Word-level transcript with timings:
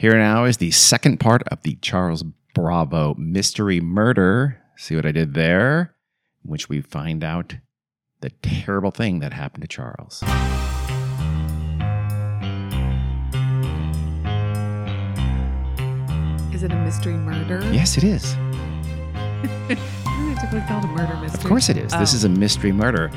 Here 0.00 0.16
now 0.16 0.46
is 0.46 0.56
the 0.56 0.70
second 0.70 1.20
part 1.20 1.42
of 1.48 1.62
the 1.62 1.74
Charles 1.82 2.24
Bravo 2.54 3.14
mystery 3.18 3.82
murder. 3.82 4.58
See 4.78 4.96
what 4.96 5.04
I 5.04 5.12
did 5.12 5.34
there? 5.34 5.94
In 6.42 6.50
which 6.50 6.70
we 6.70 6.80
find 6.80 7.22
out 7.22 7.56
the 8.22 8.30
terrible 8.40 8.92
thing 8.92 9.18
that 9.18 9.34
happened 9.34 9.60
to 9.60 9.68
Charles. 9.68 10.22
Is 16.54 16.62
it 16.62 16.72
a 16.72 16.76
mystery 16.76 17.12
murder? 17.12 17.60
Yes, 17.70 17.98
it 17.98 18.04
is. 18.04 18.32
Typically 19.68 20.62
called 20.66 20.84
a 20.84 20.86
murder 20.86 21.14
mystery? 21.20 21.42
Of 21.42 21.46
course 21.46 21.68
it 21.68 21.76
is. 21.76 21.92
This 21.92 22.14
Oh. 22.14 22.16
is 22.16 22.24
a 22.24 22.28
um, 22.28 22.40
mystery 22.40 22.72
murder. 22.72 23.08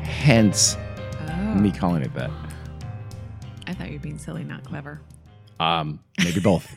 Hence 0.00 0.78
Oh. 1.28 1.54
me 1.56 1.70
calling 1.70 2.00
it 2.00 2.14
that. 2.14 2.30
I 3.66 3.74
thought 3.74 3.88
you 3.88 3.98
were 3.98 4.02
being 4.02 4.16
silly, 4.16 4.44
not 4.44 4.64
clever. 4.64 5.02
Um, 5.62 6.00
maybe 6.18 6.40
both. 6.40 6.76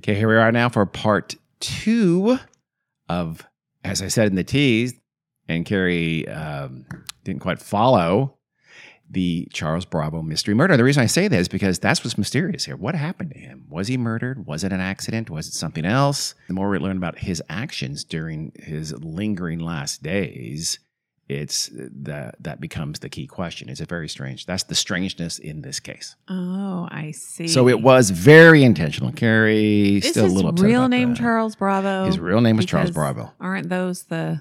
okay, 0.00 0.14
here 0.14 0.28
we 0.28 0.36
are 0.36 0.52
now 0.52 0.68
for 0.68 0.86
part 0.86 1.34
two 1.58 2.38
of, 3.08 3.44
as 3.82 4.02
I 4.02 4.08
said 4.08 4.28
in 4.28 4.36
the 4.36 4.44
tease, 4.44 4.94
and 5.48 5.66
Carrie 5.66 6.28
um, 6.28 6.86
didn't 7.24 7.40
quite 7.40 7.60
follow 7.60 8.36
the 9.10 9.48
Charles 9.52 9.86
Bravo 9.86 10.22
mystery 10.22 10.54
murder. 10.54 10.76
The 10.76 10.84
reason 10.84 11.02
I 11.02 11.06
say 11.06 11.28
that 11.28 11.40
is 11.40 11.48
because 11.48 11.78
that's 11.78 12.04
what's 12.04 12.18
mysterious 12.18 12.66
here. 12.66 12.76
What 12.76 12.94
happened 12.94 13.32
to 13.32 13.38
him? 13.38 13.64
Was 13.68 13.88
he 13.88 13.96
murdered? 13.96 14.46
Was 14.46 14.64
it 14.64 14.72
an 14.72 14.80
accident? 14.80 15.30
Was 15.30 15.48
it 15.48 15.54
something 15.54 15.86
else? 15.86 16.34
The 16.46 16.54
more 16.54 16.68
we 16.68 16.78
learn 16.78 16.98
about 16.98 17.18
his 17.18 17.42
actions 17.48 18.04
during 18.04 18.52
his 18.56 18.92
lingering 18.92 19.60
last 19.60 20.02
days, 20.02 20.78
it's 21.28 21.68
uh, 21.70 21.88
that 22.02 22.36
that 22.40 22.60
becomes 22.60 23.00
the 23.00 23.08
key 23.08 23.26
question. 23.26 23.68
It's 23.68 23.80
a 23.80 23.84
very 23.86 24.08
strange. 24.08 24.46
That's 24.46 24.62
the 24.64 24.74
strangeness 24.74 25.38
in 25.38 25.60
this 25.62 25.78
case. 25.80 26.16
Oh, 26.28 26.88
I 26.90 27.10
see. 27.12 27.48
So 27.48 27.68
it 27.68 27.80
was 27.82 28.10
very 28.10 28.64
intentional. 28.64 29.12
Carrie 29.12 29.96
Is 29.98 30.08
still 30.08 30.24
a 30.24 30.28
little 30.28 30.50
upset 30.50 30.66
real 30.66 30.88
name 30.88 31.10
that. 31.10 31.18
Charles 31.18 31.54
Bravo? 31.56 32.06
His 32.06 32.18
real 32.18 32.40
name 32.40 32.58
is 32.58 32.64
Charles 32.66 32.90
Bravo. 32.90 33.32
Aren't 33.40 33.68
those 33.68 34.04
the 34.04 34.40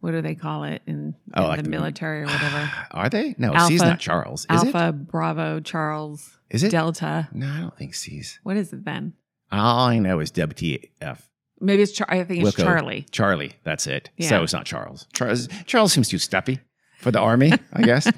what 0.00 0.10
do 0.10 0.20
they 0.20 0.34
call 0.34 0.64
it 0.64 0.82
in, 0.86 1.14
Oh, 1.34 1.44
like 1.46 1.56
the 1.56 1.62
the- 1.62 1.70
military 1.70 2.20
or 2.22 2.26
whatever? 2.26 2.70
Are 2.90 3.08
they? 3.08 3.34
No, 3.38 3.54
Alpha- 3.54 3.68
C's 3.68 3.80
not 3.80 3.98
Charles. 3.98 4.42
Is 4.42 4.62
Alpha, 4.64 4.92
Bravo, 4.92 5.60
Charles, 5.60 6.36
Is 6.50 6.62
it? 6.62 6.70
Delta. 6.70 7.28
no, 7.32 7.48
I 7.48 7.60
don't 7.60 7.76
think 7.78 7.94
C's. 7.94 8.38
What 8.42 8.58
is 8.58 8.74
it 8.74 8.84
then? 8.84 9.14
All 9.50 9.86
I 9.86 9.98
know 10.00 10.20
is 10.20 10.30
WTF. 10.32 11.20
Maybe 11.64 11.82
it's 11.82 11.92
Char- 11.92 12.06
I 12.10 12.22
think 12.24 12.44
it's 12.44 12.54
Wilco. 12.56 12.62
Charlie. 12.64 13.06
Charlie. 13.10 13.52
That's 13.64 13.86
it. 13.86 14.10
Yeah. 14.16 14.28
So 14.28 14.42
it's 14.42 14.52
not 14.52 14.66
Charles. 14.66 15.06
Charles. 15.12 15.48
Charles 15.66 15.92
seems 15.92 16.08
too 16.08 16.18
stuffy 16.18 16.60
for 16.98 17.10
the 17.10 17.20
army, 17.20 17.52
I 17.72 17.82
guess. 17.90 18.10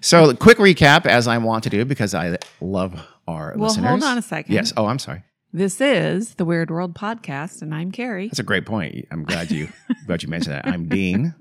so 0.00 0.34
quick 0.34 0.58
recap, 0.58 1.06
as 1.06 1.28
I 1.28 1.38
want 1.38 1.64
to 1.64 1.70
do, 1.70 1.84
because 1.84 2.14
I 2.14 2.38
love 2.60 2.94
our 3.28 3.54
Well, 3.56 3.68
listeners. 3.68 3.88
hold 3.88 4.02
on 4.02 4.18
a 4.18 4.22
second. 4.22 4.54
Yes. 4.54 4.72
Oh, 4.76 4.86
I'm 4.86 4.98
sorry. 4.98 5.22
This 5.52 5.80
is 5.82 6.34
the 6.36 6.44
Weird 6.46 6.70
World 6.70 6.94
podcast, 6.94 7.60
and 7.60 7.74
I'm 7.74 7.92
Carrie. 7.92 8.28
That's 8.28 8.38
a 8.38 8.42
great 8.42 8.64
point. 8.64 9.06
I'm 9.10 9.24
glad 9.24 9.50
you 9.50 9.68
glad 10.06 10.22
you 10.22 10.28
mentioned 10.30 10.54
that. 10.54 10.66
I'm 10.66 10.88
Dean. 10.88 11.34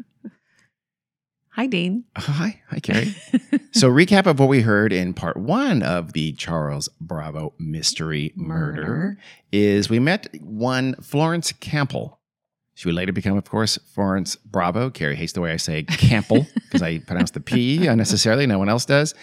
Hi, 1.55 1.67
Dean. 1.67 2.05
Oh, 2.15 2.21
hi, 2.21 2.61
hi, 2.69 2.79
Carrie. 2.79 3.13
so, 3.71 3.89
recap 3.89 4.25
of 4.25 4.39
what 4.39 4.47
we 4.47 4.61
heard 4.61 4.93
in 4.93 5.13
part 5.13 5.35
one 5.35 5.83
of 5.83 6.13
the 6.13 6.31
Charles 6.33 6.87
Bravo 7.01 7.53
mystery 7.59 8.31
murder, 8.35 8.81
Murder. 8.81 9.17
is 9.51 9.89
we 9.89 9.99
met 9.99 10.27
one 10.41 10.95
Florence 11.01 11.51
Campbell. 11.51 12.19
She 12.73 12.87
would 12.87 12.95
later 12.95 13.11
become, 13.11 13.37
of 13.37 13.43
course, 13.43 13.77
Florence 13.93 14.37
Bravo. 14.37 14.89
Carrie 14.89 15.17
hates 15.17 15.33
the 15.33 15.41
way 15.41 15.51
I 15.51 15.57
say 15.57 15.83
Campbell 15.83 16.47
because 16.55 16.81
I 16.81 16.99
pronounce 16.99 17.31
the 17.31 17.41
P 17.41 17.85
unnecessarily. 17.85 18.47
No 18.47 18.57
one 18.57 18.69
else 18.69 18.85
does. 18.85 19.13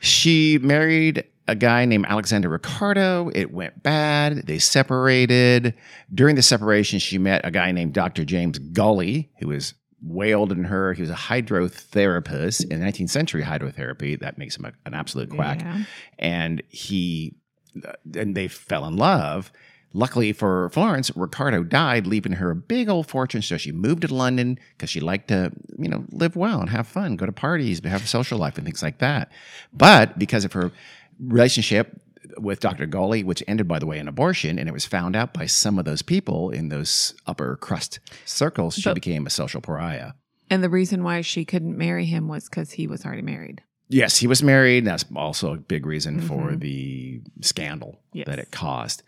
She 0.00 0.58
married 0.58 1.24
a 1.46 1.54
guy 1.54 1.84
named 1.84 2.06
Alexander 2.08 2.48
Ricardo. 2.48 3.30
It 3.32 3.52
went 3.52 3.82
bad. 3.82 4.46
They 4.46 4.58
separated. 4.58 5.74
During 6.12 6.34
the 6.34 6.42
separation, 6.42 6.98
she 6.98 7.16
met 7.16 7.42
a 7.44 7.50
guy 7.52 7.70
named 7.70 7.92
Dr. 7.94 8.24
James 8.24 8.58
Gully, 8.58 9.30
who 9.38 9.48
was 9.48 9.74
way 10.06 10.34
in 10.52 10.64
her. 10.64 10.92
He 10.92 11.00
was 11.02 11.10
a 11.10 11.14
hydrotherapist 11.14 12.70
in 12.70 12.80
19th 12.80 13.10
century 13.10 13.42
hydrotherapy. 13.42 14.18
That 14.18 14.38
makes 14.38 14.56
him 14.56 14.64
a- 14.66 14.72
an 14.86 14.94
absolute 14.94 15.30
quack. 15.30 15.60
Yeah. 15.62 15.84
And 16.18 16.62
he, 16.68 17.36
uh, 17.86 17.92
and 18.14 18.36
they 18.36 18.48
fell 18.48 18.84
in 18.86 18.96
love. 18.96 19.50
Luckily 19.96 20.32
for 20.32 20.68
Florence, 20.70 21.10
Ricardo 21.14 21.62
died, 21.62 22.06
leaving 22.06 22.32
her 22.32 22.50
a 22.50 22.56
big 22.56 22.88
old 22.88 23.06
fortune. 23.06 23.42
So 23.42 23.56
she 23.56 23.70
moved 23.70 24.02
to 24.02 24.12
London 24.12 24.58
because 24.76 24.90
she 24.90 24.98
liked 25.00 25.28
to, 25.28 25.52
you 25.78 25.88
know, 25.88 26.04
live 26.10 26.34
well 26.34 26.60
and 26.60 26.68
have 26.70 26.88
fun, 26.88 27.14
go 27.16 27.26
to 27.26 27.32
parties, 27.32 27.80
have 27.84 28.02
a 28.02 28.06
social 28.06 28.36
life 28.38 28.56
and 28.58 28.64
things 28.66 28.82
like 28.82 28.98
that. 28.98 29.30
But 29.72 30.18
because 30.18 30.44
of 30.44 30.52
her 30.54 30.72
relationship 31.20 32.00
with 32.38 32.60
Dr. 32.60 32.86
Gully, 32.86 33.22
which 33.22 33.42
ended, 33.46 33.68
by 33.68 33.78
the 33.78 33.86
way, 33.86 33.98
in 33.98 34.08
abortion, 34.08 34.58
and 34.58 34.68
it 34.68 34.72
was 34.72 34.84
found 34.84 35.14
out 35.16 35.34
by 35.34 35.46
some 35.46 35.78
of 35.78 35.84
those 35.84 36.02
people 36.02 36.50
in 36.50 36.68
those 36.68 37.14
upper 37.26 37.56
crust 37.56 38.00
circles, 38.24 38.74
she 38.76 38.82
But- 38.88 38.94
became 38.94 39.26
a 39.26 39.30
social 39.30 39.60
pariah. 39.60 40.12
And 40.50 40.62
the 40.62 40.68
reason 40.70 41.02
why 41.02 41.22
she 41.22 41.44
couldn't 41.44 41.76
marry 41.76 42.04
him 42.04 42.28
was 42.28 42.48
because 42.48 42.72
he 42.72 42.86
was 42.86 43.04
already 43.04 43.22
married. 43.22 43.62
Yes, 43.88 44.18
he 44.18 44.26
was 44.26 44.42
married. 44.42 44.84
That's 44.84 45.04
also 45.14 45.54
a 45.54 45.58
big 45.58 45.86
reason 45.86 46.20
for 46.20 46.52
Mhm. 46.52 46.60
the 46.60 47.20
scandal 47.40 47.98
Yes. 48.12 48.26
that 48.26 48.38
it 48.38 48.50
caused. 48.50 49.02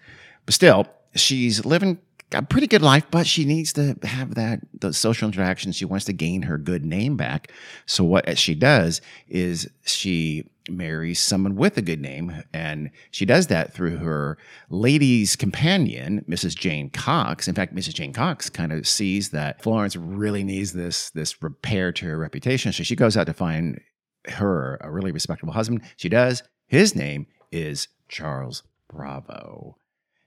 But 0.44 0.54
still, 0.54 0.86
she's 1.14 1.64
living 1.64 1.98
a 2.32 2.42
pretty 2.42 2.66
good 2.66 2.82
life, 2.82 3.04
but 3.10 3.26
she 3.26 3.44
needs 3.44 3.72
to 3.74 3.96
have 4.02 4.34
that 4.34 4.60
those 4.80 4.98
social 4.98 5.28
interactions. 5.28 5.76
She 5.76 5.84
wants 5.84 6.04
to 6.06 6.12
gain 6.12 6.42
her 6.42 6.58
good 6.58 6.84
name 6.84 7.16
back. 7.16 7.52
So 7.86 8.02
what 8.04 8.36
she 8.38 8.54
does 8.54 9.00
is 9.28 9.68
she 9.84 10.44
marries 10.68 11.18
someone 11.20 11.56
with 11.56 11.76
a 11.76 11.82
good 11.82 12.00
name, 12.00 12.42
and 12.52 12.90
she 13.10 13.24
does 13.24 13.46
that 13.48 13.72
through 13.72 13.96
her 13.98 14.38
lady's 14.70 15.36
companion, 15.36 16.24
Mrs. 16.28 16.56
Jane 16.56 16.90
Cox. 16.90 17.48
In 17.48 17.54
fact, 17.54 17.74
Mrs. 17.74 17.94
Jane 17.94 18.12
Cox 18.12 18.50
kind 18.50 18.72
of 18.72 18.86
sees 18.86 19.30
that 19.30 19.62
Florence 19.62 19.96
really 19.96 20.44
needs 20.44 20.72
this 20.72 21.10
this 21.10 21.42
repair 21.42 21.92
to 21.92 22.06
her 22.06 22.18
reputation, 22.18 22.72
so 22.72 22.82
she 22.82 22.96
goes 22.96 23.16
out 23.16 23.26
to 23.26 23.34
find 23.34 23.80
her 24.28 24.78
a 24.80 24.90
really 24.90 25.12
respectable 25.12 25.52
husband. 25.52 25.82
She 25.96 26.08
does. 26.08 26.42
His 26.66 26.94
name 26.94 27.26
is 27.52 27.88
Charles 28.08 28.62
Bravo. 28.88 29.76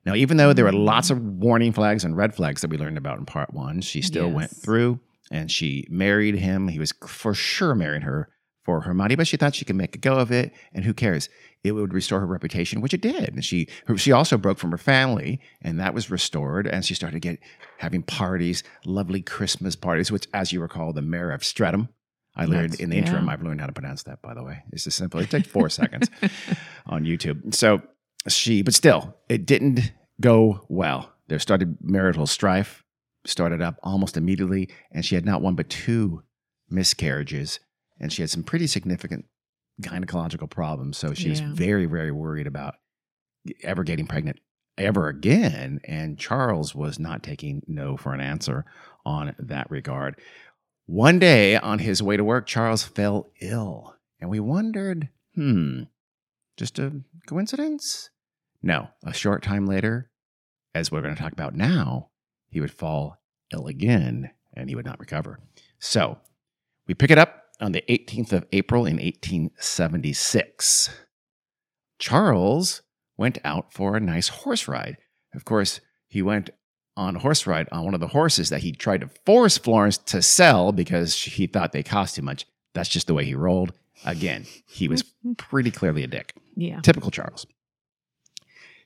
Now, 0.05 0.15
even 0.15 0.37
though 0.37 0.53
there 0.53 0.65
were 0.65 0.71
mm-hmm. 0.71 0.85
lots 0.85 1.09
of 1.09 1.21
warning 1.21 1.73
flags 1.73 2.03
and 2.03 2.15
red 2.15 2.33
flags 2.33 2.61
that 2.61 2.69
we 2.69 2.77
learned 2.77 2.97
about 2.97 3.19
in 3.19 3.25
part 3.25 3.53
one, 3.53 3.81
she 3.81 4.01
still 4.01 4.31
went 4.31 4.49
through 4.49 4.99
and 5.29 5.51
she 5.51 5.85
married 5.89 6.35
him. 6.35 6.67
He 6.67 6.79
was 6.79 6.93
for 7.05 7.33
sure 7.33 7.75
marrying 7.75 8.01
her 8.01 8.29
for 8.69 8.81
her 8.81 8.93
money, 8.93 9.15
but 9.15 9.25
she 9.27 9.35
thought 9.35 9.55
she 9.55 9.65
could 9.65 9.75
make 9.75 9.95
a 9.95 9.97
go 9.97 10.13
of 10.19 10.31
it. 10.31 10.53
And 10.73 10.85
who 10.85 10.93
cares? 10.93 11.27
It 11.63 11.71
would 11.71 11.91
restore 11.91 12.19
her 12.19 12.27
reputation, 12.27 12.81
which 12.81 12.93
it 12.93 13.01
did. 13.01 13.33
And 13.33 13.43
she 13.43 13.67
her, 13.87 13.97
she 13.97 14.11
also 14.11 14.37
broke 14.37 14.59
from 14.59 14.69
her 14.69 14.77
family, 14.77 15.39
and 15.63 15.79
that 15.79 15.95
was 15.95 16.11
restored. 16.11 16.67
And 16.67 16.85
she 16.85 16.93
started 16.93 17.19
get 17.21 17.39
having 17.79 18.03
parties, 18.03 18.61
lovely 18.85 19.21
Christmas 19.23 19.75
parties, 19.75 20.11
which, 20.11 20.27
as 20.35 20.53
you 20.53 20.61
recall, 20.61 20.93
the 20.93 21.01
mayor 21.01 21.31
of 21.31 21.43
Streatham. 21.43 21.89
I 22.35 22.45
learned 22.45 22.73
That's- 22.73 22.79
in 22.79 22.91
the 22.91 22.97
interim. 22.97 23.27
I've 23.27 23.41
learned 23.41 23.59
how 23.59 23.65
to 23.65 23.73
pronounce 23.73 24.03
that. 24.03 24.21
By 24.21 24.35
the 24.35 24.43
way, 24.43 24.61
it's 24.71 24.83
just 24.83 24.97
simple. 24.97 25.19
It 25.19 25.31
took 25.31 25.45
four 25.47 25.67
seconds 25.79 26.07
on 26.85 27.05
YouTube. 27.05 27.55
So 27.55 27.81
she, 28.27 28.61
but 28.61 28.75
still, 28.75 29.15
it 29.29 29.47
didn't 29.47 29.91
go 30.21 30.63
well. 30.69 31.11
There 31.27 31.39
started 31.39 31.77
marital 31.81 32.27
strife, 32.27 32.83
started 33.25 33.63
up 33.63 33.77
almost 33.81 34.15
immediately, 34.15 34.69
and 34.91 35.03
she 35.03 35.15
had 35.15 35.25
not 35.25 35.41
one 35.41 35.55
but 35.55 35.69
two 35.69 36.21
miscarriages, 36.69 37.59
and 37.99 38.11
she 38.11 38.21
had 38.21 38.29
some 38.29 38.43
pretty 38.43 38.67
significant 38.67 39.25
gynecological 39.81 40.49
problems. 40.49 40.97
So 40.97 41.13
she 41.13 41.29
was 41.29 41.39
very, 41.39 41.85
very 41.85 42.11
worried 42.11 42.47
about 42.47 42.75
ever 43.63 43.83
getting 43.83 44.07
pregnant 44.07 44.39
ever 44.77 45.07
again. 45.07 45.79
And 45.83 46.17
Charles 46.17 46.73
was 46.73 46.99
not 46.99 47.23
taking 47.23 47.61
no 47.67 47.97
for 47.97 48.13
an 48.13 48.21
answer 48.21 48.65
on 49.05 49.35
that 49.39 49.69
regard. 49.69 50.19
One 50.85 51.19
day 51.19 51.55
on 51.55 51.79
his 51.79 52.01
way 52.01 52.17
to 52.17 52.23
work, 52.23 52.47
Charles 52.47 52.83
fell 52.83 53.29
ill, 53.41 53.95
and 54.19 54.29
we 54.29 54.39
wondered, 54.39 55.09
hmm, 55.35 55.83
just 56.57 56.79
a 56.79 57.01
coincidence? 57.27 58.09
No, 58.63 58.89
a 59.05 59.13
short 59.13 59.43
time 59.43 59.65
later, 59.65 60.09
as 60.73 60.91
we're 60.91 61.01
going 61.01 61.15
to 61.15 61.21
talk 61.21 61.31
about 61.31 61.55
now, 61.55 62.09
he 62.49 62.59
would 62.59 62.71
fall 62.71 63.21
ill 63.53 63.67
again 63.67 64.31
and 64.53 64.67
he 64.67 64.75
would 64.75 64.85
not 64.85 64.99
recover. 64.99 65.39
So 65.79 66.17
we 66.87 66.93
pick 66.93 67.11
it 67.11 67.17
up 67.17 67.38
on 67.59 67.71
the 67.73 67.83
18th 67.89 68.33
of 68.33 68.45
April 68.51 68.85
in 68.85 68.97
1876. 68.97 70.89
Charles 71.97 72.81
went 73.17 73.37
out 73.43 73.73
for 73.73 73.95
a 73.95 73.99
nice 73.99 74.29
horse 74.29 74.67
ride. 74.67 74.97
Of 75.33 75.45
course, 75.45 75.81
he 76.07 76.21
went 76.21 76.49
on 76.95 77.15
a 77.15 77.19
horse 77.19 77.45
ride 77.45 77.67
on 77.71 77.85
one 77.85 77.93
of 77.93 77.99
the 77.99 78.07
horses 78.07 78.49
that 78.49 78.61
he 78.61 78.71
tried 78.71 79.01
to 79.01 79.09
force 79.25 79.57
Florence 79.57 79.97
to 79.97 80.21
sell 80.21 80.71
because 80.71 81.21
he 81.21 81.47
thought 81.47 81.71
they 81.71 81.83
cost 81.83 82.15
too 82.15 82.21
much. 82.21 82.45
That's 82.73 82.89
just 82.89 83.07
the 83.07 83.13
way 83.13 83.25
he 83.25 83.35
rolled. 83.35 83.73
Again, 84.05 84.45
he 84.65 84.87
was 84.87 85.03
pretty 85.37 85.71
clearly 85.71 86.03
a 86.03 86.07
dick. 86.07 86.33
Yeah. 86.55 86.79
Typical 86.81 87.11
Charles. 87.11 87.45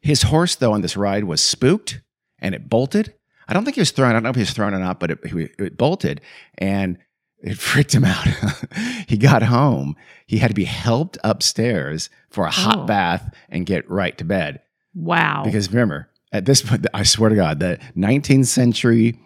His 0.01 0.23
horse, 0.23 0.55
though, 0.55 0.73
on 0.73 0.81
this 0.81 0.97
ride 0.97 1.23
was 1.23 1.41
spooked 1.41 2.01
and 2.39 2.53
it 2.53 2.69
bolted. 2.69 3.13
I 3.47 3.53
don't 3.53 3.63
think 3.63 3.75
he 3.75 3.81
was 3.81 3.91
thrown. 3.91 4.09
I 4.09 4.13
don't 4.13 4.23
know 4.23 4.29
if 4.29 4.35
he 4.35 4.41
was 4.41 4.51
thrown 4.51 4.73
or 4.73 4.79
not, 4.79 4.99
but 4.99 5.11
it, 5.11 5.19
it 5.23 5.77
bolted. 5.77 6.21
And 6.57 6.97
It 7.43 7.57
freaked 7.57 7.93
him 7.93 8.05
out. 8.05 8.25
he 9.07 9.17
got 9.17 9.43
home. 9.43 9.95
He 10.25 10.37
had 10.37 10.47
to 10.47 10.53
be 10.55 10.63
helped 10.63 11.17
upstairs 11.23 12.09
for 12.29 12.45
a 12.45 12.49
hot 12.51 12.79
Oh. 12.79 12.85
bath 12.85 13.33
and 13.49 13.65
get 13.65 13.87
right 13.89 14.17
to 14.17 14.23
bed. 14.25 14.61
Wow. 14.95 15.43
Because 15.43 15.69
remember, 15.69 16.09
at 16.31 16.45
this 16.45 16.61
point, 16.61 16.87
I 16.93 17.03
swear 17.03 17.29
to 17.29 17.35
God, 17.35 17.59
the 17.59 17.79
19th 17.97 18.47
century 18.47 19.19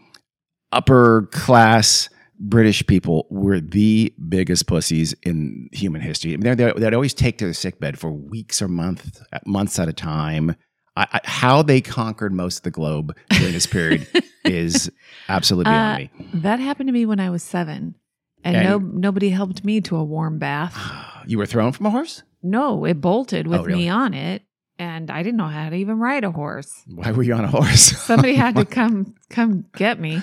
upper 0.72 1.30
class 1.32 2.10
British 2.40 2.86
people 2.86 3.26
were 3.30 3.60
the 3.60 4.14
biggest 4.30 4.68
pussies 4.68 5.14
in 5.24 5.70
human 5.72 6.02
history. 6.02 6.34
I 6.34 6.38
mean, 6.38 6.56
they're, 6.58 6.74
they'd 6.74 6.94
always 6.94 7.14
take 7.14 7.38
to 7.40 7.46
their 7.46 7.54
sick 7.54 7.80
bed 7.80 7.98
for 7.98 8.12
weeks 8.12 8.62
or 8.62 8.68
months, 8.68 9.22
months 9.46 9.80
at 9.80 9.88
a 9.88 9.94
time. 9.94 10.56
I, 10.96 11.08
I, 11.14 11.20
how 11.24 11.62
they 11.62 11.82
conquered 11.82 12.34
most 12.34 12.58
of 12.58 12.64
the 12.64 12.72
globe 12.72 13.16
during 13.30 13.54
this 13.54 13.66
period 13.68 14.08
is 14.46 14.92
absolutely 15.30 15.72
beyond 15.72 16.10
Uh, 16.16 16.20
me. 16.24 16.30
that 16.42 16.60
happened 16.60 16.88
to 16.90 16.94
me 16.94 17.06
when 17.06 17.20
I 17.20 17.30
was 17.30 17.42
seven. 17.44 17.96
And, 18.44 18.56
And- 18.56 18.66
no, 18.66 18.78
nobody 18.78 19.30
helped 19.30 19.64
me 19.66 19.82
to 19.82 19.96
a 19.98 20.04
warm 20.04 20.40
bath. 20.40 20.76
You 21.28 21.38
were 21.38 21.46
thrown 21.46 21.74
from 21.74 21.86
a 21.88 21.90
horse? 21.90 22.24
No, 22.42 22.86
it 22.86 23.02
bolted 23.02 23.48
with 23.48 23.60
Oh, 23.60 23.64
really? 23.66 23.80
me 23.80 23.90
on 23.90 24.14
it, 24.14 24.44
and 24.80 25.12
I 25.12 25.24
didn't 25.24 25.36
know 25.36 25.48
how 25.50 25.70
to 25.70 25.76
even 25.76 26.00
ride 26.00 26.24
a 26.24 26.32
horse. 26.32 26.72
Why 26.88 27.12
were 27.12 27.22
you 27.24 27.34
on 27.34 27.44
a 27.44 27.50
horse? 27.50 27.82
Somebody 27.98 28.36
had 28.36 28.56
to 28.56 28.64
come 28.64 29.14
come 29.30 29.66
get 29.76 30.00
me. 30.00 30.22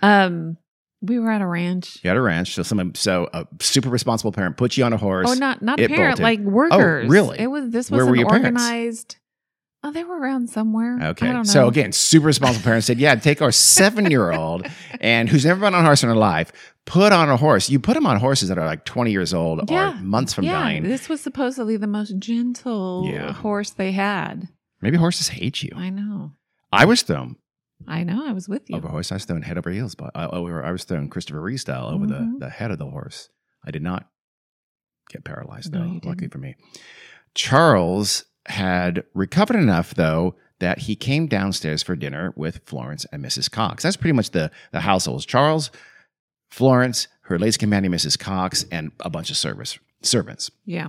Um, 0.00 0.56
we 1.02 1.18
were 1.18 1.32
at 1.32 1.42
a 1.42 1.46
ranch. 1.48 1.98
You 2.04 2.08
had 2.08 2.16
a 2.16 2.20
ranch, 2.20 2.54
so 2.54 2.62
someone, 2.62 2.94
so 2.94 3.28
a 3.34 3.48
super 3.60 3.88
responsible 3.88 4.30
parent 4.30 4.56
put 4.56 4.76
you 4.76 4.84
on 4.84 4.92
a 4.92 4.96
horse. 4.96 5.28
Oh, 5.28 5.34
not 5.34 5.60
not 5.60 5.78
parent, 5.78 6.18
bolted. 6.18 6.22
like 6.22 6.38
workers. 6.38 7.06
Oh, 7.06 7.08
really? 7.10 7.40
It 7.40 7.48
was 7.48 7.70
this 7.70 7.90
Where 7.90 8.02
was 8.06 8.10
were 8.10 8.14
an 8.14 8.20
your 8.20 8.28
parents? 8.30 9.16
Oh, 9.86 9.92
they 9.92 10.02
were 10.02 10.18
around 10.18 10.48
somewhere. 10.48 10.98
I 11.00 11.08
Okay. 11.08 11.26
don't 11.26 11.34
know. 11.36 11.42
So 11.44 11.68
again, 11.68 11.92
super 11.92 12.26
responsible 12.26 12.64
parents 12.64 12.86
said, 12.86 12.98
"Yeah, 12.98 13.14
take 13.16 13.42
our 13.42 13.52
seven-year-old 13.52 14.66
and 15.00 15.28
who's 15.28 15.44
never 15.44 15.60
been 15.60 15.74
on 15.74 15.82
a 15.82 15.86
horse 15.86 16.02
in 16.02 16.08
her 16.08 16.14
life, 16.16 16.50
put 16.86 17.12
on 17.12 17.28
a 17.28 17.36
horse. 17.36 17.68
You 17.68 17.78
put 17.78 17.92
them 17.94 18.06
on 18.06 18.18
horses 18.18 18.48
that 18.48 18.56
are 18.58 18.64
like 18.66 18.84
twenty 18.86 19.12
years 19.12 19.34
old 19.34 19.70
Yeah. 19.70 19.92
or 19.98 20.02
months 20.02 20.32
from 20.32 20.44
yeah, 20.44 20.52
dying. 20.58 20.82
this 20.84 21.08
was 21.10 21.20
supposedly 21.20 21.76
the 21.76 21.86
most 21.86 22.18
gentle 22.18 23.06
Yeah. 23.12 23.32
horse 23.34 23.70
they 23.70 23.92
had. 23.92 24.48
Maybe 24.80 24.96
horses 24.96 25.28
hate 25.28 25.62
you. 25.62 25.72
I 25.76 25.90
know. 25.90 26.32
I 26.72 26.86
was 26.86 27.02
thrown 27.02 27.36
I 27.86 28.02
know. 28.04 28.26
I 28.26 28.32
was 28.32 28.48
with 28.48 28.62
you. 28.70 28.76
over 28.76 28.88
horse. 28.88 29.12
I 29.12 29.16
was 29.16 29.26
thrown 29.26 29.42
head 29.42 29.58
over 29.58 29.68
heels, 29.70 29.94
but 29.94 30.10
I, 30.14 30.24
over, 30.26 30.64
I 30.64 30.72
was 30.72 30.84
thrown 30.84 31.08
Christopher 31.10 31.40
Reeve 31.42 31.60
style 31.60 31.88
over 31.88 32.06
Mhm. 32.06 32.08
the, 32.38 32.46
the 32.46 32.50
head 32.50 32.70
of 32.70 32.78
the 32.78 32.86
horse. 32.86 33.28
I 33.66 33.70
did 33.70 33.82
not 33.82 34.08
get 35.10 35.24
paralyzed 35.24 35.72
No, 35.72 35.80
though. 35.80 35.84
you 35.92 36.00
luckily 36.02 36.28
for 36.28 36.38
me. 36.38 36.54
Charles 37.34 38.24
had 38.46 39.04
recovered 39.14 39.56
enough 39.56 39.94
though 39.94 40.34
that 40.60 40.80
he 40.80 40.94
came 40.96 41.26
downstairs 41.26 41.82
for 41.82 41.96
dinner 41.96 42.32
with 42.36 42.60
Florence 42.64 43.04
and 43.12 43.24
Mrs. 43.24 43.50
Cox. 43.50 43.82
That's 43.82 43.96
pretty 43.96 44.12
much 44.14 44.30
the 44.30 44.50
the 44.72 44.80
household. 44.80 45.26
Charles, 45.26 45.70
Florence, 46.50 47.08
her 47.22 47.38
latest 47.38 47.58
companion 47.58 47.92
Mrs. 47.92 48.18
Cox, 48.18 48.64
and 48.70 48.92
a 49.00 49.10
bunch 49.10 49.30
of 49.30 49.36
service 49.36 49.78
servants. 50.02 50.50
yeah. 50.64 50.88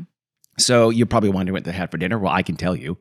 So 0.58 0.90
you're 0.90 1.06
probably 1.06 1.32
wondering 1.32 1.54
what 1.54 1.66
they 1.66 1.74
had 1.74 1.92
for 1.92 1.98
dinner. 1.98 2.18
Well, 2.18 2.32
I 2.32 2.42
can 2.42 2.56
tell 2.56 2.78
you. 2.78 2.98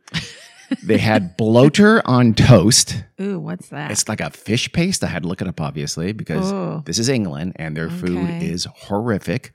they 0.82 0.98
had 0.98 1.36
bloater 1.36 2.02
on 2.04 2.34
toast. 2.34 3.04
Ooh, 3.20 3.38
what's 3.38 3.68
that? 3.68 3.92
It's 3.92 4.08
like 4.08 4.20
a 4.20 4.30
fish 4.30 4.72
paste. 4.72 5.04
I 5.04 5.06
had 5.06 5.22
to 5.22 5.28
look 5.28 5.40
it 5.40 5.46
up, 5.46 5.60
obviously, 5.60 6.12
because 6.12 6.50
Oh. 6.52 6.82
this 6.84 6.98
is 6.98 7.08
England 7.08 7.52
and 7.56 7.76
their 7.76 7.90
food 7.90 8.42
is 8.42 8.66
horrific, 8.74 9.52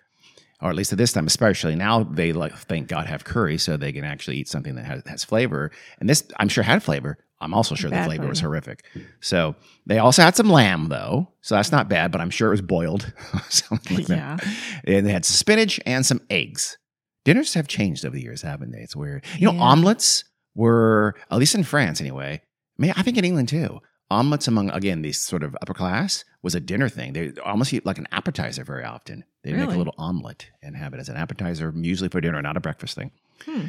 or 0.61 0.69
at 0.69 0.75
least 0.75 0.91
at 0.91 0.97
this 0.97 1.13
time, 1.13 1.27
especially 1.27 1.75
now. 1.75 2.03
They 2.03 2.33
like, 2.33 2.53
thank 2.53 2.87
God, 2.87 3.07
have 3.07 3.23
curry, 3.23 3.57
so 3.57 3.77
they 3.77 3.91
can 3.91 4.03
actually 4.03 4.37
eat 4.37 4.47
something 4.47 4.75
that 4.75 4.85
has, 4.85 5.03
has 5.07 5.23
flavor. 5.23 5.71
And 5.99 6.09
this, 6.09 6.27
I'm 6.37 6.49
sure, 6.49 6.63
had 6.63 6.83
flavor. 6.83 7.17
I'm 7.41 7.53
also 7.53 7.75
sure 7.75 7.89
the 7.89 7.95
Bad 7.95 8.05
flavor 8.05 8.27
was 8.27 8.41
horrific. 8.41 8.83
So 9.21 9.55
they 9.85 9.97
also 9.97 10.21
had 10.21 10.35
some 10.35 10.49
lamb, 10.49 10.89
though, 10.89 11.29
so 11.41 11.55
that's 11.55 11.71
not 11.71 11.87
bad. 11.87 12.11
But 12.11 12.19
I'm 12.19 12.29
sure 12.29 12.49
it 12.49 12.51
was 12.51 12.61
boiled, 12.61 13.11
something 13.49 13.97
like 13.97 14.09
yeah. 14.09 14.35
that. 14.35 14.47
And 14.83 15.05
they 15.05 15.13
had 15.13 15.23
some 15.23 15.35
spinach 15.35 15.79
and 15.85 16.05
some 16.05 16.21
eggs. 16.29 16.77
Dinners 17.23 17.53
have 17.53 17.67
changed 17.67 18.03
over 18.05 18.15
the 18.15 18.21
years, 18.21 18.41
haven't 18.41 18.71
they? 18.71 18.79
It's 18.79 18.95
weird. 18.95 19.23
You 19.37 19.51
know, 19.51 19.59
omelets 19.59 20.25
were 20.55 21.15
at 21.31 21.37
least 21.37 21.55
in 21.55 21.63
France 21.63 22.01
anyway. 22.01 22.41
I 22.41 22.81
mean, 22.81 22.93
I 22.95 23.01
think 23.03 23.17
in 23.17 23.25
England 23.25 23.49
too. 23.49 23.79
Omelets 24.11 24.47
among 24.47 24.71
again 24.71 25.01
these 25.03 25.19
sort 25.19 25.43
of 25.43 25.55
upper 25.61 25.73
class 25.73 26.25
was 26.41 26.55
a 26.55 26.59
dinner 26.59 26.89
thing. 26.89 27.13
They 27.13 27.31
almost 27.45 27.73
eat 27.73 27.85
like 27.85 27.99
an 27.99 28.07
appetizer 28.11 28.63
very 28.63 28.83
often. 28.83 29.23
They 29.43 29.53
make 29.53 29.69
a 29.69 29.77
little 29.77 29.93
omelet 29.97 30.47
and 30.63 30.75
have 30.75 30.93
it 30.93 30.99
as 30.99 31.09
an 31.09 31.15
appetizer, 31.15 31.71
usually 31.75 32.09
for 32.09 32.19
dinner, 32.19 32.41
not 32.41 32.57
a 32.57 32.59
breakfast 32.59 32.95
thing. 32.95 33.11
Hmm. 33.45 33.67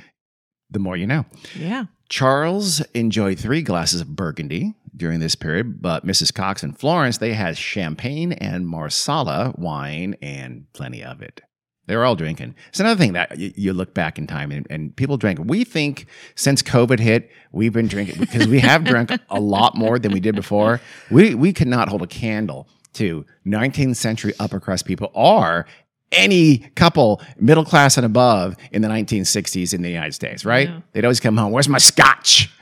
The 0.70 0.78
more 0.78 0.96
you 0.96 1.06
know. 1.06 1.26
Yeah. 1.56 1.86
Charles 2.08 2.80
enjoyed 2.94 3.38
three 3.38 3.62
glasses 3.62 4.00
of 4.00 4.16
Burgundy 4.16 4.74
during 4.96 5.20
this 5.20 5.34
period, 5.34 5.82
but 5.82 6.06
Mrs. 6.06 6.32
Cox 6.32 6.62
and 6.62 6.76
Florence 6.78 7.18
they 7.18 7.34
had 7.34 7.56
champagne 7.56 8.32
and 8.32 8.66
Marsala 8.66 9.54
wine 9.58 10.16
and 10.22 10.66
plenty 10.72 11.04
of 11.04 11.22
it. 11.22 11.42
They 11.90 11.96
were 11.96 12.04
all 12.04 12.14
drinking. 12.14 12.54
It's 12.68 12.78
another 12.78 12.96
thing 12.96 13.14
that 13.14 13.36
you, 13.36 13.52
you 13.56 13.72
look 13.72 13.94
back 13.94 14.16
in 14.16 14.28
time 14.28 14.52
and, 14.52 14.64
and 14.70 14.94
people 14.94 15.16
drink. 15.16 15.40
We 15.42 15.64
think 15.64 16.06
since 16.36 16.62
COVID 16.62 17.00
hit, 17.00 17.28
we've 17.50 17.72
been 17.72 17.88
drinking 17.88 18.20
because 18.20 18.46
we 18.46 18.60
have 18.60 18.84
drunk 18.84 19.10
a 19.28 19.40
lot 19.40 19.74
more 19.74 19.98
than 19.98 20.12
we 20.12 20.20
did 20.20 20.36
before. 20.36 20.80
We 21.10 21.34
we 21.34 21.52
could 21.52 21.66
not 21.66 21.88
hold 21.88 22.02
a 22.02 22.06
candle 22.06 22.68
to 22.92 23.26
19th 23.44 23.96
century 23.96 24.32
upper 24.38 24.60
crust 24.60 24.84
people 24.86 25.10
or 25.14 25.66
any 26.12 26.58
couple 26.76 27.20
middle 27.40 27.64
class 27.64 27.96
and 27.96 28.06
above 28.06 28.56
in 28.70 28.82
the 28.82 28.88
1960s 28.88 29.74
in 29.74 29.82
the 29.82 29.90
United 29.90 30.14
States, 30.14 30.44
right? 30.44 30.68
Yeah. 30.68 30.80
They'd 30.92 31.04
always 31.04 31.18
come 31.18 31.36
home. 31.36 31.50
Where's 31.50 31.68
my 31.68 31.78
scotch? 31.78 32.54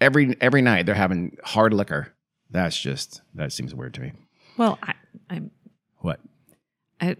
Every 0.00 0.36
every 0.40 0.62
night 0.62 0.86
they're 0.86 0.94
having 0.94 1.36
hard 1.42 1.72
liquor. 1.74 2.14
That's 2.52 2.78
just 2.80 3.22
that 3.34 3.52
seems 3.52 3.74
weird 3.74 3.94
to 3.94 4.00
me. 4.00 4.12
Well, 4.56 4.78
I, 4.80 4.94
I'm. 5.28 5.50
What? 5.98 6.20
I, 7.00 7.16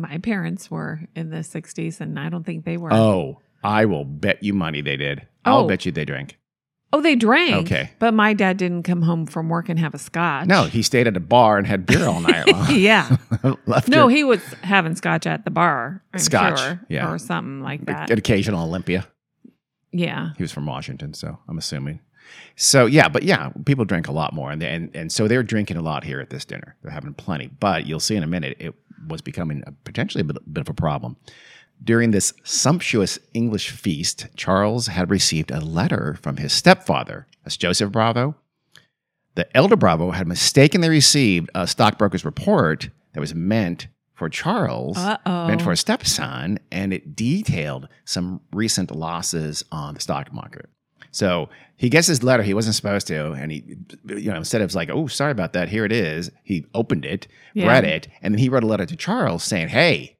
my 0.00 0.18
parents 0.18 0.70
were 0.70 1.00
in 1.14 1.30
the 1.30 1.38
'60s, 1.38 2.00
and 2.00 2.18
I 2.18 2.28
don't 2.28 2.44
think 2.44 2.64
they 2.64 2.76
were. 2.76 2.92
Oh, 2.92 3.40
I 3.62 3.84
will 3.84 4.04
bet 4.04 4.42
you 4.42 4.54
money 4.54 4.80
they 4.80 4.96
did. 4.96 5.26
I'll 5.44 5.64
Oh. 5.64 5.68
bet 5.68 5.84
you 5.86 5.92
they 5.92 6.04
drank. 6.04 6.36
Oh, 6.92 7.00
they 7.00 7.14
drank. 7.14 7.54
Okay. 7.66 7.90
But 8.00 8.14
my 8.14 8.32
dad 8.34 8.56
didn't 8.56 8.82
come 8.82 9.02
home 9.02 9.24
from 9.26 9.48
work 9.48 9.68
and 9.68 9.78
have 9.78 9.94
a 9.94 9.98
scotch. 9.98 10.48
No, 10.48 10.64
he 10.64 10.82
stayed 10.82 11.06
at 11.06 11.16
a 11.16 11.20
bar 11.20 11.56
and 11.56 11.64
had 11.66 11.86
beer 11.86 12.04
all 12.04 12.20
night 12.32 12.48
long. 12.50 12.66
yeah. 12.74 13.16
Left 13.66 13.86
No, 13.88 14.08
your- 14.08 14.10
he 14.10 14.24
was 14.24 14.42
having 14.62 14.96
scotch 14.96 15.24
at 15.26 15.44
the 15.44 15.52
bar. 15.52 16.02
I'm 16.12 16.18
Scotch, 16.18 16.58
sure, 16.58 16.80
yeah. 16.88 17.08
or 17.08 17.18
something 17.18 17.60
like 17.60 17.86
that. 17.86 18.10
an 18.10 18.18
occasional 18.18 18.64
Olympia. 18.64 19.06
yeah. 19.92 20.30
He 20.36 20.42
was 20.42 20.52
from 20.52 20.66
Washington, 20.66 21.14
so 21.14 21.38
I'm 21.48 21.58
assuming. 21.58 22.00
So 22.56 22.86
yeah, 22.86 23.08
but 23.08 23.22
yeah, 23.24 23.50
people 23.64 23.84
drink 23.84 24.08
a 24.08 24.12
lot 24.12 24.32
more, 24.32 24.50
and 24.52 24.62
and 24.62 24.90
and 24.94 25.10
so 25.12 25.26
they're 25.26 25.42
drinking 25.42 25.76
a 25.76 25.82
lot 25.82 26.04
here 26.04 26.20
at 26.20 26.30
this 26.30 26.44
dinner. 26.44 26.76
They're 26.82 26.92
having 26.92 27.14
plenty, 27.14 27.48
but 27.48 27.86
you'll 27.86 27.98
see 28.00 28.14
in 28.16 28.22
a 28.22 28.26
minute 28.28 28.56
it 28.60 28.74
was 29.06 29.20
becoming 29.22 29.62
a, 29.66 29.72
potentially 29.84 30.22
a 30.22 30.24
bit, 30.24 30.52
bit 30.52 30.60
of 30.60 30.68
a 30.68 30.74
problem. 30.74 31.16
During 31.82 32.10
this 32.10 32.34
sumptuous 32.44 33.18
English 33.32 33.70
feast, 33.70 34.26
Charles 34.36 34.88
had 34.88 35.10
received 35.10 35.50
a 35.50 35.60
letter 35.60 36.18
from 36.22 36.36
his 36.36 36.52
stepfather, 36.52 37.26
that's 37.42 37.56
Joseph 37.56 37.90
Bravo. 37.90 38.36
The 39.34 39.54
elder 39.56 39.76
Bravo 39.76 40.10
had 40.10 40.26
mistakenly 40.26 40.88
received 40.88 41.48
a 41.54 41.66
stockbroker's 41.66 42.24
report 42.24 42.90
that 43.14 43.20
was 43.20 43.34
meant 43.34 43.88
for 44.12 44.28
Charles 44.28 44.98
Uh 44.98 45.16
oh. 45.24 45.46
meant 45.46 45.62
for 45.62 45.72
a 45.72 45.76
stepson, 45.76 46.58
and 46.70 46.92
it 46.92 47.16
detailed 47.16 47.88
some 48.04 48.42
recent 48.52 48.94
losses 48.94 49.64
on 49.72 49.94
the 49.94 50.00
stock 50.00 50.30
market. 50.32 50.68
So 51.12 51.48
he 51.76 51.88
gets 51.88 52.06
his 52.06 52.22
letter 52.22 52.42
he 52.42 52.54
wasn't 52.54 52.74
supposed 52.76 53.06
to, 53.08 53.32
and 53.32 53.50
he, 53.50 53.76
you 54.06 54.30
know, 54.30 54.36
instead 54.36 54.60
of 54.60 54.74
like, 54.74 54.90
oh, 54.90 55.06
sorry 55.06 55.32
about 55.32 55.52
that, 55.54 55.68
here 55.68 55.84
it 55.84 55.92
is, 55.92 56.30
he 56.44 56.64
opened 56.74 57.04
it, 57.04 57.26
Yeah. 57.54 57.66
read 57.68 57.84
it, 57.84 58.08
and 58.22 58.34
then 58.34 58.38
he 58.38 58.48
wrote 58.48 58.62
a 58.64 58.66
letter 58.68 58.86
to 58.86 58.96
Charles 58.96 59.42
saying, 59.42 59.68
hey, 59.68 60.18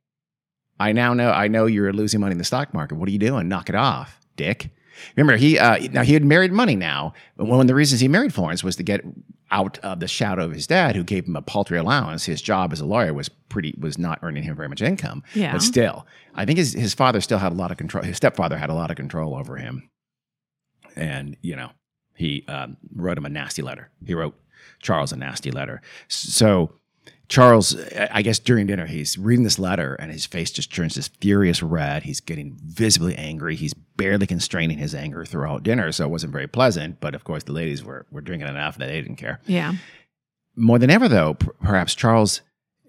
I 0.79 0.93
now 0.93 1.13
know, 1.15 1.31
I 1.31 1.49
know 1.49 1.67
you're 1.67 1.93
losing 1.93 2.21
money 2.21 2.33
in 2.33 2.39
the 2.39 2.45
stock 2.45 2.73
market. 2.73 2.95
What 2.97 3.09
are 3.09 3.13
you 3.13 3.19
doing? 3.19 3.49
Knock 3.49 3.69
it 3.69 3.75
off, 3.75 4.19
dick. 4.37 4.71
Remember, 5.17 5.37
he 5.37 5.59
uh, 5.59 5.79
now 5.93 6.03
he 6.03 6.13
had 6.15 6.25
married 6.25 6.53
money 6.53 6.77
now. 6.77 7.13
But 7.37 7.47
one 7.47 7.61
of 7.61 7.67
the 7.67 7.75
reasons 7.75 8.01
he 8.01 8.09
married 8.09 8.35
Florence 8.35 8.63
was 8.65 8.77
to 8.77 8.83
get 8.83 9.03
out 9.51 9.79
of 9.79 10.01
the 10.01 10.09
shadow 10.09 10.45
of 10.45 10.53
his 10.53 10.67
dad, 10.67 10.95
who 10.97 11.03
gave 11.05 11.27
him 11.27 11.37
a 11.37 11.43
paltry 11.43 11.79
allowance. 11.79 12.25
His 12.25 12.43
job 12.43 12.73
as 12.73 12.81
a 12.81 12.87
lawyer 12.87 13.15
was 13.15 13.29
pretty 13.29 13.75
was 13.79 13.99
not 13.99 14.19
earning 14.23 14.43
him 14.43 14.57
very 14.57 14.69
much 14.69 14.83
income. 14.83 15.23
Yeah. 15.35 15.53
But 15.53 15.63
still, 15.63 16.07
I 16.35 16.45
think 16.45 16.59
his 16.59 16.73
his 16.75 16.93
father 16.95 17.21
still 17.21 17.39
had 17.39 17.53
a 17.53 17.55
lot 17.55 17.71
of 17.71 17.77
control. 17.79 18.05
His 18.05 18.17
stepfather 18.17 18.57
had 18.59 18.69
a 18.71 18.75
lot 18.75 18.91
of 18.91 18.97
control 18.97 19.35
over 19.35 19.57
him, 19.57 19.90
and 20.97 21.37
you 21.43 21.57
know 21.57 21.71
he 22.15 22.45
um, 22.49 22.77
wrote 22.95 23.19
him 23.19 23.27
a 23.27 23.31
nasty 23.31 23.63
letter. 23.63 23.91
He 24.05 24.15
wrote 24.15 24.39
Charles 24.81 25.13
a 25.13 25.17
nasty 25.17 25.51
letter. 25.51 25.81
So 26.09 26.73
Charles, 27.29 27.77
I 28.11 28.23
guess 28.23 28.39
during 28.41 28.67
dinner, 28.67 28.87
he's 28.87 29.17
reading 29.17 29.45
this 29.45 29.59
letter 29.59 29.95
and 29.95 30.11
his 30.11 30.27
face 30.27 30.51
just 30.51 30.75
turns 30.75 30.97
this 30.97 31.09
furious 31.09 31.63
red. 31.63 32.03
He's 32.03 32.21
getting 32.21 32.59
visibly 32.63 33.15
angry. 33.15 33.55
He's 33.55 33.73
barely 33.73 34.27
constraining 34.27 34.79
his 34.79 34.95
anger 34.95 35.25
throughout 35.25 35.63
dinner, 35.63 35.93
so 35.93 36.05
it 36.05 36.11
wasn't 36.11 36.33
very 36.33 36.49
pleasant. 36.49 37.01
But 37.01 37.15
of 37.15 37.23
course, 37.23 37.45
the 37.45 37.53
ladies 37.53 37.85
were 37.85 38.05
were 38.11 38.21
drinking 38.21 38.49
enough 38.49 38.79
that 38.79 38.89
they 38.89 39.01
didn't 39.01 39.17
care 39.17 39.41
yeah. 39.47 39.75
more 40.57 40.79
than 40.79 40.91
ever 40.91 41.09
though 41.09 41.35
p- 41.35 41.49
perhaps 41.63 41.95
charles 41.95 42.41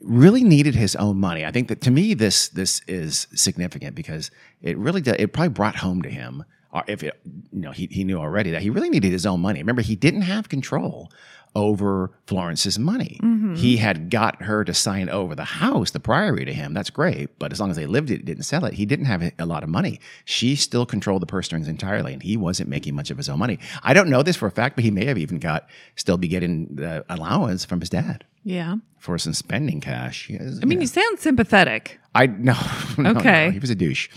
really 0.02 0.44
needed 0.44 0.74
his 0.74 0.96
own 0.96 1.18
money 1.18 1.46
i 1.46 1.52
think 1.52 1.68
that 1.68 1.82
to 1.82 1.92
me 1.92 2.14
this 2.14 2.50
this 2.50 2.82
is 2.88 3.28
significant 3.34 3.96
because 3.96 4.32
it 4.62 4.78
really 4.78 5.02
did, 5.02 5.20
it 5.20 5.34
probably 5.34 5.50
brought 5.50 5.76
home 5.78 6.02
to 6.02 6.10
him 6.10 6.44
if 6.88 7.04
it 7.04 7.20
you 7.52 7.62
know 7.62 7.72
he, 7.72 7.88
he 7.92 8.04
knew 8.04 8.18
already 8.18 8.52
that 8.52 8.62
he 8.62 8.70
really 8.70 8.90
needed 8.90 9.12
his 9.12 9.26
own 9.26 9.40
money 9.42 9.60
remember 9.60 9.82
he 9.82 9.96
didn't 9.96 10.22
have 10.24 10.48
control 10.50 11.12
over 11.54 12.12
Florence's 12.28 12.80
money. 12.80 13.20
Mhm. 13.22 13.58
He 13.58 13.76
had 13.76 14.10
got 14.10 14.42
her 14.44 14.64
to 14.64 14.74
sign 14.74 15.10
over 15.10 15.36
the 15.36 15.44
house, 15.44 15.92
the 15.92 16.00
priory 16.00 16.46
to 16.46 16.54
him. 16.54 16.74
That's 16.74 16.90
great. 16.90 17.38
But 17.40 17.52
as 17.52 17.60
long 17.60 17.70
as 17.70 17.76
they 17.76 17.86
lived 17.88 18.10
it, 18.10 18.24
didn't 18.24 18.44
sell 18.44 18.64
it, 18.64 18.76
he 18.76 18.86
didn't 18.86 19.04
have 19.08 19.22
a- 19.22 19.34
a 19.38 19.46
lot 19.46 19.62
of 19.62 19.68
money. 19.70 20.00
She 20.24 20.56
still 20.56 20.86
controlled 20.86 21.22
the 21.22 21.26
purse 21.26 21.48
strings 21.48 21.68
entirely, 21.68 22.14
and 22.14 22.24
he 22.24 22.38
wasn't 22.38 22.70
making 22.70 22.96
much 22.96 23.12
of 23.12 23.18
his 23.18 23.28
own 23.28 23.38
money. 23.40 23.60
I 23.84 23.94
don't 23.94 24.10
know 24.10 24.24
this 24.24 24.38
for 24.38 24.48
a 24.48 24.52
fact, 24.52 24.76
but 24.78 24.86
he 24.86 24.92
may 24.92 25.04
have 25.04 25.18
even 25.18 25.40
got 25.40 25.68
still 25.98 26.16
be 26.18 26.30
getting 26.30 26.74
the 26.76 27.04
allowance 27.10 27.66
from 27.66 27.82
his 27.82 27.90
dad 27.90 28.24
Yeah. 28.46 28.76
For 29.02 29.18
some 29.18 29.34
spending 29.34 29.82
cash. 29.82 30.28
He 30.28 30.36
I 30.38 30.66
mean, 30.66 30.74
yeah. 30.78 30.82
you 30.82 30.88
sound 30.88 31.20
sympathetic. 31.20 32.00
I 32.14 32.28
no, 32.28 32.54
no, 32.98 33.12
no, 33.14 33.20
Okay. 33.20 33.52
he 33.52 33.60
was 33.60 33.70
a 33.72 33.76
douche. 33.76 34.10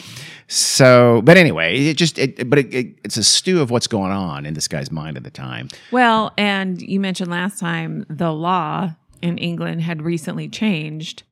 So, 0.47 1.23
but 1.25 1.37
anyway, 1.39 1.87
it 1.87 1.97
just 1.97 2.19
it, 2.19 2.49
but 2.51 2.59
it, 2.59 2.75
it, 2.75 2.99
it's 3.03 3.17
a 3.17 3.25
stew 3.25 3.61
of 3.63 3.71
what's 3.71 3.87
going 3.87 4.13
on 4.13 4.45
in 4.45 4.53
this 4.55 4.69
guy's 4.69 4.91
mind 4.91 5.17
at 5.17 5.25
the 5.25 5.31
time. 5.31 5.69
Well, 5.91 6.33
and 6.37 6.81
you 6.83 7.01
mentioned 7.01 7.31
last 7.31 7.59
time 7.59 8.05
the 8.11 8.31
law 8.31 8.95
in 9.23 9.39
England 9.39 9.81
had 9.81 10.03
recently 10.03 10.49
changed 10.49 11.23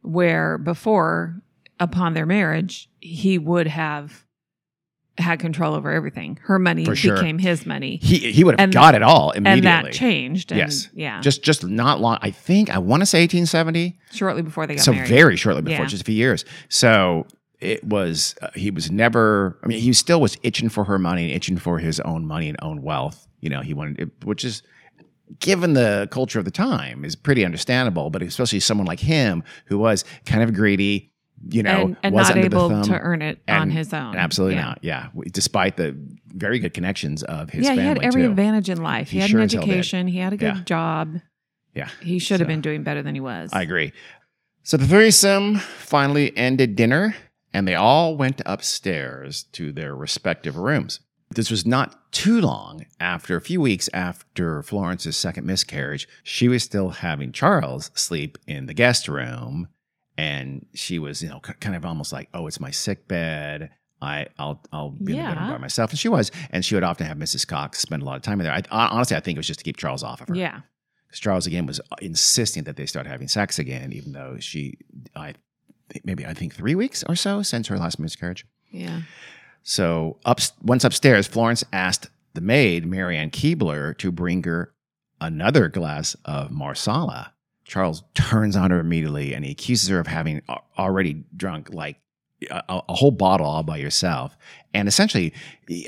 where 0.00 0.56
before, 0.56 1.42
upon 1.78 2.14
their 2.14 2.26
marriage, 2.26 2.88
he 3.00 3.36
would 3.38 3.66
have 3.66 4.24
had 5.18 5.38
control 5.40 5.74
over 5.74 5.90
everything. 5.90 6.38
Her 6.42 6.58
money 6.58 6.84
sure. 6.94 7.16
became 7.16 7.38
his 7.38 7.66
money. 7.66 7.98
He 8.02 8.32
he 8.32 8.44
would 8.44 8.52
have 8.58 8.64
And- 8.64 8.72
got 8.72 8.94
it 8.94 9.02
all 9.02 9.30
immediately. 9.32 9.68
And 9.70 9.86
that 9.86 9.92
changed. 9.92 10.52
And 10.52 10.58
Yes. 10.58 10.88
Yeah. 10.94 11.20
Just 11.20 11.42
just 11.42 11.66
not 11.66 12.00
long. 12.00 12.18
I 12.22 12.30
think 12.30 12.70
I 12.70 12.78
want 12.78 13.00
to 13.02 13.06
say 13.06 13.20
1870. 13.22 13.98
shortly 14.12 14.42
before 14.42 14.66
they 14.66 14.76
got 14.76 14.84
so 14.84 14.92
married. 14.92 15.08
very 15.08 15.36
shortly 15.36 15.62
before, 15.62 15.80
Yeah. 15.84 15.86
just 15.86 16.02
a 16.02 16.04
few 16.04 16.14
years. 16.14 16.44
So 16.68 17.26
it 17.60 17.84
was 17.84 18.34
uh, 18.42 18.48
he 18.54 18.70
was 18.70 18.90
never. 18.90 19.58
I 19.62 19.66
mean, 19.66 19.80
he 19.80 19.92
still 19.92 20.20
was 20.20 20.36
itching 20.42 20.68
for 20.68 20.84
her 20.84 20.98
money 20.98 21.24
and 21.24 21.32
itching 21.32 21.58
for 21.58 21.78
his 21.78 22.00
own 22.00 22.26
money 22.26 22.48
and 22.48 22.56
own 22.62 22.82
wealth. 22.82 23.28
You 23.40 23.50
know, 23.50 23.60
he 23.60 23.74
wanted, 23.74 24.00
it, 24.00 24.24
which 24.24 24.44
is 24.44 24.62
given 25.38 25.72
the 25.74 26.08
culture 26.10 26.38
of 26.38 26.44
the 26.44 26.50
time 26.50 27.04
is 27.04 27.14
pretty 27.16 27.44
understandable. 27.44 28.10
But 28.10 28.22
especially 28.22 28.60
someone 28.60 28.86
like 28.86 29.00
him 29.00 29.44
who 29.66 29.78
was 29.78 30.04
kind 30.26 30.42
of 30.42 30.54
greedy. 30.54 31.11
You 31.48 31.62
know, 31.64 31.70
and, 31.70 31.96
and 32.02 32.14
was 32.14 32.28
not 32.28 32.38
able 32.38 32.68
thumb, 32.68 32.82
to 32.84 32.98
earn 32.98 33.20
it 33.22 33.40
on 33.48 33.70
his 33.70 33.92
own. 33.92 34.16
Absolutely 34.16 34.56
Yeah. 34.56 34.62
not. 34.64 34.78
Yeah, 34.82 35.08
despite 35.32 35.76
the 35.76 35.96
very 36.28 36.58
good 36.60 36.72
connections 36.72 37.22
of 37.24 37.50
his 37.50 37.66
family. 37.66 37.82
yeah, 37.82 37.82
he 37.82 37.88
had 37.88 38.02
every 38.04 38.22
too. 38.22 38.30
advantage 38.30 38.70
in 38.70 38.82
life. 38.82 39.10
He, 39.10 39.16
He 39.16 39.20
had 39.22 39.30
sure 39.30 39.40
an 39.40 39.44
as 39.46 39.52
hell 39.52 39.62
did. 39.62 39.70
education. 39.70 40.06
He 40.08 40.18
had 40.18 40.32
a 40.32 40.36
good 40.36 40.56
Yeah. 40.56 40.62
job. 40.64 41.20
Yeah, 41.74 41.88
He 42.00 42.18
should 42.18 42.40
have 42.40 42.46
been 42.48 42.60
doing 42.60 42.82
better 42.82 43.02
than 43.02 43.14
he 43.14 43.20
was. 43.20 43.50
I 43.52 43.62
agree. 43.62 43.92
So 44.62 44.76
the 44.76 44.86
threesome 44.86 45.56
finally 45.56 46.36
ended 46.36 46.76
dinner, 46.76 47.16
and 47.52 47.66
they 47.66 47.74
all 47.74 48.16
went 48.16 48.40
upstairs 48.46 49.44
to 49.52 49.72
their 49.72 49.94
respective 49.96 50.56
rooms. 50.56 51.00
This 51.34 51.50
was 51.50 51.64
not 51.66 52.12
too 52.12 52.40
long 52.42 52.84
after, 53.00 53.36
a 53.36 53.40
few 53.40 53.60
weeks 53.60 53.88
after 53.94 54.62
Florence's 54.62 55.16
second 55.16 55.46
miscarriage, 55.46 56.06
she 56.22 56.46
was 56.46 56.62
still 56.62 56.90
having 56.90 57.32
Charles 57.32 57.90
sleep 57.94 58.36
in 58.46 58.66
the 58.66 58.74
guest 58.74 59.08
room. 59.08 59.68
And 60.22 60.66
she 60.74 60.98
was, 60.98 61.22
you 61.22 61.28
know, 61.28 61.40
kind 61.40 61.74
of 61.74 61.84
almost 61.84 62.12
like, 62.12 62.28
oh, 62.34 62.46
it's 62.46 62.60
my 62.60 62.70
sick 62.70 63.08
bed. 63.08 63.70
I, 64.00 64.26
I'll, 64.38 64.60
I'll 64.72 64.90
be 64.90 65.12
in 65.12 65.18
the 65.18 65.24
bedroom 65.30 65.50
by 65.50 65.58
myself. 65.58 65.90
And 65.90 65.98
she 65.98 66.08
was. 66.08 66.30
And 66.50 66.64
she 66.64 66.74
would 66.74 66.84
often 66.84 67.06
have 67.06 67.16
Mrs. 67.16 67.46
Cox 67.46 67.78
spend 67.80 68.02
a 68.02 68.04
lot 68.04 68.16
of 68.16 68.22
time 68.22 68.40
in 68.40 68.44
there. 68.44 68.52
I, 68.54 68.62
honestly, 68.70 69.16
I 69.16 69.20
think 69.20 69.36
it 69.36 69.40
was 69.40 69.46
just 69.46 69.60
to 69.60 69.64
keep 69.64 69.76
Charles 69.76 70.02
off 70.02 70.20
of 70.20 70.28
her 70.28 70.34
Yeah. 70.34 70.60
because 71.06 71.20
Charles 71.20 71.46
again 71.46 71.66
was 71.66 71.80
uh, 71.80 71.96
insisting 72.00 72.64
that 72.64 72.76
they 72.76 72.86
start 72.86 73.06
having 73.06 73.28
sex 73.28 73.58
again, 73.58 73.92
even 73.92 74.12
though 74.12 74.36
she, 74.38 74.78
I, 75.16 75.34
maybe 76.04 76.24
I 76.26 76.34
think 76.34 76.54
three 76.54 76.74
weeks 76.74 77.02
or 77.08 77.16
so 77.16 77.42
since 77.42 77.66
her 77.68 77.78
last 77.78 77.98
miscarriage. 77.98 78.46
Yeah. 78.70 79.02
So 79.62 80.18
up 80.24 80.40
once 80.62 80.84
upstairs, 80.84 81.26
Florence 81.26 81.64
asked 81.72 82.08
the 82.34 82.40
maid 82.40 82.86
Marianne 82.86 83.30
Keebler 83.30 83.96
to 83.98 84.10
bring 84.10 84.42
her 84.44 84.72
another 85.20 85.68
glass 85.68 86.16
of 86.24 86.50
Marsala. 86.50 87.32
Charles 87.64 88.02
turns 88.14 88.56
on 88.56 88.70
her 88.70 88.80
immediately 88.80 89.34
and 89.34 89.44
he 89.44 89.50
accuses 89.52 89.88
her 89.88 89.98
of 90.00 90.06
having 90.06 90.42
already 90.78 91.24
drunk 91.36 91.72
like 91.72 91.96
a, 92.50 92.62
a 92.88 92.94
whole 92.94 93.10
bottle 93.12 93.46
all 93.46 93.62
by 93.62 93.76
yourself. 93.76 94.36
And 94.74 94.88
essentially, 94.88 95.32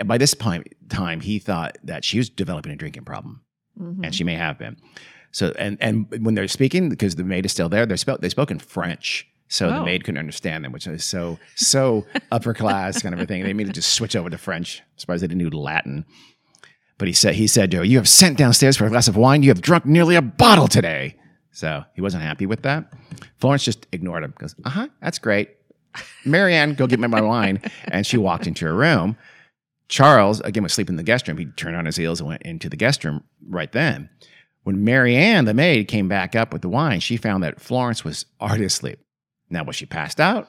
by 0.04 0.18
this 0.18 0.34
point 0.34 0.68
time, 0.88 1.20
he 1.20 1.38
thought 1.38 1.76
that 1.84 2.04
she 2.04 2.18
was 2.18 2.28
developing 2.30 2.72
a 2.72 2.76
drinking 2.76 3.04
problem 3.04 3.40
Mhm. 3.80 4.04
and 4.04 4.14
she 4.14 4.22
may 4.24 4.34
have 4.36 4.56
been. 4.58 4.76
So 5.32 5.52
and 5.58 5.76
and 5.80 6.06
when 6.24 6.34
they're 6.36 6.46
speaking, 6.46 6.88
because 6.88 7.16
the 7.16 7.24
maid 7.24 7.44
is 7.44 7.50
still 7.50 7.68
there, 7.68 7.86
they 7.86 7.96
spoke 7.96 8.20
they 8.20 8.28
spoke 8.28 8.52
in 8.52 8.60
French. 8.60 9.26
So 9.48 9.68
the 9.68 9.78
Oh. 9.80 9.84
maid 9.84 10.04
couldn't 10.04 10.18
understand 10.18 10.64
them, 10.64 10.70
which 10.70 10.86
is 10.86 11.02
so 11.04 11.40
so 11.56 12.06
upper 12.30 12.54
class 12.54 13.02
kind 13.02 13.14
of 13.14 13.20
a 13.20 13.26
thing. 13.26 13.42
They 13.42 13.50
immediately 13.50 13.72
just 13.80 13.92
switch 13.94 14.14
over 14.14 14.30
to 14.30 14.38
French. 14.38 14.78
I'm 14.80 14.98
surprised 14.98 15.22
they 15.24 15.26
didn't 15.26 15.50
do 15.50 15.56
Latin. 15.58 16.04
But 16.98 17.08
he 17.08 17.14
said 17.14 17.34
he 17.34 17.48
said, 17.48 17.72
Joe, 17.72 17.82
you 17.82 17.96
have 17.98 18.08
sent 18.08 18.38
downstairs 18.38 18.76
for 18.76 18.86
a 18.86 18.90
glass 18.90 19.08
of 19.08 19.16
wine. 19.16 19.42
You 19.42 19.48
have 19.50 19.60
drunk 19.60 19.84
nearly 19.86 20.14
a 20.14 20.22
bottle 20.22 20.68
today. 20.68 21.16
So 21.54 21.84
he 21.94 22.02
wasn't 22.02 22.24
happy 22.24 22.46
with 22.46 22.62
that. 22.62 22.92
Florence 23.38 23.64
just 23.64 23.86
ignored 23.92 24.24
him. 24.24 24.34
Goes, 24.38 24.56
uh 24.64 24.70
huh, 24.70 24.88
that's 25.00 25.20
great. 25.20 25.50
Marianne, 26.24 26.74
go 26.74 26.88
get 26.88 26.98
me 26.98 27.06
my 27.06 27.20
wine. 27.20 27.62
And 27.84 28.04
she 28.04 28.18
walked 28.18 28.48
into 28.48 28.64
her 28.64 28.74
room. 28.74 29.16
Charles, 29.88 30.40
again, 30.40 30.64
was 30.64 30.72
sleeping 30.72 30.94
in 30.94 30.96
the 30.96 31.04
guest 31.04 31.28
room. 31.28 31.38
He 31.38 31.46
turned 31.46 31.76
on 31.76 31.86
his 31.86 31.96
heels 31.96 32.18
and 32.20 32.28
went 32.28 32.42
into 32.42 32.68
the 32.68 32.76
guest 32.76 33.04
room 33.04 33.22
right 33.48 33.70
then. 33.70 34.10
When 34.64 34.82
Marianne, 34.82 35.44
the 35.44 35.54
maid, 35.54 35.86
came 35.86 36.08
back 36.08 36.34
up 36.34 36.52
with 36.52 36.62
the 36.62 36.68
wine, 36.68 36.98
she 36.98 37.16
found 37.16 37.44
that 37.44 37.60
Florence 37.60 38.02
was 38.04 38.26
already 38.40 38.64
asleep. 38.64 38.98
Now, 39.50 39.62
was 39.62 39.76
she 39.76 39.86
passed 39.86 40.20
out? 40.20 40.48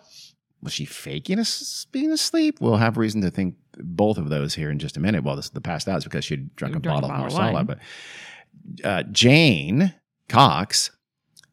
Was 0.63 0.73
she 0.73 0.85
faking 0.85 1.37
us 1.37 1.85
being 1.91 2.11
asleep? 2.11 2.59
We'll 2.59 2.77
have 2.77 2.97
reason 2.97 3.21
to 3.21 3.29
think 3.29 3.55
both 3.77 4.17
of 4.17 4.29
those 4.29 4.55
here 4.55 4.71
in 4.71 4.79
just 4.79 4.97
a 4.97 4.99
minute. 4.99 5.23
Well, 5.23 5.35
this, 5.35 5.49
the 5.49 5.61
passed 5.61 5.87
out 5.87 5.97
is 5.97 6.03
because 6.05 6.25
she'd 6.25 6.55
drunk 6.55 6.73
a 6.73 6.77
a 6.77 6.79
bottle 6.79 7.11
of 7.11 7.11
bottle 7.11 7.25
of 7.27 7.33
Marsala. 7.33 7.63
But 7.65 7.79
uh, 8.83 9.03
Jane 9.11 9.93
Cox, 10.29 10.89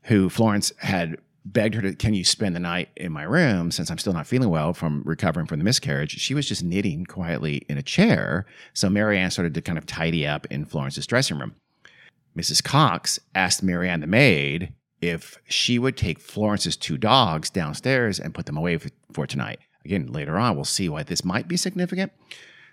who 0.05 0.29
Florence 0.29 0.73
had 0.79 1.17
begged 1.45 1.75
her 1.75 1.83
to, 1.83 1.95
can 1.95 2.15
you 2.15 2.25
spend 2.25 2.55
the 2.55 2.61
night 2.61 2.89
in 2.97 3.13
my 3.13 3.23
room 3.23 3.71
since 3.71 3.91
I'm 3.91 3.99
still 3.99 4.13
not 4.13 4.27
feeling 4.27 4.51
well 4.51 4.73
from 4.73 5.03
recovering 5.05 5.47
from 5.47 5.59
the 5.59 5.65
miscarriage? 5.65 6.19
She 6.19 6.35
was 6.35 6.49
just 6.49 6.63
knitting 6.63 7.05
quietly 7.05 7.65
in 7.69 7.79
a 7.79 7.83
chair. 7.83 8.47
So 8.75 8.89
Marianne 8.89 9.31
started 9.31 9.55
to 9.55 9.63
kind 9.63 9.79
of 9.79 9.87
tidy 9.87 10.27
up 10.27 10.47
in 10.47 10.65
Florence's 10.65 11.07
dressing 11.07 11.39
room. 11.39 11.55
Mrs. 12.37 12.63
Cox 12.63 13.19
asked 13.35 13.63
Marianne 13.63 14.01
the 14.01 14.07
maid 14.07 14.73
if 15.01 15.39
she 15.49 15.79
would 15.79 15.97
take 15.97 16.21
Florence's 16.21 16.77
two 16.77 16.97
dogs 16.97 17.51
downstairs 17.51 18.19
and 18.19 18.35
put 18.35 18.47
them 18.47 18.57
away 18.57 18.79
for, 18.79 18.89
for 19.13 19.27
tonight. 19.27 19.59
Again, 19.85 20.07
later 20.07 20.39
on, 20.39 20.55
we'll 20.55 20.65
see 20.65 20.89
why 20.89 21.03
this 21.03 21.25
might 21.25 21.49
be 21.49 21.57
significant. 21.57 22.13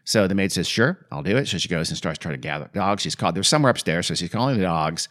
So 0.05 0.27
the 0.27 0.35
maid 0.35 0.51
says, 0.51 0.67
Sure, 0.67 1.05
I'll 1.11 1.23
do 1.23 1.37
it. 1.37 1.47
So 1.47 1.57
she 1.57 1.67
goes 1.67 1.89
and 1.89 1.97
starts 1.97 2.19
trying 2.19 2.33
to 2.33 2.39
gather 2.39 2.69
dogs. 2.73 3.03
She's 3.03 3.15
called, 3.15 3.35
they're 3.35 3.43
somewhere 3.43 3.71
upstairs. 3.71 4.07
So 4.07 4.15
she's 4.15 4.29
calling 4.29 4.57
the 4.57 4.63
dogs. 4.63 5.09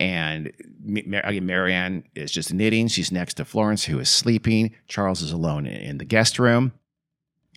And 0.00 0.52
again, 0.86 1.46
Marianne 1.46 2.04
is 2.14 2.30
just 2.30 2.52
knitting. 2.52 2.88
She's 2.88 3.10
next 3.10 3.34
to 3.34 3.44
Florence, 3.44 3.84
who 3.84 3.98
is 3.98 4.08
sleeping. 4.08 4.74
Charles 4.86 5.22
is 5.22 5.32
alone 5.32 5.66
in, 5.66 5.74
in 5.74 5.98
the 5.98 6.04
guest 6.04 6.38
room. 6.38 6.72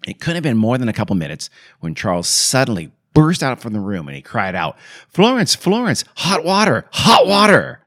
It 0.08 0.20
couldn't 0.20 0.36
have 0.36 0.44
been 0.44 0.58
more 0.58 0.78
than 0.78 0.90
a 0.90 0.94
couple 0.94 1.16
minutes 1.16 1.50
when 1.80 1.94
Charles 1.94 2.28
suddenly 2.28 2.92
burst 3.14 3.44
out 3.44 3.60
from 3.60 3.74
the 3.74 3.80
room 3.80 4.08
and 4.08 4.16
he 4.16 4.22
cried 4.22 4.56
out, 4.56 4.78
Florence, 5.10 5.54
Florence, 5.54 6.04
hot 6.16 6.44
water, 6.44 6.88
hot 6.92 7.28
water. 7.28 7.86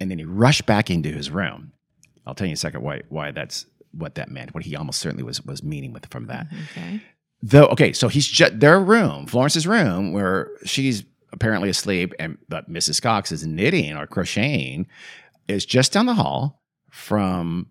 And 0.00 0.10
then 0.10 0.18
he 0.18 0.24
rushed 0.24 0.66
back 0.66 0.90
into 0.90 1.10
his 1.10 1.30
room. 1.30 1.72
I'll 2.26 2.34
tell 2.34 2.46
you 2.46 2.50
in 2.50 2.54
a 2.54 2.58
second 2.58 2.82
why, 2.82 3.02
why 3.08 3.30
that's 3.30 3.66
what 3.92 4.16
that 4.16 4.30
meant, 4.30 4.54
what 4.54 4.64
he 4.64 4.76
almost 4.76 5.00
certainly 5.00 5.22
was, 5.22 5.42
was 5.44 5.62
meaning 5.62 5.92
with 5.92 6.06
from 6.06 6.26
that. 6.26 6.46
Okay. 6.72 7.00
Though, 7.40 7.66
okay, 7.66 7.92
so 7.92 8.08
he's 8.08 8.26
just 8.26 8.60
their 8.60 8.80
room, 8.80 9.26
Florence's 9.26 9.66
room, 9.66 10.12
where 10.12 10.50
she's 10.64 11.04
apparently 11.32 11.68
asleep, 11.68 12.14
and 12.18 12.38
but 12.48 12.70
Mrs. 12.70 13.00
Cox 13.02 13.32
is 13.32 13.46
knitting 13.46 13.96
or 13.96 14.06
crocheting, 14.06 14.86
is 15.46 15.64
just 15.66 15.92
down 15.92 16.06
the 16.06 16.14
hall 16.14 16.62
from 16.90 17.66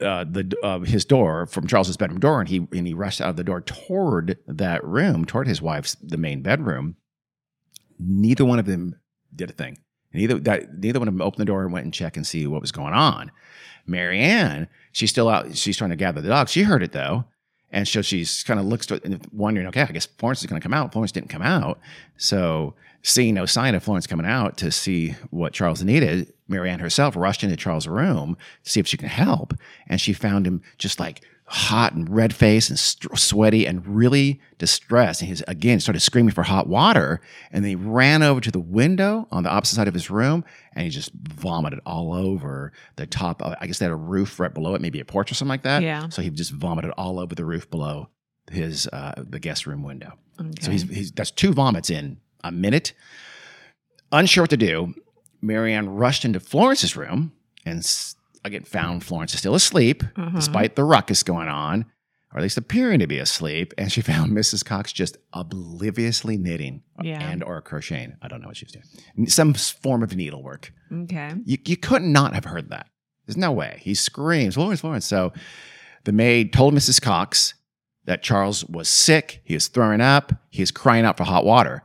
uh, 0.00 0.24
the 0.24 0.56
uh, 0.62 0.80
his 0.80 1.04
door, 1.04 1.46
from 1.46 1.66
Charles's 1.66 1.96
bedroom 1.96 2.20
door, 2.20 2.40
and 2.40 2.48
he 2.48 2.66
and 2.72 2.86
he 2.86 2.94
rushed 2.94 3.20
out 3.20 3.30
of 3.30 3.36
the 3.36 3.44
door 3.44 3.60
toward 3.60 4.38
that 4.46 4.84
room, 4.84 5.24
toward 5.24 5.46
his 5.46 5.60
wife's 5.60 5.96
the 6.02 6.16
main 6.16 6.42
bedroom. 6.42 6.96
Neither 7.98 8.44
one 8.44 8.58
of 8.58 8.66
them 8.66 8.96
did 9.34 9.50
a 9.50 9.52
thing. 9.52 9.78
Neither 10.12 10.38
that 10.40 10.78
neither 10.78 10.98
one 10.98 11.08
of 11.08 11.14
them 11.14 11.22
opened 11.22 11.40
the 11.40 11.46
door 11.46 11.62
and 11.62 11.72
went 11.72 11.84
and 11.84 11.92
checked 11.92 12.16
and 12.16 12.26
see 12.26 12.46
what 12.46 12.62
was 12.62 12.72
going 12.72 12.94
on. 12.94 13.30
Marianne, 13.86 14.68
she's 14.92 15.10
still 15.10 15.28
out. 15.28 15.56
She's 15.56 15.76
trying 15.76 15.90
to 15.90 15.96
gather 15.96 16.20
the 16.20 16.28
dogs. 16.28 16.52
She 16.52 16.62
heard 16.62 16.82
it 16.82 16.92
though. 16.92 17.24
And 17.76 17.86
so 17.86 18.00
she's 18.00 18.42
kind 18.42 18.58
of 18.58 18.64
looks 18.64 18.86
to, 18.86 18.94
it 18.94 19.34
wondering, 19.34 19.66
okay, 19.66 19.82
I 19.82 19.86
guess 19.92 20.06
Florence 20.06 20.40
is 20.40 20.46
going 20.46 20.58
to 20.58 20.64
come 20.64 20.72
out. 20.72 20.94
Florence 20.94 21.12
didn't 21.12 21.28
come 21.28 21.42
out. 21.42 21.78
So 22.16 22.72
seeing 23.02 23.34
no 23.34 23.44
sign 23.44 23.74
of 23.74 23.82
Florence 23.82 24.06
coming 24.06 24.24
out 24.24 24.56
to 24.56 24.72
see 24.72 25.10
what 25.28 25.52
Charles 25.52 25.84
needed, 25.84 26.32
Marianne 26.48 26.78
herself 26.78 27.14
rushed 27.16 27.44
into 27.44 27.54
Charles' 27.54 27.86
room 27.86 28.38
to 28.64 28.70
see 28.70 28.80
if 28.80 28.86
she 28.86 28.96
can 28.96 29.10
help. 29.10 29.52
And 29.88 30.00
she 30.00 30.14
found 30.14 30.46
him 30.46 30.62
just 30.78 30.98
like 30.98 31.20
hot 31.48 31.92
and 31.92 32.08
red 32.08 32.34
faced 32.34 32.70
and 32.70 32.78
st- 32.78 33.16
sweaty 33.18 33.66
and 33.66 33.86
really 33.86 34.40
distressed. 34.58 35.20
And 35.20 35.28
he's 35.28 35.42
again 35.42 35.78
started 35.78 36.00
screaming 36.00 36.32
for 36.32 36.42
hot 36.42 36.66
water. 36.66 37.20
And 37.52 37.64
then 37.64 37.68
he 37.70 37.76
ran 37.76 38.22
over 38.22 38.40
to 38.40 38.50
the 38.50 38.60
window 38.60 39.28
on 39.30 39.44
the 39.44 39.50
opposite 39.50 39.76
side 39.76 39.88
of 39.88 39.94
his 39.94 40.10
room 40.10 40.44
and 40.72 40.84
he 40.84 40.90
just 40.90 41.12
vomited 41.12 41.80
all 41.86 42.12
over 42.12 42.72
the 42.96 43.06
top. 43.06 43.42
Of, 43.42 43.54
I 43.60 43.66
guess 43.66 43.78
they 43.78 43.84
had 43.84 43.92
a 43.92 43.96
roof 43.96 44.40
right 44.40 44.52
below 44.52 44.74
it, 44.74 44.80
maybe 44.80 44.98
a 44.98 45.04
porch 45.04 45.30
or 45.30 45.34
something 45.34 45.50
like 45.50 45.62
that. 45.62 45.82
Yeah. 45.82 46.08
So 46.08 46.20
he 46.20 46.30
just 46.30 46.50
vomited 46.50 46.90
all 46.98 47.20
over 47.20 47.34
the 47.34 47.44
roof 47.44 47.70
below 47.70 48.08
his 48.50 48.88
uh, 48.92 49.14
the 49.16 49.40
guest 49.40 49.66
room 49.66 49.82
window. 49.82 50.12
Okay. 50.40 50.50
So 50.60 50.70
he's, 50.70 50.82
he's 50.82 51.12
that's 51.12 51.30
two 51.30 51.52
vomits 51.52 51.90
in 51.90 52.18
a 52.42 52.50
minute. 52.50 52.92
Unsure 54.12 54.44
what 54.44 54.50
to 54.50 54.56
do, 54.56 54.94
Marianne 55.40 55.88
rushed 55.88 56.24
into 56.24 56.40
Florence's 56.40 56.96
room 56.96 57.32
and 57.64 57.84
again 58.46 58.64
found 58.64 59.04
Florence 59.04 59.32
is 59.34 59.40
still 59.40 59.54
asleep, 59.54 60.02
Uh-huh. 60.16 60.30
despite 60.34 60.76
the 60.76 60.84
ruckus 60.84 61.22
going 61.22 61.48
on, 61.48 61.84
or 62.32 62.38
at 62.38 62.42
least 62.42 62.58
appearing 62.58 62.98
to 63.00 63.06
be 63.06 63.18
asleep. 63.18 63.72
And 63.78 63.90
she 63.92 64.00
found 64.12 64.32
Mrs. 64.32 64.64
Cox 64.64 64.92
just 64.92 65.16
obliviously 65.32 66.36
knitting 66.36 66.82
Yeah. 67.02 67.20
and 67.28 67.42
or 67.42 67.60
crocheting. 67.62 68.16
I 68.22 68.28
don't 68.28 68.40
know 68.40 68.48
what 68.48 68.56
she 68.56 68.64
was 68.66 68.72
doing. 68.72 69.26
Some 69.28 69.54
form 69.54 70.02
of 70.02 70.14
needlework. 70.16 70.72
Okay. 70.92 71.32
You, 71.44 71.58
you 71.66 71.76
could 71.76 72.02
not 72.02 72.34
have 72.34 72.44
heard 72.44 72.70
that. 72.70 72.88
There's 73.26 73.36
no 73.36 73.52
way. 73.52 73.78
He 73.82 73.94
screams, 73.94 74.54
Florence, 74.54 74.80
Florence. 74.80 75.04
So 75.06 75.32
the 76.04 76.12
maid 76.12 76.52
told 76.52 76.74
Mrs. 76.74 77.00
Cox 77.02 77.54
that 78.04 78.22
Charles 78.22 78.64
was 78.66 78.88
sick. 78.88 79.40
He 79.44 79.54
was 79.54 79.66
throwing 79.68 80.00
up. 80.00 80.32
He 80.50 80.62
was 80.62 80.70
crying 80.70 81.04
out 81.04 81.16
for 81.16 81.24
hot 81.24 81.44
water. 81.44 81.82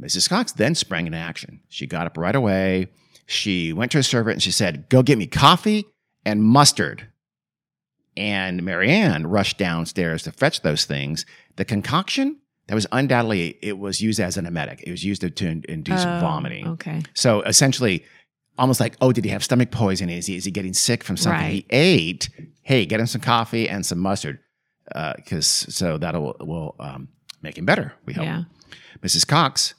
Mrs. 0.00 0.28
Cox 0.28 0.52
then 0.52 0.76
sprang 0.76 1.06
into 1.06 1.18
action. 1.18 1.60
She 1.68 1.86
got 1.88 2.06
up 2.06 2.16
right 2.16 2.36
away. 2.36 2.88
She 3.30 3.72
went 3.74 3.92
to 3.92 3.98
her 3.98 4.02
servant 4.02 4.36
and 4.36 4.42
she 4.42 4.50
said, 4.50 4.88
Go 4.88 5.02
get 5.02 5.18
me 5.18 5.26
coffee 5.26 5.84
and 6.24 6.42
mustard. 6.42 7.06
And 8.16 8.62
Marianne 8.64 9.26
rushed 9.26 9.58
downstairs 9.58 10.22
to 10.24 10.32
fetch 10.32 10.62
those 10.62 10.84
things. 10.86 11.24
The 11.56 11.64
concoction, 11.64 12.38
that 12.66 12.74
was 12.74 12.86
undoubtedly, 12.90 13.58
it 13.62 13.78
was 13.78 14.00
used 14.00 14.18
as 14.18 14.36
an 14.36 14.46
emetic. 14.46 14.82
It 14.86 14.90
was 14.90 15.04
used 15.04 15.20
to, 15.20 15.30
to 15.30 15.60
induce 15.68 16.00
Oh, 16.04 16.18
vomiting. 16.20 16.66
Okay. 16.68 17.02
So 17.14 17.42
essentially, 17.42 18.04
almost 18.58 18.80
like, 18.80 18.96
oh, 19.00 19.12
did 19.12 19.24
he 19.24 19.30
have 19.30 19.44
stomach 19.44 19.70
poisoning? 19.70 20.16
Is 20.16 20.26
he, 20.26 20.36
is 20.36 20.44
he 20.46 20.50
getting 20.50 20.72
sick 20.74 21.04
from 21.04 21.16
something 21.16 21.40
Right. 21.40 21.52
he 21.52 21.66
ate? 21.70 22.28
Hey, 22.62 22.86
get 22.86 22.98
him 22.98 23.06
some 23.06 23.20
coffee 23.20 23.68
and 23.68 23.84
some 23.86 23.98
mustard, 23.98 24.38
because 25.16 25.46
so 25.46 25.98
that'll 25.98 26.34
will 26.40 26.74
um, 26.80 27.08
make 27.42 27.56
him 27.58 27.66
better. 27.66 27.92
We 28.06 28.14
hope. 28.14 28.24
Yeah. 28.24 28.44
Mrs. 29.02 29.26
Cox 29.28 29.74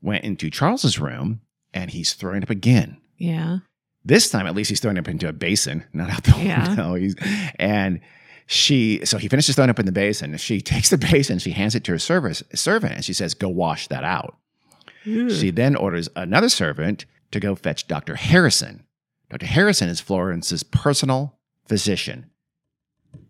went 0.00 0.24
into 0.24 0.50
Charles's 0.50 0.98
room, 0.98 1.40
and 1.74 1.90
he's 1.90 2.14
throwing 2.14 2.42
up 2.42 2.50
again. 2.50 2.98
Yeah. 3.18 3.58
This 4.04 4.28
time, 4.30 4.46
at 4.46 4.54
least, 4.54 4.68
he's 4.70 4.80
throwing 4.80 4.98
up 4.98 5.08
into 5.08 5.28
a 5.28 5.32
basin, 5.32 5.84
not 5.92 6.10
out 6.10 6.24
the 6.24 6.34
Yeah. 6.42 6.66
window. 6.68 6.94
He's, 6.96 7.14
and 7.56 8.00
she, 8.46 9.00
so 9.04 9.16
he 9.16 9.28
finishes 9.28 9.54
throwing 9.54 9.70
up 9.70 9.78
in 9.78 9.86
the 9.86 9.92
basin. 9.92 10.36
She 10.38 10.60
takes 10.72 10.90
the 10.90 10.98
basin, 10.98 11.38
she 11.38 11.52
hands 11.52 11.74
it 11.76 11.84
to 11.84 11.92
her 11.92 11.98
service, 11.98 12.42
servant, 12.54 12.94
and 12.94 13.04
she 13.04 13.12
says, 13.12 13.34
"Go 13.34 13.48
wash 13.48 13.86
that 13.88 14.02
out." 14.04 14.36
She 15.04 15.50
then 15.50 15.74
orders 15.76 16.08
another 16.16 16.48
servant 16.48 17.06
to 17.32 17.40
go 17.40 17.54
fetch 17.54 17.86
Dr. 17.88 18.14
Harrison. 18.16 18.84
Dr. 19.30 19.46
Harrison 19.46 19.88
is 19.88 20.00
Florence's 20.00 20.62
personal 20.62 21.38
physician. 21.66 22.26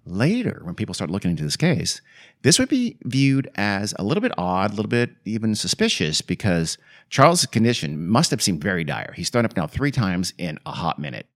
Later, 0.04 0.60
when 0.64 0.74
people 0.74 0.94
start 0.94 1.10
looking 1.10 1.30
into 1.30 1.44
this 1.44 1.56
case, 1.56 2.00
this 2.42 2.58
would 2.58 2.68
be 2.68 2.98
viewed 3.04 3.48
as 3.54 3.94
a 3.98 4.02
little 4.02 4.20
bit 4.20 4.32
odd, 4.36 4.72
a 4.72 4.74
little 4.74 4.88
bit 4.88 5.10
even 5.24 5.54
suspicious 5.54 6.20
because 6.20 6.76
Charles's 7.08 7.46
condition 7.46 8.08
must 8.08 8.32
have 8.32 8.42
seemed 8.42 8.62
very 8.62 8.82
dire. 8.82 9.12
He's 9.14 9.30
thrown 9.30 9.44
up 9.44 9.56
now 9.56 9.68
three 9.68 9.92
times 9.92 10.34
in 10.38 10.58
a 10.66 10.72
hot 10.72 10.98
minute. 10.98 11.26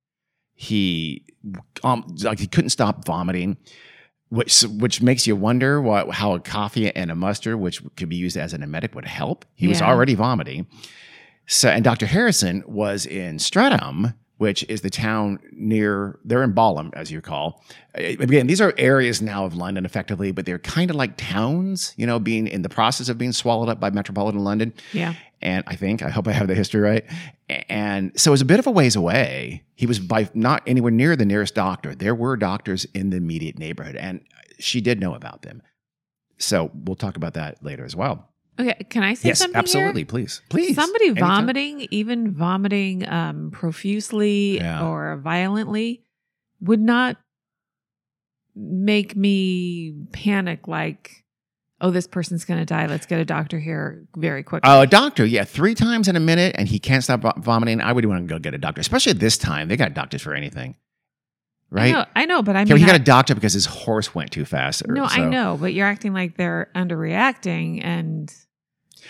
He 0.55 1.25
um, 1.85 2.17
like 2.23 2.41
he 2.41 2.49
couldn't 2.49 2.71
stop 2.71 3.05
vomiting, 3.05 3.57
which 4.31 4.63
which 4.63 5.01
makes 5.01 5.27
you 5.27 5.37
wonder 5.37 5.81
what 5.81 6.11
how 6.11 6.35
a 6.35 6.41
coffee 6.41 6.95
and 6.95 7.11
a 7.11 7.15
mustard, 7.15 7.61
which 7.61 7.83
could 7.97 8.09
be 8.09 8.17
used 8.17 8.37
as 8.37 8.53
an 8.53 8.63
emetic, 8.63 8.95
would 8.95 9.05
help. 9.05 9.45
He 9.55 9.69
was 9.69 9.81
already 9.83 10.15
vomiting. 10.15 10.67
So, 11.47 11.69
and 11.69 11.85
Dr. 11.85 12.07
Harrison 12.07 12.65
was 12.67 13.07
in 13.07 13.39
Streatham, 13.39 14.15
which 14.39 14.65
is 14.69 14.83
the 14.83 14.91
town 14.91 15.39
near, 15.53 16.19
they're 16.25 16.43
in 16.43 16.53
Balham, 16.53 16.91
as 16.95 17.11
you 17.11 17.19
recall. 17.19 17.65
Uh, 17.97 18.03
Again, 18.03 18.47
these 18.47 18.61
are 18.61 18.75
areas 18.77 19.23
now 19.23 19.45
of 19.45 19.55
London 19.55 19.85
effectively, 19.85 20.31
but 20.33 20.45
they're 20.45 20.59
kind 20.59 20.91
of 20.91 20.97
like 20.97 21.17
towns, 21.17 21.95
you 21.97 22.07
know, 22.07 22.19
being 22.19 22.47
in 22.47 22.63
the 22.63 22.69
process 22.69 23.09
of 23.09 23.17
being 23.17 23.33
swallowed 23.33 23.69
up 23.69 23.81
by 23.81 23.91
metropolitan 23.91 24.45
London. 24.45 24.75
Yeah. 24.93 25.15
And 25.43 25.65
I 25.67 25.77
think, 25.77 26.03
I 26.03 26.11
hope 26.11 26.29
I 26.29 26.33
have 26.33 26.49
the 26.49 26.55
history 26.55 26.81
right. 26.81 27.05
And 27.69 28.19
so 28.19 28.31
it 28.31 28.33
was 28.33 28.41
a 28.41 28.47
bit 28.47 28.59
of 28.59 28.67
a 28.67 28.71
ways 28.71 28.97
away. 28.97 29.65
He 29.75 29.87
was 29.87 29.99
by 29.99 30.29
not 30.35 30.63
anywhere 30.67 30.91
near 30.91 31.17
the 31.17 31.27
nearest 31.27 31.55
doctor. 31.55 31.95
There 31.95 32.15
were 32.15 32.37
doctors 32.37 32.87
in 32.95 33.11
the 33.11 33.19
immediate 33.19 33.59
neighborhood, 33.59 33.97
and 33.97 34.21
she 34.59 34.81
did 34.81 34.99
know 35.01 35.15
about 35.15 35.43
them. 35.43 35.63
So 36.39 36.71
we'll 36.75 36.97
talk 36.97 37.17
about 37.17 37.35
that 37.35 37.63
later 37.63 37.85
as 37.85 37.95
well. 37.95 38.31
Okay. 38.59 38.75
Can 38.89 39.03
I 39.03 39.15
say 39.15 39.29
yes, 39.29 39.39
something? 39.39 39.53
here? 39.55 39.59
absolutely. 39.59 40.05
Please. 40.05 40.41
Please. 40.49 40.75
Somebody 40.75 41.09
Anytime. 41.09 41.29
vomiting, 41.29 41.89
even 41.91 42.33
vomiting 42.33 43.09
um, 43.09 43.51
profusely 43.51 44.57
Yeah. 44.57 44.87
or 44.87 45.17
violently, 45.19 46.03
would 46.61 46.81
not 46.81 47.17
make 48.55 49.15
me 49.15 49.95
panic 50.13 50.67
like, 50.67 51.25
oh, 51.81 51.91
this 51.91 52.07
person's 52.07 52.45
going 52.47 52.59
to 52.59 52.65
die. 52.65 52.87
Let's 52.87 53.05
get 53.05 53.21
a 53.21 53.25
doctor 53.25 53.59
here 53.59 54.07
very 54.17 54.43
quickly. 54.43 54.69
Oh, 54.71 54.81
a 54.81 54.87
doctor, 54.87 55.27
yeah, 55.27 55.45
three 55.45 55.75
times 55.75 56.09
in 56.09 56.17
a 56.17 56.21
minute, 56.21 56.55
and 56.59 56.67
he 56.67 56.79
can't 56.79 57.05
stop 57.05 57.39
vomiting. 57.43 57.81
I 57.83 57.93
would 57.93 58.05
want 58.07 58.27
to 58.27 58.35
go 58.35 58.39
get 58.39 58.55
a 58.55 58.59
doctor, 58.59 58.81
especially 58.81 59.11
at 59.11 59.19
this 59.19 59.37
time. 59.37 59.69
They 59.69 59.77
got 59.77 59.93
doctors 59.93 60.23
for 60.23 60.33
anything, 60.33 60.77
I 61.71 61.75
right? 61.75 61.93
know, 61.93 62.05
I 62.17 62.25
know, 62.25 62.43
but 62.43 62.57
I 62.57 62.65
mean, 62.65 62.79
he 62.79 62.87
got 62.87 62.97
a 62.97 63.05
doctor 63.05 63.35
because 63.35 63.53
his 63.53 63.67
horse 63.67 64.15
went 64.15 64.31
too 64.31 64.47
fast. 64.47 64.83
or 64.89 64.95
no, 64.95 65.05
I 65.05 65.27
know, 65.29 65.59
but 65.61 65.75
you're 65.75 65.87
acting 65.87 66.15
like 66.15 66.39
they're 66.39 66.71
underreacting, 66.75 67.85
and 67.85 68.33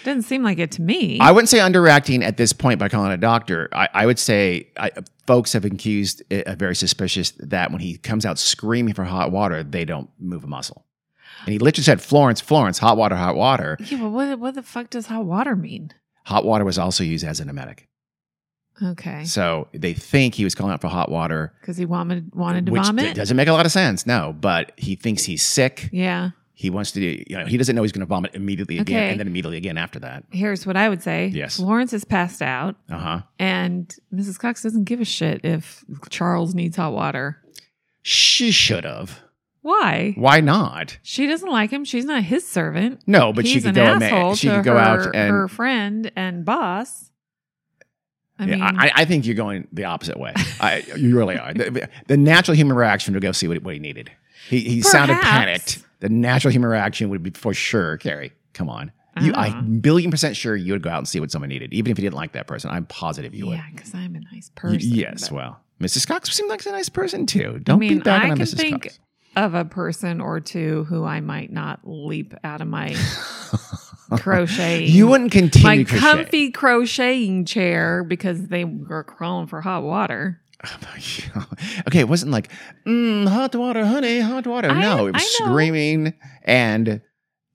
doesn't 0.04 0.22
seem 0.22 0.42
like 0.42 0.58
it 0.58 0.70
to 0.72 0.82
me. 0.82 1.18
I 1.20 1.30
wouldn't 1.32 1.48
say 1.48 1.58
underacting 1.58 2.22
at 2.22 2.36
this 2.36 2.52
point 2.52 2.78
by 2.78 2.88
calling 2.88 3.12
a 3.12 3.16
doctor. 3.16 3.68
I, 3.72 3.88
I 3.94 4.06
would 4.06 4.18
say 4.18 4.68
I, 4.76 4.90
folks 5.26 5.52
have 5.52 5.64
accused 5.64 6.22
it 6.30 6.46
uh, 6.46 6.54
very 6.54 6.74
suspicious 6.76 7.32
that 7.38 7.70
when 7.70 7.80
he 7.80 7.96
comes 7.98 8.24
out 8.26 8.38
screaming 8.38 8.94
for 8.94 9.04
hot 9.04 9.32
water, 9.32 9.62
they 9.62 9.84
don't 9.84 10.08
move 10.18 10.44
a 10.44 10.46
muscle. 10.46 10.84
And 11.44 11.52
he 11.52 11.58
literally 11.58 11.84
said, 11.84 12.00
Florence, 12.00 12.40
Florence, 12.40 12.78
hot 12.78 12.96
water, 12.96 13.14
hot 13.16 13.36
water. 13.36 13.76
yeah, 13.80 13.98
but 13.98 14.10
what, 14.10 14.38
what 14.38 14.54
the 14.54 14.62
fuck 14.62 14.90
does 14.90 15.06
hot 15.06 15.24
water 15.24 15.54
mean? 15.54 15.92
Hot 16.24 16.44
water 16.44 16.64
was 16.64 16.78
also 16.78 17.04
used 17.04 17.24
as 17.24 17.40
an 17.40 17.48
emetic. 17.48 17.88
Okay, 18.82 19.24
So 19.24 19.68
they 19.72 19.94
think 19.94 20.34
he 20.34 20.44
was 20.44 20.54
calling 20.54 20.72
out 20.74 20.82
for 20.82 20.88
hot 20.88 21.10
water, 21.10 21.54
because 21.62 21.78
he 21.78 21.86
wanted 21.86 22.34
wanted 22.34 22.66
to 22.66 22.72
which 22.72 22.82
vomit. 22.84 23.16
doesn't 23.16 23.34
make 23.36 23.48
a 23.48 23.52
lot 23.52 23.64
of 23.64 23.72
sense. 23.72 24.06
No, 24.06 24.34
but 24.38 24.72
he 24.76 24.96
thinks 24.96 25.22
he's 25.24 25.42
sick. 25.42 25.88
yeah. 25.92 26.30
He 26.58 26.70
wants 26.70 26.90
to, 26.92 27.00
do, 27.00 27.22
you 27.28 27.36
know, 27.36 27.44
he 27.44 27.58
doesn't 27.58 27.76
know 27.76 27.82
he's 27.82 27.92
going 27.92 28.00
to 28.00 28.06
vomit 28.06 28.34
immediately 28.34 28.78
again 28.78 28.96
Okay. 28.96 29.10
and 29.10 29.20
then 29.20 29.26
immediately 29.26 29.58
again 29.58 29.76
after 29.76 29.98
that. 29.98 30.24
Here's 30.30 30.64
what 30.66 30.74
I 30.74 30.88
would 30.88 31.02
say. 31.02 31.26
Yes. 31.26 31.56
Florence 31.56 31.90
has 31.90 32.04
passed 32.04 32.40
out, 32.40 32.76
Uh 32.90 32.96
huh. 32.98 33.22
and 33.38 33.94
Mrs. 34.12 34.38
Cox 34.38 34.62
doesn't 34.62 34.84
give 34.84 35.00
a 35.02 35.04
shit 35.04 35.44
if 35.44 35.84
Charles 36.08 36.54
needs 36.54 36.76
hot 36.76 36.94
water. 36.94 37.42
She 38.00 38.50
should 38.52 38.84
have. 38.84 39.20
Why? 39.60 40.14
Why 40.16 40.40
not? 40.40 40.96
She 41.02 41.26
doesn't 41.26 41.50
like 41.50 41.70
him. 41.70 41.84
She's 41.84 42.04
not 42.06 42.22
his 42.22 42.48
servant. 42.48 43.00
No, 43.06 43.32
but 43.34 43.44
He's 43.44 43.52
she 43.54 43.60
could 43.60 43.68
an 43.70 43.74
go. 43.74 43.92
and 43.94 44.02
asshole 44.02 44.28
ma- 44.30 44.34
she 44.36 44.48
to 44.48 44.54
could 44.56 44.64
go 44.64 44.72
her, 44.74 44.78
out 44.80 45.14
and. 45.14 45.30
her 45.30 45.48
friend 45.48 46.10
and 46.16 46.44
boss. 46.44 47.10
I 48.38 48.44
yeah, 48.44 48.54
mean, 48.56 48.62
I, 48.78 48.90
I 48.94 49.04
think 49.06 49.26
you're 49.26 49.34
going 49.34 49.66
the 49.72 49.84
opposite 49.84 50.18
way. 50.20 50.32
I, 50.60 50.84
you 50.96 51.16
really 51.16 51.38
are. 51.38 51.52
The, 51.52 51.88
the 52.06 52.16
natural 52.16 52.54
human 52.56 52.76
reaction 52.76 53.12
to 53.14 53.20
go 53.20 53.32
see 53.32 53.48
what, 53.48 53.62
what 53.62 53.74
he 53.74 53.80
needed. 53.80 54.10
He, 54.48 54.60
he 54.60 54.82
sounded 54.82 55.18
panicked. 55.20 55.82
The 56.00 56.08
natural 56.08 56.52
human 56.52 56.70
reaction 56.70 57.08
would 57.10 57.22
be 57.22 57.30
for 57.30 57.52
sure, 57.54 57.96
Carrie. 57.96 58.32
Come 58.54 58.68
on. 58.68 58.92
You, 59.20 59.32
Ah. 59.34 59.42
I'm 59.44 59.80
billion 59.80 60.10
percent 60.10 60.36
sure 60.36 60.54
you 60.54 60.72
would 60.74 60.82
go 60.82 60.90
out 60.90 60.98
and 60.98 61.08
see 61.08 61.20
what 61.20 61.30
someone 61.30 61.48
needed, 61.48 61.72
even 61.72 61.90
if 61.90 61.98
you 61.98 62.02
didn't 62.02 62.16
like 62.16 62.32
that 62.32 62.46
person. 62.46 62.70
I'm 62.70 62.84
positive 62.86 63.34
you 63.34 63.46
would. 63.46 63.56
yeah, 63.56 63.64
because 63.74 63.94
I'm 63.94 64.14
a 64.14 64.20
nice 64.20 64.50
Y- 64.54 64.60
person. 64.60 64.80
yes, 64.82 65.28
but- 65.30 65.36
well, 65.36 65.60
Mrs. 65.80 66.06
Cox 66.06 66.30
seemed 66.34 66.48
like 66.50 66.64
a 66.66 66.70
nice 66.70 66.88
person 66.90 67.24
too. 67.26 67.58
Don't 67.62 67.78
mean, 67.78 67.98
be 67.98 68.00
bagging 68.02 68.28
I 68.28 68.32
on 68.32 68.36
can 68.38 68.46
Mrs. 68.46 68.56
think- 68.58 68.82
Cox. 68.84 68.98
of 69.36 69.54
a 69.54 69.64
person 69.64 70.20
or 70.20 70.40
two 70.40 70.84
who 70.84 71.04
I 71.04 71.20
might 71.20 71.50
not 71.52 71.80
leap 71.84 72.34
out 72.44 72.60
of 72.60 72.68
my 72.68 72.94
crochet. 74.18 74.84
You 74.84 75.06
wouldn't 75.08 75.32
continue 75.32 75.66
my 75.78 75.84
crochet. 75.84 75.98
comfy 76.00 76.50
crocheting 76.50 77.44
chair 77.44 78.04
because 78.04 78.48
they 78.48 78.64
were 78.64 79.04
crawling 79.04 79.46
for 79.46 79.60
hot 79.60 79.82
water. 79.82 80.40
okay, 81.86 82.00
it 82.00 82.08
wasn't 82.08 82.32
like 82.32 82.50
mm, 82.86 83.28
hot 83.28 83.54
water, 83.54 83.84
honey, 83.84 84.20
hot 84.20 84.46
water. 84.46 84.70
I- 84.70 84.80
no, 84.80 85.06
it 85.06 85.14
was 85.14 85.22
screaming 85.36 86.14
and 86.42 87.00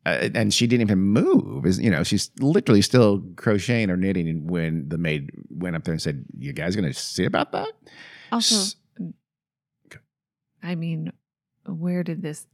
uh, 0.06 0.30
and 0.34 0.54
she 0.54 0.66
didn't 0.68 0.82
even 0.82 1.00
move. 1.00 1.66
Is 1.66 1.80
you 1.80 1.92
know 1.92 2.04
she's 2.04 2.32
literally 2.40 2.82
still 2.82 3.22
crocheting 3.36 3.90
or 3.90 3.98
knitting 3.98 4.48
when 4.48 4.90
the 4.90 4.98
maid 4.98 5.30
went 5.50 5.76
up 5.76 5.84
there 5.84 5.94
and 5.94 6.02
said, 6.02 6.26
"You 6.38 6.54
guys 6.54 6.76
to 6.92 6.94
see 6.94 7.26
about 7.26 7.52
that?" 7.52 7.72
Also, 8.32 8.56
S- 8.56 8.76
I 10.64 10.76
mean, 10.76 11.12
where 11.66 12.04
did 12.04 12.22
this 12.22 12.46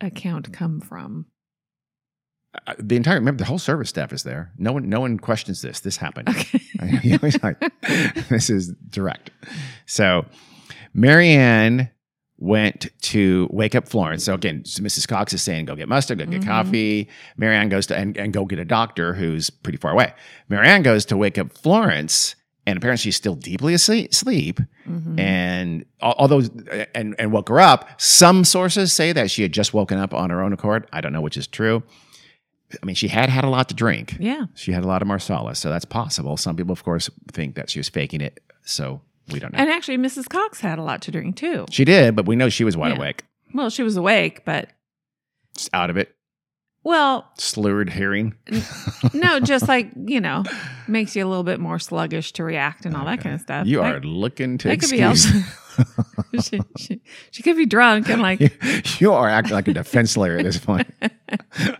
account 0.00 0.52
come 0.52 0.80
from? 0.80 1.26
Uh, 2.66 2.74
the 2.78 2.96
entire 2.96 3.14
remember 3.14 3.38
the 3.38 3.46
whole 3.46 3.58
service 3.58 3.88
staff 3.88 4.12
is 4.12 4.24
there. 4.24 4.52
No 4.58 4.72
one, 4.72 4.88
no 4.88 5.00
one 5.00 5.18
questions 5.18 5.62
this. 5.62 5.80
This 5.80 5.96
happened. 5.96 6.28
Okay. 6.28 6.60
You 7.02 7.12
know, 7.22 7.30
like, 7.44 7.60
this 8.28 8.50
is 8.50 8.72
direct. 8.90 9.30
So 9.86 10.26
Marianne 10.94 11.90
went 12.38 12.88
to 13.02 13.48
wake 13.52 13.74
up 13.76 13.86
Florence. 13.88 14.24
So 14.24 14.34
again, 14.34 14.64
so 14.64 14.82
Mrs. 14.82 15.06
Cox 15.06 15.32
is 15.32 15.42
saying, 15.42 15.66
go 15.66 15.76
get 15.76 15.88
mustard, 15.88 16.18
go 16.18 16.26
get 16.26 16.40
Mhm. 16.42 16.46
coffee. 16.46 17.08
Marianne 17.36 17.68
goes 17.68 17.86
to 17.86 17.96
and, 17.96 18.16
and 18.16 18.32
go 18.32 18.44
get 18.44 18.58
a 18.58 18.64
doctor 18.64 19.14
who's 19.14 19.48
pretty 19.48 19.78
far 19.78 19.92
away. 19.92 20.12
Marianne 20.48 20.82
goes 20.82 21.04
to 21.06 21.16
wake 21.16 21.38
up 21.38 21.52
Florence, 21.52 22.34
and 22.66 22.76
apparently 22.76 23.00
she's 23.02 23.16
still 23.16 23.36
deeply 23.36 23.74
asleep. 23.74 24.12
sleep. 24.12 24.58
Mhm. 24.88 25.20
And 25.20 25.84
although 26.00 26.42
and 26.96 27.14
and 27.18 27.30
woke 27.32 27.48
her 27.48 27.60
up, 27.60 27.88
some 28.00 28.44
sources 28.44 28.92
say 28.92 29.12
that 29.12 29.30
she 29.30 29.42
had 29.42 29.52
just 29.52 29.72
woken 29.72 29.98
up 29.98 30.12
on 30.12 30.30
her 30.30 30.42
own 30.42 30.52
accord. 30.52 30.88
I 30.92 31.00
don't 31.00 31.12
know 31.12 31.20
which 31.20 31.36
is 31.36 31.46
true. 31.46 31.84
I 32.82 32.86
mean, 32.86 32.94
she 32.94 33.08
had 33.08 33.28
had 33.28 33.44
a 33.44 33.48
lot 33.48 33.68
to 33.70 33.74
drink. 33.74 34.16
Yeah. 34.20 34.46
She 34.54 34.72
had 34.72 34.84
a 34.84 34.86
lot 34.86 35.02
of 35.02 35.08
Marsala, 35.08 35.54
so 35.54 35.68
that's 35.70 35.84
possible. 35.84 36.36
Some 36.36 36.56
people, 36.56 36.72
of 36.72 36.84
course, 36.84 37.10
think 37.32 37.54
that 37.56 37.68
she 37.70 37.78
was 37.78 37.88
faking 37.88 38.20
it. 38.20 38.40
So 38.64 39.00
we 39.30 39.38
don't 39.40 39.52
know. 39.52 39.58
And 39.58 39.70
actually, 39.70 39.98
Mrs. 39.98 40.28
Cox 40.28 40.60
had 40.60 40.78
a 40.78 40.82
lot 40.82 41.02
to 41.02 41.10
drink 41.10 41.36
too. 41.36 41.66
she 41.70 41.84
did, 41.84 42.14
but 42.16 42.26
we 42.26 42.36
know 42.36 42.48
she 42.48 42.64
was 42.64 42.76
wide 42.76 42.92
Yeah. 42.92 42.98
awake, 42.98 43.24
Well, 43.54 43.70
she 43.70 43.82
was 43.82 43.96
awake, 43.96 44.44
but 44.44 44.68
just 45.56 45.70
out 45.74 45.90
of 45.90 45.96
it, 45.96 46.14
well, 46.84 47.30
slurred 47.38 47.90
hearing. 47.90 48.34
no, 49.14 49.40
just 49.40 49.68
like 49.68 49.90
you 49.96 50.20
know, 50.20 50.44
makes 50.88 51.14
you 51.14 51.24
a 51.24 51.28
little 51.28 51.44
bit 51.44 51.60
more 51.60 51.78
sluggish 51.78 52.32
to 52.32 52.44
react 52.44 52.84
and 52.86 52.96
all 52.96 53.04
that 53.06 53.20
kind 53.20 53.34
of 53.34 53.40
stuff. 53.40 53.66
You 53.66 53.82
are 53.82 54.00
looking 54.00 54.58
to 54.58 54.68
that 54.68 54.80
could 54.80 54.90
be 54.90 55.00
excuse. 55.00 55.44
she, 56.40 56.60
she, 56.76 57.00
she 57.30 57.42
could 57.42 57.56
be 57.56 57.66
drunk 57.66 58.08
and 58.08 58.22
like 58.22 58.40
you 59.00 59.12
are 59.12 59.28
acting 59.28 59.54
like 59.54 59.68
a 59.68 59.74
defense 59.74 60.16
lawyer 60.16 60.38
at 60.38 60.44
this 60.44 60.58
point. 60.58 60.92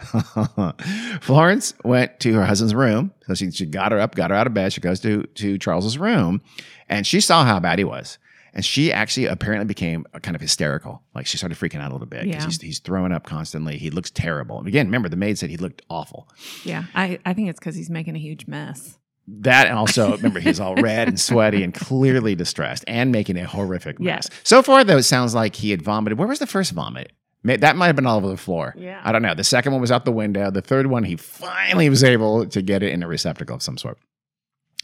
Florence 1.21 1.75
went 1.85 2.21
to 2.21 2.35
her 2.35 2.45
husband's 2.45 2.75
room. 2.75 3.13
So 3.27 3.35
she, 3.35 3.51
she 3.51 3.67
got 3.67 3.93
her 3.93 3.99
up, 3.99 4.15
got 4.15 4.31
her 4.31 4.37
out 4.37 4.47
of 4.47 4.55
bed. 4.55 4.73
She 4.73 4.81
goes 4.81 5.01
to, 5.01 5.23
to 5.23 5.59
Charles's 5.59 5.99
room 5.99 6.43
and 6.89 7.07
she 7.07 7.21
saw 7.21 7.45
how 7.45 7.61
bad 7.61 7.79
he 7.79 7.85
was. 7.85 8.19
And 8.55 8.65
she 8.65 8.93
actually 8.93 9.27
apparently 9.27 9.65
became 9.67 10.05
kind 10.23 10.35
of 10.35 10.41
hysterical. 10.41 11.03
Like 11.15 11.27
she 11.27 11.39
started 11.39 11.57
freaking 11.59 11.81
out 11.81 11.91
a 11.91 11.95
little 11.95 12.07
bit 12.07 12.25
because 12.25 12.43
Yeah. 12.43 12.47
he's, 12.47 12.61
he's 12.61 12.79
throwing 12.81 13.11
up 13.13 13.25
constantly. 13.25 13.79
He 13.79 13.91
looks 13.91 14.11
terrible. 14.11 14.59
And 14.59 14.69
again, 14.69 14.87
remember, 14.87 15.09
the 15.09 15.17
maid 15.17 15.39
said 15.39 15.49
he 15.51 15.57
looked 15.57 15.83
awful. 15.89 16.29
yeah. 16.65 16.85
I 16.95 17.19
I 17.25 17.33
think 17.33 17.49
it's 17.49 17.59
because 17.59 17.77
he's 17.77 17.89
making 17.91 18.15
a 18.17 18.19
huge 18.19 18.47
mess. 18.47 18.99
That 19.29 19.69
and 19.69 19.79
also, 19.79 20.17
remember, 20.17 20.41
he's 20.41 20.59
all 20.59 20.75
red 20.75 21.07
and 21.09 21.19
sweaty 21.19 21.63
and 21.63 21.73
clearly 21.73 22.35
distressed 22.35 22.85
and 22.89 23.13
making 23.13 23.39
a 23.39 23.47
horrific 23.47 24.01
mess. 24.01 24.29
Yes. 24.31 24.41
So 24.43 24.63
far, 24.63 24.83
though, 24.83 24.97
it 24.99 25.05
sounds 25.05 25.33
like 25.35 25.55
he 25.55 25.71
had 25.71 25.81
vomited. 25.81 26.19
Where 26.19 26.27
was 26.29 26.41
the 26.41 26.47
first 26.47 26.73
vomit? 26.73 27.13
That 27.45 27.77
might 27.77 27.87
have 27.87 27.97
been 27.97 28.07
all 28.07 28.19
over 28.19 28.29
the 28.29 28.37
floor. 28.37 28.75
Yeah. 28.77 29.01
I 29.03 29.13
don't 29.13 29.23
know. 29.23 29.35
The 29.35 29.45
second 29.45 29.73
one 29.73 29.81
was 29.81 29.91
out 29.93 30.05
the 30.05 30.13
window. 30.13 30.51
The 30.51 30.61
third 30.63 30.87
one, 30.89 31.05
he 31.05 31.17
finally 31.17 31.89
was 31.89 32.05
able 32.05 32.47
to 32.47 32.63
get 32.63 32.83
it 32.83 32.93
in 32.93 33.03
a 33.03 33.09
receptacle 33.09 33.57
of 33.57 33.63
some 33.63 33.79
sort. 33.79 33.99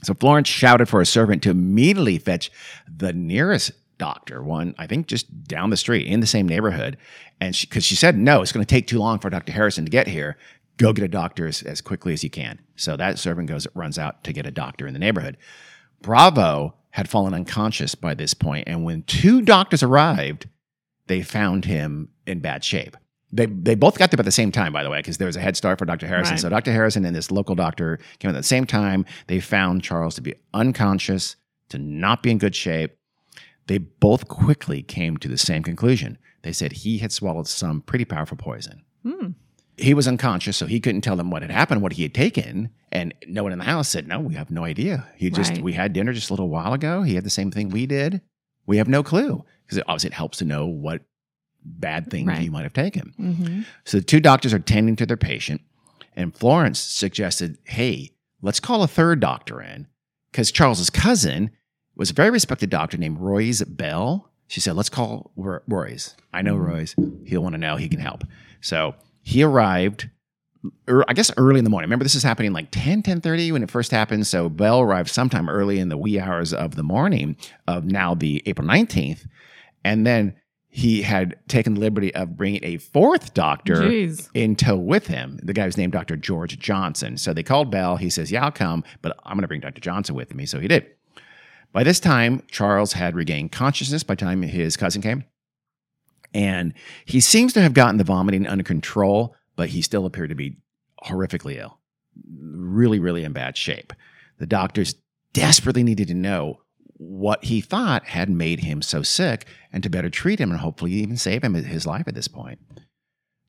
So 0.03 0.15
Florence 0.15 0.49
shouted 0.49 0.89
for 0.89 1.01
a 1.01 1.07
servant 1.07 1.43
to 1.43 1.51
immediately 1.51 2.19
fetch 2.19 2.51
the 2.87 3.13
nearest 3.13 3.73
doctor, 3.99 4.43
one, 4.43 4.75
I 4.79 4.87
think 4.87 5.07
just 5.09 5.45
down 5.45 5.71
the 5.71 5.77
street 5.77 6.07
in 6.07 6.21
the 6.21 6.27
same 6.27 6.49
neighborhood. 6.49 6.97
And 7.41 7.55
she, 7.55 7.67
because 7.67 7.85
she 7.85 7.97
said, 7.97 8.17
no, 8.17 8.41
it's 8.41 8.53
going 8.53 8.65
to 8.65 8.75
take 8.75 8.87
too 8.87 8.99
long 8.99 9.19
for 9.19 9.29
Dr. 9.29 9.53
Harrison 9.53 9.85
to 9.85 9.91
get 9.91 10.07
here. 10.07 10.37
Go 10.77 10.93
get 10.93 11.05
a 11.05 11.09
doctor 11.09 11.49
as, 11.49 11.63
as 11.63 11.81
quickly 11.81 12.13
as 12.13 12.23
you 12.23 12.31
can. 12.31 12.61
So 12.77 12.97
that 12.97 13.19
servant 13.19 13.49
goes, 13.49 13.67
runs 13.75 13.99
out 13.99 14.23
to 14.25 14.33
get 14.33 14.47
a 14.47 14.53
doctor 14.53 14.87
in 14.87 14.93
the 14.93 15.01
neighborhood. 15.01 15.37
Bravo 16.01 16.75
had 16.91 17.09
fallen 17.09 17.35
unconscious 17.35 17.95
by 17.95 18.15
this 18.15 18.35
point, 18.35 18.69
and 18.69 18.85
when 18.85 19.03
two 19.03 19.43
doctors 19.43 19.83
arrived, 19.83 20.49
they 21.07 21.23
found 21.23 21.65
him 21.65 22.09
in 22.27 22.41
bad 22.41 22.63
shape. 22.63 22.97
They, 23.31 23.47
they 23.47 23.75
both 23.75 23.99
got 23.99 24.11
there 24.11 24.19
at 24.19 24.25
the 24.25 24.33
same 24.33 24.51
time, 24.51 24.73
by 24.73 24.83
the 24.83 24.91
way, 24.91 25.01
because 25.01 25.19
there 25.19 25.27
was 25.27 25.37
a 25.37 25.41
head 25.41 25.57
start 25.57 25.79
for 25.79 25.85
Dr. 25.85 26.07
Harrison. 26.07 26.35
Right. 26.35 26.41
So 26.41 26.49
Dr. 26.49 26.73
Harrison 26.73 27.05
and 27.05 27.15
this 27.15 27.31
local 27.31 27.55
doctor 27.55 27.99
came 28.21 28.31
at 28.31 28.35
the 28.35 28.43
same 28.43 28.65
time. 28.67 29.05
They 29.27 29.39
found 29.41 29.83
Charles 29.83 30.15
to 30.15 30.23
be 30.23 30.35
unconscious, 30.55 31.37
to 31.69 31.79
not 31.79 32.23
be 32.23 32.31
in 32.31 32.39
good 32.39 32.55
shape. 32.55 32.97
They 33.67 33.79
both 33.79 34.29
quickly 34.29 34.83
came 34.83 35.19
to 35.19 35.29
the 35.29 35.37
same 35.37 35.63
conclusion. 35.63 36.17
They 36.43 36.53
said 36.53 36.73
he 36.73 36.99
had 36.99 37.13
swallowed 37.13 37.47
some 37.49 37.83
pretty 37.83 38.07
powerful 38.07 38.39
poison. 38.39 38.83
Hmm. 39.03 39.31
He 39.77 39.93
was 39.95 40.09
unconscious, 40.09 40.57
so 40.57 40.67
he 40.67 40.81
couldn't 40.81 41.03
tell 41.03 41.15
them 41.15 41.31
what 41.31 41.43
had 41.43 41.51
happened, 41.51 41.83
what 41.83 41.93
he 41.93 42.03
had 42.03 42.15
taken. 42.15 42.71
And 42.91 43.15
no 43.27 43.43
one 43.43 43.53
in 43.53 43.59
the 43.59 43.65
house 43.65 43.89
said, 43.89 44.09
No, 44.09 44.19
we 44.21 44.35
have 44.35 44.51
no 44.51 44.65
idea. 44.65 45.07
He 45.17 45.31
just, 45.31 45.53
Right. 45.53 45.63
we 45.63 45.75
had 45.75 45.93
dinner 45.93 46.13
just 46.15 46.31
a 46.31 46.33
little 46.33 46.49
while 46.49 46.73
ago. 46.73 47.03
He 47.03 47.15
had 47.15 47.25
the 47.25 47.31
same 47.31 47.51
thing 47.51 47.69
we 47.69 47.87
did. 47.87 48.23
We 48.67 48.79
have 48.79 48.89
no 48.89 49.03
clue. 49.03 49.45
Because 49.67 49.83
obviously 49.87 50.09
it 50.09 50.15
helps 50.15 50.39
to 50.39 50.47
know 50.47 50.67
what 50.67 51.03
bad 51.65 52.11
things 52.11 52.29
Right. 52.29 52.43
you 52.43 52.51
might 52.51 52.63
have 52.63 52.73
taken. 52.73 53.13
hmm 53.17 53.61
So 53.85 53.99
the 53.99 54.05
two 54.05 54.21
doctors 54.21 54.53
are 54.55 54.59
tending 54.59 54.97
to 54.97 55.07
their 55.07 55.17
patient, 55.17 55.61
and 56.17 56.35
Florence 56.35 56.79
suggested, 56.79 57.59
"Hey, 57.65 58.13
let's 58.43 58.61
call 58.61 58.83
a 58.83 58.89
third 58.89 59.21
doctor 59.21 59.61
in," 59.61 59.87
because 60.33 60.51
Charles's 60.51 60.91
cousin 60.91 61.51
was 61.97 62.11
a 62.11 62.15
very 62.15 62.31
respected 62.31 62.71
doctor 62.71 62.97
named 62.97 63.19
Royes 63.19 63.63
Bell. 63.69 64.31
She 64.47 64.61
said, 64.61 64.77
"Let's 64.77 64.89
call 64.89 65.33
Ro- 65.37 65.61
Royes. 65.69 66.15
I 66.33 66.43
know 66.43 66.57
Royes. 66.57 66.95
He'll 67.27 67.43
want 67.43 67.55
to 67.55 67.59
know. 67.59 67.77
He 67.77 67.89
can 67.89 68.01
help." 68.01 68.25
So 68.61 68.95
he 69.23 69.43
arrived. 69.43 70.09
er, 70.89 71.05
I 71.07 71.13
guess 71.13 71.31
early 71.37 71.59
in 71.59 71.65
the 71.65 71.71
morning. 71.71 71.87
Remember, 71.89 72.05
this 72.05 72.17
is 72.17 72.25
happening 72.25 72.53
like 72.53 72.69
10, 72.73 73.03
10 73.03 73.53
when 73.53 73.63
it 73.63 73.71
first 73.71 73.93
happened. 73.93 74.27
So 74.27 74.49
Bell 74.49 74.81
arrived 74.81 75.09
sometime 75.09 75.49
early 75.49 75.79
in 75.79 75.89
the 75.89 75.97
wee 75.97 76.19
hours 76.19 76.53
of 76.53 76.75
the 76.75 76.83
morning 76.83 77.37
of 77.69 77.85
now 77.85 78.15
the 78.15 78.43
April 78.45 78.67
19th. 78.67 79.27
And 79.85 80.05
then 80.05 80.35
he 80.79 81.03
had 81.03 81.35
taken 81.49 81.75
the 81.75 81.81
liberty 81.81 82.15
of 82.15 82.37
bringing 82.37 82.61
a 82.63 82.77
fourth 82.77 83.35
doctor 83.35 83.83
Jeez. 83.83 84.29
in 84.33 84.55
tow 84.55 84.77
with 84.77 85.09
him. 85.09 85.41
The 85.43 85.53
guy 85.53 85.67
was 85.67 85.77
named 85.77 85.93
Dr. 85.93 86.17
George 86.17 86.57
Johnson. 86.57 87.17
So 87.19 87.33
they 87.33 87.43
called 87.43 87.69
Bell. 87.69 87.97
He 87.97 88.09
says, 88.09 88.31
Yeah, 88.31 88.45
I'll 88.45 88.53
come, 88.53 88.85
but 89.03 89.19
I'm 89.25 89.35
going 89.35 89.43
to 89.43 89.49
bring 89.49 89.61
Dr. 89.61 89.81
Johnson 89.81 90.15
with 90.15 90.37
me. 90.37 90.47
So 90.47 90.61
he 90.61 90.69
did. 90.69 90.87
By 91.73 91.83
this 91.83 91.99
time, 91.99 92.45
Charles 92.49 92.93
had 92.93 93.17
regained 93.17 93.51
consciousness 93.51 94.05
by 94.05 94.15
the 94.15 94.21
time 94.21 94.41
his 94.43 94.77
cousin 94.77 95.03
came. 95.03 95.25
And 96.33 96.75
he 97.05 97.19
seems 97.19 97.53
to 97.55 97.61
have 97.61 97.75
gotten 97.75 97.97
the 97.97 98.05
vomiting 98.05 98.47
under 98.47 98.63
control, 98.63 99.35
but 99.57 99.71
he 99.71 99.83
still 99.83 100.07
appeared 100.07 100.29
to 100.29 100.37
be 100.37 100.59
horrifically 101.03 101.57
ill, 101.57 101.81
really, 102.41 103.01
really 103.01 103.25
in 103.25 103.33
bad 103.33 103.57
shape. 103.57 103.93
The 104.39 104.47
doctors 104.47 104.95
desperately 105.33 105.83
needed 105.83 106.07
to 106.07 106.15
know 106.15 106.61
what 106.99 107.45
he 107.45 107.61
thought 107.61 108.05
had 108.07 108.29
made 108.29 108.61
him 108.61 108.83
so 108.83 109.03
sick 109.03 109.47
and 109.73 109.83
to 109.83 109.91
better 109.91 110.11
treat 110.11 110.41
him 110.41 110.51
and 110.51 110.61
hopefully 110.61 110.93
even 110.93 111.17
save 111.17 111.43
him 111.43 111.55
his 111.55 111.87
life 111.87 112.07
at 112.07 112.15
this 112.15 112.29
point. 112.29 112.59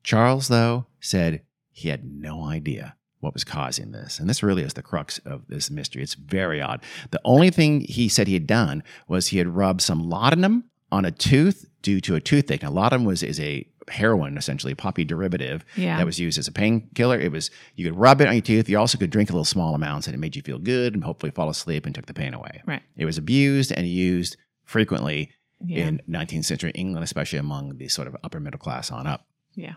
Charles, 0.02 0.48
though, 0.48 0.86
said 1.00 1.42
he 1.70 1.88
had 1.88 2.04
no 2.04 2.44
idea 2.44 2.96
what 3.18 3.34
was 3.34 3.44
causing 3.44 3.92
this. 3.92 4.18
And 4.18 4.28
this 4.28 4.42
really 4.42 4.62
is 4.62 4.74
the 4.74 4.82
crux 4.82 5.18
of 5.18 5.46
this 5.48 5.70
mystery. 5.70 6.02
It's 6.02 6.14
very 6.14 6.60
odd. 6.60 6.82
The 7.10 7.20
only 7.24 7.50
thing 7.50 7.82
he 7.82 8.08
said 8.08 8.26
he 8.26 8.34
had 8.34 8.46
done 8.46 8.82
was 9.08 9.28
he 9.28 9.38
had 9.38 9.48
rubbed 9.48 9.82
some 9.82 10.08
laudanum 10.08 10.64
on 10.90 11.04
a 11.04 11.10
tooth 11.10 11.66
due 11.82 12.00
to 12.00 12.14
a 12.14 12.20
toothache. 12.20 12.62
Now, 12.62 12.70
laudanum 12.70 13.04
was 13.04 13.22
is 13.22 13.38
a 13.40 13.66
heroin, 13.88 14.36
essentially, 14.36 14.72
a 14.72 14.76
poppy 14.76 15.04
derivative 15.04 15.64
Yeah. 15.76 15.96
that 15.96 16.06
was 16.06 16.18
used 16.20 16.38
as 16.38 16.46
a 16.48 16.52
painkiller. 16.52 17.18
It 17.18 17.32
was 17.32 17.50
you 17.74 17.84
could 17.88 17.98
rub 17.98 18.20
it 18.20 18.28
on 18.28 18.34
your 18.34 18.42
tooth. 18.42 18.68
You 18.68 18.78
also 18.78 18.98
could 18.98 19.10
drink 19.10 19.30
a 19.30 19.32
little 19.32 19.44
small 19.44 19.74
amounts, 19.74 20.06
and 20.06 20.14
it 20.14 20.18
made 20.18 20.36
you 20.36 20.42
feel 20.42 20.58
good 20.58 20.94
and 20.94 21.02
hopefully 21.04 21.32
fall 21.32 21.48
asleep 21.50 21.86
and 21.86 21.94
took 21.94 22.06
the 22.06 22.14
pain 22.14 22.34
away. 22.34 22.62
Right. 22.66 22.82
It 22.96 23.04
was 23.04 23.18
abused 23.18 23.72
and 23.72 23.86
used 23.86 24.36
frequently 24.64 25.30
Yeah. 25.64 25.86
in 25.88 26.00
19th 26.08 26.44
century 26.46 26.70
England, 26.74 27.04
especially 27.04 27.38
among 27.38 27.78
the 27.78 27.88
sort 27.88 28.08
of 28.08 28.16
upper 28.24 28.40
middle 28.40 28.58
class 28.60 28.90
on 28.90 29.06
up. 29.06 29.26
yeah. 29.54 29.74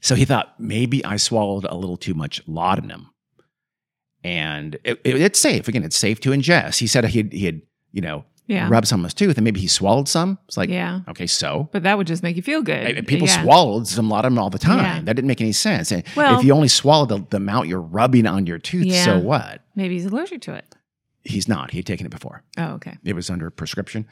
So 0.00 0.14
he 0.14 0.26
thought 0.26 0.60
maybe 0.60 1.02
I 1.04 1.16
swallowed 1.16 1.64
a 1.64 1.74
little 1.74 1.96
too 1.96 2.12
much 2.12 2.42
laudanum, 2.46 3.08
and 4.24 4.74
it, 4.84 5.00
it- 5.04 5.20
it's 5.20 5.38
safe. 5.38 5.68
Again, 5.68 5.82
it's 5.84 5.96
safe 5.96 6.20
to 6.20 6.30
ingest. 6.30 6.78
He 6.78 6.86
said 6.86 7.04
he 7.06 7.18
had, 7.18 7.32
he 7.32 7.46
had 7.46 7.62
you 7.92 8.00
know 8.02 8.24
Yeah. 8.52 8.68
on 8.92 9.04
his 9.04 9.14
tooth, 9.14 9.36
and 9.38 9.44
maybe 9.44 9.60
he 9.60 9.66
swallowed 9.66 10.08
some. 10.08 10.38
It's 10.46 10.56
like 10.56 10.70
yeah. 10.70 11.00
okay, 11.08 11.26
so 11.26 11.68
But 11.72 11.82
that 11.84 11.96
would 11.98 12.06
just 12.06 12.22
make 12.22 12.36
you 12.36 12.42
feel 12.42 12.62
good. 12.62 12.98
I- 12.98 13.00
people 13.00 13.26
yeah. 13.28 13.42
swallowed 13.42 13.86
some 13.88 14.08
laudanum 14.10 14.38
all 14.38 14.50
the 14.50 14.58
time. 14.58 14.78
Yeah. 14.78 15.00
That 15.02 15.16
didn't 15.16 15.28
make 15.28 15.40
any 15.40 15.52
sense. 15.52 15.90
And 15.92 16.04
Well- 16.16 16.38
if 16.38 16.44
you 16.44 16.52
only 16.52 16.68
swallow 16.68 17.06
the, 17.06 17.24
the 17.30 17.38
amount 17.38 17.68
you're 17.68 17.80
rubbing 17.80 18.26
on 18.26 18.46
your 18.46 18.58
tooth, 18.58 18.84
Yeah. 18.86 19.04
so 19.04 19.18
what? 19.18 19.62
Maybe 19.74 19.94
he's 19.94 20.06
allergic 20.06 20.42
to 20.42 20.54
it. 20.54 20.66
He's 21.24 21.48
not. 21.48 21.70
He 21.70 21.78
had 21.78 21.86
taken 21.86 22.04
it 22.06 22.10
before. 22.10 22.42
Oh, 22.58 22.72
okay. 22.74 22.98
It 23.04 23.14
was 23.14 23.30
under 23.30 23.48
prescription. 23.50 24.06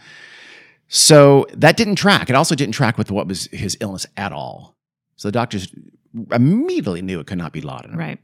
So 0.89 1.47
that 1.55 1.77
didn't 1.77 1.97
track. 1.97 2.31
It 2.31 2.37
also 2.37 2.55
didn't 2.55 2.75
track 2.75 2.99
with 2.99 3.11
what 3.11 3.29
was 3.29 3.47
his 3.53 3.77
illness 3.81 4.07
at 4.17 4.33
all. 4.33 4.77
So 5.17 5.29
the 5.29 5.33
doctors 5.33 5.69
immediately 6.33 7.03
knew 7.03 7.21
it 7.21 7.27
could 7.27 7.39
not 7.39 7.53
be 7.53 7.61
laudanum. 7.61 7.99
Right. 7.99 8.19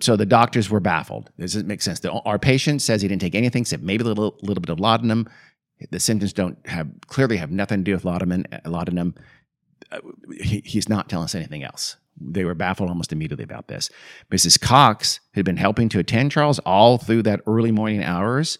So 0.00 0.16
the 0.16 0.26
doctors 0.26 0.70
were 0.70 0.80
baffled. 0.80 1.30
This 1.36 1.52
Does 1.52 1.62
it 1.62 1.66
make 1.66 1.82
sense? 1.82 2.00
The, 2.00 2.10
our 2.10 2.38
patient 2.38 2.82
says 2.82 3.02
he 3.02 3.08
didn't 3.08 3.20
take 3.20 3.34
anything 3.34 3.62
except 3.62 3.82
maybe 3.82 4.02
a 4.02 4.06
little, 4.06 4.36
little 4.42 4.60
bit 4.60 4.70
of 4.70 4.80
laudanum. 4.80 5.28
The 5.90 6.00
symptoms 6.00 6.32
don't 6.32 6.58
have 6.66 6.88
clearly 7.06 7.36
have 7.36 7.50
nothing 7.50 7.78
to 7.80 7.84
do 7.84 7.92
with 7.92 8.04
laudanum. 8.04 8.44
Laudanum. 8.64 9.14
Uh, 9.92 9.98
he, 10.40 10.62
he's 10.64 10.88
not 10.88 11.08
telling 11.08 11.24
us 11.24 11.34
anything 11.34 11.62
else. 11.62 11.96
They 12.20 12.44
were 12.44 12.54
baffled 12.54 12.88
almost 12.88 13.12
immediately 13.12 13.44
about 13.44 13.68
this. 13.68 13.90
Mrs. 14.30 14.60
Cox 14.60 15.20
had 15.34 15.44
been 15.44 15.56
helping 15.56 15.88
to 15.90 15.98
attend 15.98 16.32
Charles 16.32 16.58
all 16.60 16.98
through 16.98 17.22
that 17.24 17.40
early 17.46 17.72
morning 17.72 18.02
hours. 18.04 18.58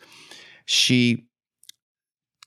She 0.66 1.29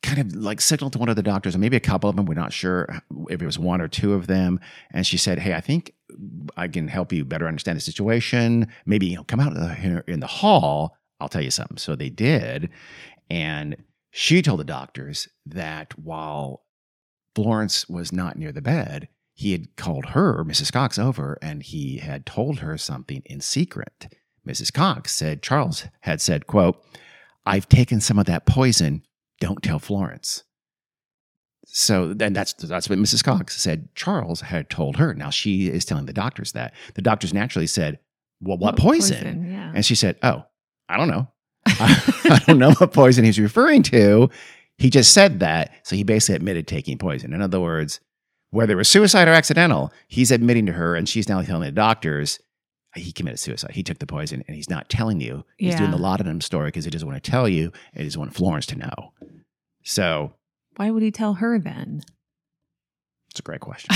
kind 0.02 0.20
of 0.20 0.36
like 0.36 0.62
signaled 0.62 0.94
to 0.94 1.00
one 1.00 1.10
of 1.10 1.16
the 1.16 1.24
doctors, 1.24 1.56
and 1.56 1.62
maybe 1.62 1.78
a 1.78 1.82
couple 1.82 2.10
of 2.10 2.16
them. 2.16 2.26
We're 2.26 2.34
not 2.36 2.54
sure 2.54 3.02
if 3.30 3.42
it 3.42 3.46
was 3.46 3.60
one 3.60 3.82
or 3.82 3.88
two 3.88 4.14
of 4.14 4.28
them. 4.28 4.60
And 4.92 5.06
she 5.06 5.18
said, 5.18 5.40
"Hey, 5.40 5.54
I 5.54 5.62
think 5.62 5.94
I 6.56 6.68
can 6.68 6.88
help 6.88 7.12
you 7.12 7.26
better 7.26 7.48
understand 7.48 7.78
the 7.78 7.82
situation. 7.82 8.68
Maybe 8.86 9.08
you 9.08 9.18
know, 9.18 9.24
come 9.24 9.40
out 9.40 9.54
in 10.08 10.20
the- 10.20 10.28
hall. 10.28 10.98
I'll 11.20 11.30
tell 11.30 11.42
you 11.42 11.52
something." 11.52 11.78
So 11.78 11.96
they 11.96 12.10
did, 12.10 12.70
and 13.30 13.78
she 14.12 14.42
told 14.42 14.60
the 14.60 14.66
doctors 14.66 15.28
that 15.46 15.98
while 15.98 16.64
Florence 17.36 17.88
was 17.88 18.12
not 18.12 18.38
near 18.38 18.52
the 18.52 18.62
bed, 18.62 19.10
he 19.34 19.52
had 19.52 19.76
called 19.76 20.08
her, 20.08 20.44
Mrs. 20.44 20.72
Cox, 20.72 20.98
over, 20.98 21.38
and 21.42 21.62
he 21.62 21.98
had 21.98 22.26
told 22.26 22.60
her 22.60 22.78
something 22.78 23.22
in 23.26 23.42
secret. 23.42 24.14
Mrs. 24.48 24.74
Cox 24.74 25.14
said 25.14 25.44
Charles 25.44 25.86
had 26.02 26.22
said, 26.22 26.48
"quote 26.48 26.84
I've 27.46 27.70
taken 27.70 28.02
some 28.02 28.20
of 28.20 28.26
that 28.26 28.46
poison. 28.46 29.04
Don't 29.40 29.62
tell 29.62 29.80
Florence." 29.80 30.44
So 31.66 32.16
and 32.20 32.36
that's 32.36 32.54
that's 32.54 32.90
what 32.90 32.98
Mrs. 32.98 33.24
Cox 33.24 33.62
said. 33.62 33.90
Charles 33.94 34.42
had 34.42 34.70
told 34.70 34.98
her. 34.98 35.14
Now 35.14 35.30
she 35.30 35.68
is 35.68 35.86
telling 35.86 36.06
the 36.06 36.14
doctors 36.14 36.54
that 36.54 36.74
the 36.96 37.02
doctors 37.02 37.34
naturally 37.34 37.68
said, 37.68 38.00
"Well, 38.42 38.58
what, 38.58 38.76
oh, 38.76 38.84
poison? 38.84 39.52
Yeah. 39.52 39.72
And 39.76 39.86
she 39.86 39.96
said, 39.96 40.18
"Oh, 40.24 40.44
I 40.88 40.98
don't 40.98 41.10
know. 41.10 41.28
I, 41.66 42.14
I 42.26 42.44
don't 42.48 42.60
know 42.60 42.72
what 42.74 42.94
poison 42.94 43.26
he's 43.26 43.40
referring 43.40 43.84
to. 43.84 44.30
He 44.78 44.90
just 44.90 45.14
said 45.14 45.40
that, 45.42 45.72
so 45.84 45.96
he 45.96 46.04
basically 46.04 46.36
admitted 46.36 46.68
taking 46.68 46.98
poison. 46.98 47.34
In 47.34 47.42
other 47.42 47.60
words, 47.60 48.00
whether 48.52 48.74
it 48.74 48.78
was 48.78 48.88
suicide 48.88 49.28
or 49.28 49.34
accidental, 49.34 49.92
he's 50.08 50.32
admitting 50.32 50.68
to 50.68 50.74
her, 50.74 50.96
and 50.96 51.10
she's 51.10 51.28
now 51.28 51.42
telling 51.42 51.64
the 51.64 51.72
doctors." 51.72 52.40
He 53.00 53.12
committed 53.12 53.40
suicide. 53.40 53.72
He 53.72 53.84
took 53.84 54.00
the 54.00 54.06
poison, 54.08 54.44
and 54.48 54.56
he's 54.56 54.70
not 54.70 54.90
telling 54.90 55.20
you. 55.22 55.44
He's 55.58 55.76
doing 55.76 55.90
Yeah. 55.92 55.96
the 55.98 56.02
laudanum 56.02 56.42
story 56.42 56.68
because 56.70 56.86
he 56.86 56.92
doesn't 56.92 57.08
want 57.08 57.22
to 57.24 57.32
tell 57.32 57.48
you, 57.48 57.72
and 57.94 58.02
he 58.02 58.04
doesn't 58.04 58.20
want 58.20 58.34
Florence 58.36 58.66
to 58.68 58.76
know. 58.78 59.14
So 59.84 60.34
Why 60.76 60.92
would 60.92 61.04
he 61.04 61.12
tell 61.12 61.36
her 61.36 61.60
then? 61.60 62.02
it's 63.32 63.40
a 63.40 63.44
great 63.44 63.60
question. 63.62 63.96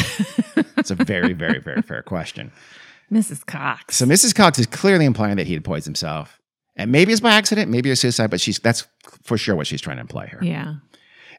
It's 0.77 0.91
a 0.91 0.95
very, 0.95 1.33
very, 1.33 1.59
very 1.59 1.81
fair 1.81 2.01
question. 2.03 2.51
Mrs. 3.11 3.45
Cox. 3.45 3.97
So 3.97 4.05
Mrs. 4.05 4.33
Cox 4.35 4.57
is 4.59 4.65
clearly 4.67 5.05
implying 5.05 5.35
that 5.37 5.47
he 5.47 5.53
had 5.53 5.63
poisoned 5.63 5.97
himself. 5.97 6.39
And 6.77 6.91
maybe 6.91 7.11
it's 7.11 7.21
by 7.21 7.33
accident, 7.33 7.69
maybe 7.69 7.89
it's 7.91 7.99
suicide, 8.01 8.29
but 8.31 8.39
she's 8.39 8.57
that's 8.59 8.87
for 9.23 9.37
sure 9.37 9.55
what 9.55 9.67
she's 9.67 9.81
trying 9.81 9.97
to 9.97 10.01
imply 10.01 10.27
here. 10.27 10.39
yeah. 10.41 10.75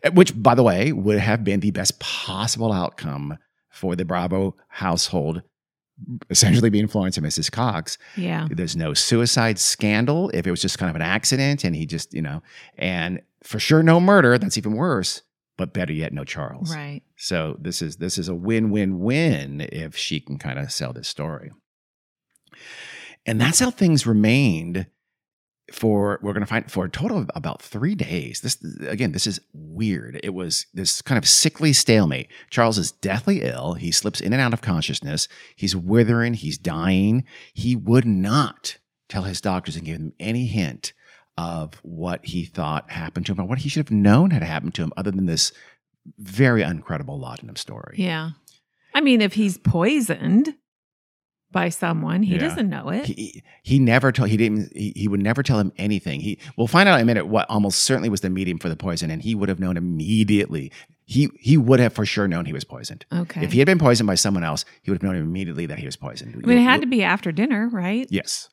Uh, 0.04 0.10
which, 0.10 0.40
by 0.40 0.54
the 0.54 0.62
way, 0.62 0.92
would 0.92 1.18
have 1.18 1.44
been 1.44 1.60
the 1.60 1.70
best 1.70 1.98
possible 2.00 2.72
outcome 2.72 3.38
for 3.70 3.94
the 3.96 4.04
Bravo 4.04 4.56
household, 4.68 5.42
essentially 6.30 6.70
being 6.70 6.88
Florence 6.88 7.16
and 7.16 7.26
Mrs. 7.26 7.50
Cox. 7.50 7.98
Yeah. 8.16 8.48
There's 8.50 8.76
no 8.76 8.94
suicide 8.94 9.58
scandal 9.58 10.30
if 10.30 10.46
it 10.46 10.50
was 10.50 10.62
just 10.62 10.78
kind 10.78 10.90
of 10.90 10.96
an 10.96 11.02
accident 11.02 11.64
and 11.64 11.74
he 11.74 11.86
just, 11.86 12.12
you 12.14 12.22
know, 12.22 12.42
and 12.76 13.20
for 13.42 13.58
sure 13.58 13.82
no 13.82 14.00
murder. 14.00 14.38
That's 14.38 14.58
even 14.58 14.72
worse. 14.72 15.22
But 15.58 15.74
better 15.74 15.92
yet, 15.92 16.12
no 16.12 16.24
Charles. 16.24 16.74
Right. 16.74 17.02
So 17.16 17.56
this 17.60 17.82
is 17.82 17.96
this 17.96 18.16
is 18.16 18.28
a 18.28 18.34
win-win-win 18.34 19.60
if 19.70 19.96
she 19.96 20.18
can 20.18 20.38
kind 20.38 20.58
of 20.58 20.72
sell 20.72 20.92
this 20.92 21.08
story. 21.08 21.50
And 23.26 23.40
that's 23.40 23.60
how 23.60 23.70
things 23.70 24.06
remained 24.06 24.86
for 25.72 26.18
we're 26.22 26.32
going 26.32 26.42
to 26.42 26.46
find 26.46 26.70
for 26.70 26.84
a 26.84 26.90
total 26.90 27.18
of 27.18 27.30
about 27.34 27.62
3 27.62 27.94
days. 27.94 28.40
This 28.40 28.56
again, 28.86 29.12
this 29.12 29.26
is 29.26 29.40
weird. 29.52 30.20
It 30.22 30.34
was 30.34 30.66
this 30.74 31.02
kind 31.02 31.18
of 31.18 31.28
sickly 31.28 31.72
stalemate. 31.72 32.28
Charles 32.50 32.78
is 32.78 32.92
deathly 32.92 33.42
ill. 33.42 33.74
He 33.74 33.90
slips 33.90 34.20
in 34.20 34.32
and 34.32 34.42
out 34.42 34.52
of 34.52 34.60
consciousness. 34.60 35.28
He's 35.56 35.74
withering, 35.74 36.34
he's 36.34 36.58
dying. 36.58 37.24
He 37.54 37.74
would 37.74 38.06
not 38.06 38.78
tell 39.08 39.22
his 39.22 39.40
doctors 39.40 39.76
and 39.76 39.84
give 39.84 39.98
them 39.98 40.12
any 40.20 40.46
hint 40.46 40.92
of 41.36 41.74
what 41.82 42.24
he 42.26 42.44
thought 42.44 42.90
happened 42.90 43.26
to 43.26 43.32
him 43.32 43.40
or 43.40 43.44
what 43.44 43.60
he 43.60 43.68
should 43.68 43.88
have 43.88 43.96
known 43.96 44.30
had 44.30 44.42
happened 44.42 44.74
to 44.74 44.82
him 44.82 44.92
other 44.96 45.10
than 45.10 45.26
this 45.26 45.52
very 46.18 46.62
uncredible 46.62 47.18
laudanum 47.18 47.56
story. 47.56 47.96
Yeah. 47.98 48.30
I 48.94 49.00
mean, 49.00 49.22
if 49.22 49.32
he's 49.32 49.56
poisoned 49.56 50.54
by 51.52 51.68
someone, 51.68 52.22
he 52.22 52.32
Yeah. 52.34 52.40
doesn't 52.40 52.68
know 52.68 52.88
it. 52.88 53.04
He, 53.06 53.42
he 53.62 53.78
never 53.78 54.10
told 54.10 54.30
he 54.30 54.36
didn't 54.36 54.74
he, 54.76 54.92
he 54.96 55.06
would 55.08 55.20
never 55.22 55.42
tell 55.42 55.58
him 55.58 55.72
anything. 55.76 56.20
He 56.20 56.38
we'll 56.56 56.66
find 56.66 56.88
out 56.88 56.96
in 56.96 57.02
a 57.02 57.04
minute 57.06 57.26
what 57.26 57.48
almost 57.50 57.80
certainly 57.80 58.08
was 58.08 58.22
the 58.22 58.30
medium 58.30 58.58
for 58.58 58.68
the 58.68 58.76
poison, 58.76 59.10
and 59.10 59.22
he 59.22 59.34
would 59.34 59.48
have 59.48 59.60
known 59.60 59.76
immediately. 59.76 60.72
He 61.04 61.28
he 61.38 61.56
would 61.56 61.78
have 61.80 61.92
for 61.92 62.06
sure 62.06 62.26
known 62.26 62.46
he 62.46 62.52
was 62.52 62.64
poisoned. 62.64 63.04
okay. 63.12 63.44
If 63.44 63.52
he 63.52 63.58
had 63.58 63.66
been 63.66 63.78
poisoned 63.78 64.06
by 64.06 64.14
someone 64.14 64.44
else, 64.44 64.64
he 64.82 64.90
would 64.90 65.02
have 65.02 65.12
known 65.12 65.20
immediately 65.20 65.66
that 65.66 65.78
he 65.78 65.84
was 65.86 65.96
poisoned. 65.96 66.34
I 66.42 66.46
mean, 66.46 66.58
it 66.58 66.62
had 66.62 66.80
to 66.80 66.86
be 66.86 67.02
after 67.02 67.30
dinner, 67.32 67.68
right? 67.68 68.06
Yes. 68.10 68.48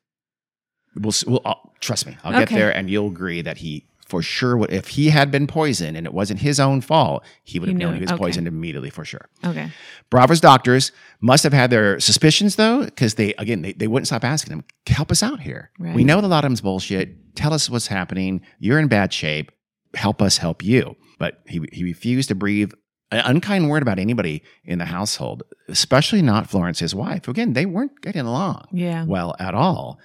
We'll, 0.95 1.13
we'll 1.27 1.41
I'll, 1.45 1.73
trust 1.79 2.05
me. 2.07 2.17
I'll 2.23 2.33
get 2.37 2.49
there, 2.49 2.75
and 2.75 2.89
you'll 2.89 3.07
agree 3.07 3.41
that 3.43 3.57
he 3.57 3.85
for 4.09 4.21
sure 4.21 4.57
would. 4.57 4.71
If 4.73 4.89
he 4.89 5.09
had 5.09 5.31
been 5.31 5.47
poisoned 5.47 5.95
and 5.95 6.05
it 6.05 6.13
wasn't 6.13 6.41
his 6.41 6.59
own 6.59 6.81
fault, 6.81 7.23
he 7.43 7.59
would 7.59 7.69
have 7.69 7.77
known 7.77 7.93
he 7.95 8.01
was 8.01 8.11
Okay. 8.11 8.17
poisoned 8.19 8.47
immediately 8.47 8.89
for 8.89 9.05
sure. 9.05 9.29
Okay. 9.45 9.69
Bravo's 10.09 10.41
doctors 10.41 10.91
must 11.21 11.43
have 11.43 11.53
had 11.53 11.69
their 11.69 11.99
suspicions 11.99 12.55
though, 12.57 12.83
because 12.83 13.13
they 13.15 13.33
again 13.35 13.61
they, 13.61 13.73
they 13.73 13.87
wouldn't 13.87 14.07
stop 14.07 14.23
asking 14.25 14.51
him, 14.53 14.63
"Help 14.87 15.11
us 15.11 15.23
out 15.23 15.39
here. 15.39 15.71
We 15.79 15.85
Right. 15.89 16.05
know 16.05 16.19
the 16.21 16.27
laudanum's 16.27 16.61
bullshit. 16.61 17.35
Tell 17.35 17.53
us 17.53 17.69
what's 17.69 17.87
happening. 17.87 18.41
You're 18.59 18.79
in 18.79 18.87
bad 18.87 19.13
shape. 19.13 19.51
Help 19.93 20.21
us 20.21 20.37
help 20.37 20.63
you." 20.63 20.95
But 21.19 21.41
he 21.47 21.61
he 21.71 21.83
refused 21.83 22.29
to 22.29 22.35
breathe 22.35 22.71
an 23.11 23.21
unkind 23.25 23.69
word 23.69 23.81
about 23.81 23.97
anybody 23.99 24.43
in 24.65 24.77
the 24.79 24.85
household, 24.85 25.41
especially 25.67 26.21
not 26.21 26.47
Florence, 26.49 26.77
his 26.79 26.93
wife. 26.93 27.27
Again, 27.27 27.53
they 27.53 27.65
weren't 27.65 27.99
getting 28.01 28.21
along 28.21 28.67
Yeah. 28.71 29.03
well 29.05 29.35
at 29.39 29.55
all. 29.55 29.99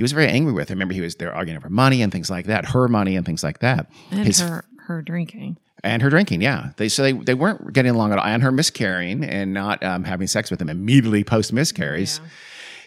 He 0.00 0.02
was 0.02 0.12
very 0.12 0.28
angry 0.28 0.54
with 0.54 0.70
her. 0.70 0.74
Remember, 0.74 0.94
he 0.94 1.02
was 1.02 1.16
there 1.16 1.30
arguing 1.30 1.58
over 1.58 1.68
money 1.68 2.00
and 2.00 2.10
things 2.10 2.30
like 2.30 2.46
that, 2.46 2.64
her 2.70 2.88
money 2.88 3.16
and 3.16 3.26
things 3.26 3.42
like 3.44 3.58
that, 3.58 3.86
And 4.10 4.26
his- 4.26 4.40
her 4.40 4.64
her 4.86 5.02
drinking. 5.02 5.58
and 5.84 6.00
her 6.00 6.08
drinking. 6.08 6.40
Yeah, 6.40 6.70
they 6.78 6.88
so 6.88 7.02
they 7.02 7.12
they 7.12 7.34
weren't 7.34 7.74
getting 7.74 7.92
along 7.92 8.12
at 8.12 8.18
all, 8.18 8.24
and 8.24 8.42
her 8.42 8.50
miscarrying 8.50 9.22
and 9.24 9.52
not 9.52 9.84
um, 9.84 10.04
having 10.04 10.26
sex 10.26 10.50
with 10.50 10.58
him 10.58 10.70
immediately 10.70 11.22
post 11.22 11.52
miscarries. 11.52 12.18
Yeah. 12.22 12.28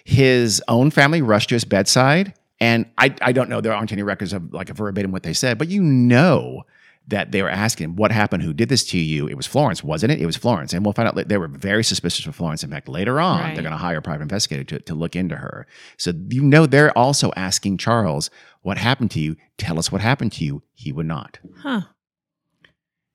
His 0.06 0.60
own 0.68 0.90
family 0.90 1.22
rushed 1.22 1.50
to 1.50 1.56
his 1.56 1.66
bedside, 1.66 2.34
and 2.60 2.88
I 2.98 3.14
I 3.22 3.32
don't 3.32 3.48
know. 3.48 3.62
There 3.62 3.76
aren't 3.76 3.92
any 3.92 4.02
records 4.02 4.34
of 4.34 4.52
like 4.52 4.72
a 4.72 4.74
verbatim 4.74 5.12
what 5.12 5.22
they 5.22 5.34
said, 5.34 5.60
but 5.60 5.68
you 5.68 5.84
know 5.84 6.64
that 7.08 7.32
they 7.32 7.42
were 7.42 7.50
asking 7.50 7.96
what 7.96 8.12
happened 8.12 8.44
who 8.44 8.54
did 8.54 8.70
this 8.70 8.86
to 8.86 8.98
you 8.98 9.28
it 9.28 9.36
was 9.36 9.46
florence 9.46 9.84
wasn't 9.84 10.12
it 10.12 10.22
it 10.22 10.26
was 10.26 10.38
florence 10.38 10.72
and 10.74 10.86
we'll 10.86 10.94
find 10.94 11.08
out 11.08 11.16
that 11.16 11.28
they 11.28 11.38
were 11.38 11.48
very 11.50 11.84
suspicious 11.84 12.26
of 12.26 12.36
florence 12.36 12.64
in 12.64 12.70
fact 12.72 12.88
later 12.88 13.20
on 13.20 13.40
Right. 13.42 13.54
they're 13.56 13.64
going 13.64 13.72
to 13.74 13.78
hire 13.78 13.98
a 13.98 14.02
private 14.02 14.22
investigator 14.24 14.64
to, 14.64 14.80
to 14.80 14.94
look 14.96 15.16
into 15.16 15.36
her 15.36 15.68
so 15.98 16.14
you 16.30 16.42
know 16.42 16.66
they're 16.66 16.98
also 16.98 17.32
asking 17.36 17.78
charles 17.78 18.30
what 18.62 18.78
happened 18.78 19.12
to 19.12 19.20
you 19.20 19.36
tell 19.58 19.78
us 19.78 19.92
what 19.92 20.02
happened 20.02 20.32
to 20.34 20.46
you 20.46 20.64
he 20.74 20.92
would 20.94 21.06
not 21.06 21.40
Huh. 21.62 21.82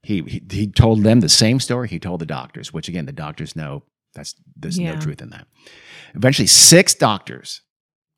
he, 0.02 0.22
he 0.22 0.42
he 0.50 0.66
told 0.66 1.02
them 1.02 1.20
the 1.20 1.28
same 1.28 1.60
story 1.60 1.88
he 1.88 1.98
told 1.98 2.20
the 2.20 2.26
doctors, 2.26 2.72
which 2.72 2.88
again 2.88 3.06
the 3.06 3.12
doctors 3.12 3.56
know 3.56 3.82
that's 4.14 4.34
there's 4.56 4.78
Yeah. 4.78 4.94
no 4.94 5.00
truth 5.00 5.20
in 5.20 5.30
that. 5.30 5.46
Eventually, 6.14 6.46
six 6.46 6.94
doctors 6.94 7.62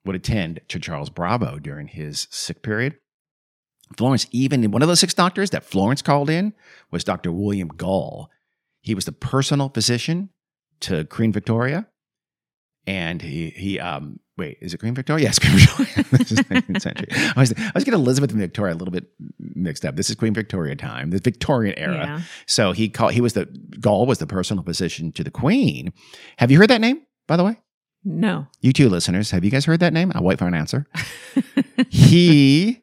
would 0.04 0.14
attend 0.16 0.60
to 0.68 0.78
Charles 0.78 1.10
Bravo 1.10 1.58
during 1.58 1.88
his 1.88 2.28
sick 2.30 2.62
period. 2.62 2.96
Florence, 3.96 4.26
even 4.30 4.70
one 4.70 4.82
of 4.82 4.88
those 4.88 5.00
six 5.00 5.14
doctors 5.14 5.50
that 5.50 5.64
Florence 5.64 6.02
called 6.02 6.30
in 6.30 6.54
was 6.90 7.04
Dr. 7.04 7.32
William 7.32 7.68
Gall. 7.68 8.30
He 8.80 8.94
was 8.94 9.04
the 9.04 9.12
personal 9.12 9.68
physician 9.68 10.30
to 10.80 11.04
Queen 11.04 11.32
Victoria. 11.32 11.86
And 12.86 13.20
he 13.20 13.50
he 13.50 13.78
um 13.78 14.20
wait, 14.38 14.56
is 14.60 14.72
it 14.72 14.78
Queen 14.78 14.94
Victoria? 14.94 15.24
Yes, 15.26 15.38
Queen 15.38 15.58
Victoria. 15.58 16.06
this 16.12 16.32
is 16.32 16.38
19th 16.40 16.80
century. 16.80 17.08
I 17.10 17.40
was 17.40 17.52
I 17.52 17.72
was 17.74 17.84
getting 17.84 18.00
Elizabeth 18.00 18.30
and 18.30 18.40
Victoria 18.40 18.74
a 18.74 18.76
little 18.76 18.92
bit 18.92 19.08
mixed 19.38 19.84
up. 19.84 19.96
This 19.96 20.08
is 20.08 20.16
Queen 20.16 20.32
Victoria 20.32 20.74
time, 20.76 21.10
the 21.10 21.18
Victorian 21.18 21.78
era. 21.78 21.94
Yeah. 21.94 22.20
So 22.46 22.72
he 22.72 22.88
called 22.88 23.12
he 23.12 23.20
was 23.20 23.34
the 23.34 23.46
Gall 23.80 24.06
was 24.06 24.18
the 24.18 24.26
personal 24.26 24.64
physician 24.64 25.12
to 25.12 25.22
the 25.22 25.30
Queen. 25.30 25.92
Have 26.38 26.50
you 26.50 26.58
heard 26.58 26.70
that 26.70 26.80
name, 26.80 27.02
by 27.26 27.36
the 27.36 27.44
way? 27.44 27.60
No. 28.02 28.46
You 28.60 28.72
two 28.72 28.88
listeners, 28.88 29.30
have 29.30 29.44
you 29.44 29.50
guys 29.50 29.66
heard 29.66 29.80
that 29.80 29.92
name? 29.92 30.10
I'll 30.14 30.24
wait 30.24 30.38
for 30.38 30.46
an 30.46 30.54
answer. 30.54 30.86
he 31.90 32.79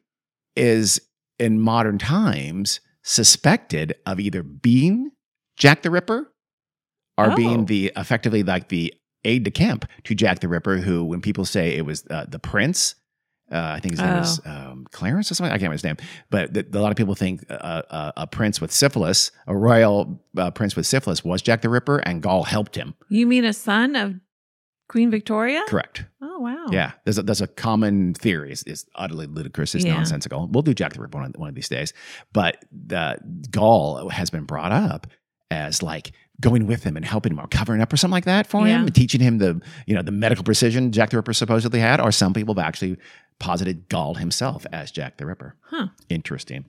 is 0.58 1.00
in 1.38 1.60
modern 1.60 1.98
times 1.98 2.80
suspected 3.02 3.94
of 4.06 4.20
either 4.20 4.42
being 4.42 5.10
Jack 5.56 5.82
the 5.82 5.90
Ripper 5.90 6.30
or 7.16 7.32
Oh. 7.32 7.36
being 7.36 7.64
the 7.66 7.92
effectively 7.96 8.42
like 8.42 8.68
the 8.68 8.92
aide 9.24 9.42
de 9.44 9.50
camp 9.50 9.84
to 10.04 10.14
Jack 10.14 10.40
the 10.40 10.48
Ripper, 10.48 10.76
who 10.78 11.04
when 11.04 11.20
people 11.20 11.44
say 11.44 11.74
it 11.76 11.84
was 11.84 12.04
uh, 12.10 12.26
the 12.28 12.38
prince, 12.38 12.94
uh, 13.50 13.56
I 13.76 13.80
think 13.80 13.92
his 13.92 14.00
name 14.00 14.16
is 14.18 14.40
um, 14.44 14.86
Clarence 14.92 15.30
or 15.30 15.34
something. 15.34 15.50
I 15.50 15.54
can't 15.54 15.62
remember 15.62 15.74
his 15.74 15.84
name, 15.84 15.96
but 16.30 16.52
th- 16.54 16.66
a 16.72 16.78
lot 16.80 16.90
of 16.90 16.96
people 16.96 17.14
think 17.14 17.44
uh, 17.50 17.54
uh, 17.90 18.12
a 18.16 18.26
prince 18.26 18.60
with 18.60 18.70
syphilis, 18.70 19.30
a 19.46 19.56
royal 19.56 20.22
uh, 20.36 20.50
prince 20.50 20.76
with 20.76 20.86
syphilis, 20.86 21.24
was 21.24 21.40
Jack 21.42 21.62
the 21.62 21.68
Ripper, 21.70 21.98
and 21.98 22.22
Gaul 22.22 22.44
helped 22.44 22.76
him. 22.76 22.94
You 23.08 23.26
mean 23.26 23.44
a 23.44 23.52
son 23.54 23.96
of 23.96 24.14
Queen 24.88 25.10
Victoria? 25.10 25.62
Correct. 25.68 26.04
Oh 26.22 26.38
wow. 26.40 26.66
Yeah, 26.70 26.92
there's 27.04 27.18
a, 27.18 27.22
there's 27.22 27.40
a 27.42 27.46
common 27.46 28.14
theory. 28.14 28.52
It's, 28.52 28.62
it's 28.64 28.86
utterly 28.94 29.26
ludicrous. 29.26 29.74
It's 29.74 29.84
Yeah. 29.84 29.94
nonsensical. 29.94 30.48
We'll 30.50 30.62
do 30.62 30.74
Jack 30.74 30.94
the 30.94 31.00
Ripper 31.00 31.18
one 31.18 31.26
of, 31.26 31.32
one 31.36 31.48
of 31.48 31.54
these 31.54 31.68
days. 31.68 31.92
But 32.32 32.64
the 32.72 33.18
Gaul 33.50 34.08
has 34.08 34.30
been 34.30 34.44
brought 34.44 34.72
up 34.72 35.06
as 35.50 35.82
like 35.82 36.12
going 36.40 36.66
with 36.66 36.84
him 36.84 36.96
and 36.96 37.04
helping 37.04 37.32
him 37.32 37.40
or 37.40 37.48
covering 37.48 37.80
up 37.80 37.92
or 37.92 37.96
something 37.96 38.12
like 38.12 38.24
that 38.26 38.46
for 38.46 38.60
him, 38.60 38.68
Yeah. 38.68 38.80
and 38.80 38.94
teaching 38.94 39.20
him 39.20 39.38
the 39.38 39.60
you 39.86 39.94
know 39.94 40.02
the 40.02 40.12
medical 40.12 40.44
precision 40.44 40.92
Jack 40.92 41.10
the 41.10 41.16
Ripper 41.16 41.32
supposedly 41.32 41.80
had. 41.80 42.00
Or 42.00 42.10
some 42.12 42.32
people 42.32 42.54
have 42.54 42.64
actually 42.64 42.96
posited 43.38 43.88
Gaul 43.88 44.14
himself 44.14 44.64
as 44.72 44.90
Jack 44.90 45.16
the 45.18 45.26
Ripper. 45.26 45.54
Huh. 45.62 45.88
Interesting. 46.08 46.64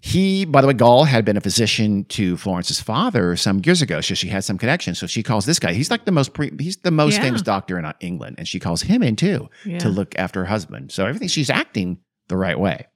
He, 0.00 0.44
by 0.44 0.60
the 0.60 0.68
way, 0.68 0.74
Gall 0.74 1.04
had 1.04 1.24
been 1.24 1.36
a 1.36 1.40
physician 1.40 2.04
to 2.10 2.36
Florence's 2.36 2.80
father 2.80 3.34
some 3.36 3.60
years 3.64 3.82
ago, 3.82 4.00
so 4.00 4.14
she 4.14 4.28
had 4.28 4.44
some 4.44 4.56
connection. 4.56 4.94
So 4.94 5.06
she 5.08 5.22
calls 5.24 5.44
this 5.44 5.58
guy. 5.58 5.72
He's 5.72 5.90
like 5.90 6.04
the 6.04 6.12
most 6.12 6.34
pre, 6.34 6.52
he's 6.60 6.76
the 6.78 6.90
most 6.92 7.14
Yeah. 7.16 7.22
famous 7.22 7.42
doctor 7.42 7.78
in 7.78 7.84
uh, 7.84 7.92
England, 8.00 8.36
and 8.38 8.46
she 8.46 8.60
calls 8.60 8.82
him 8.82 9.02
in 9.02 9.16
too 9.16 9.48
Yeah. 9.66 9.78
to 9.78 9.88
look 9.88 10.16
after 10.18 10.40
her 10.40 10.46
husband. 10.46 10.92
So 10.92 11.04
everything 11.04 11.28
she's 11.28 11.50
acting 11.50 11.98
the 12.28 12.36
right 12.36 12.58
way. 12.58 12.86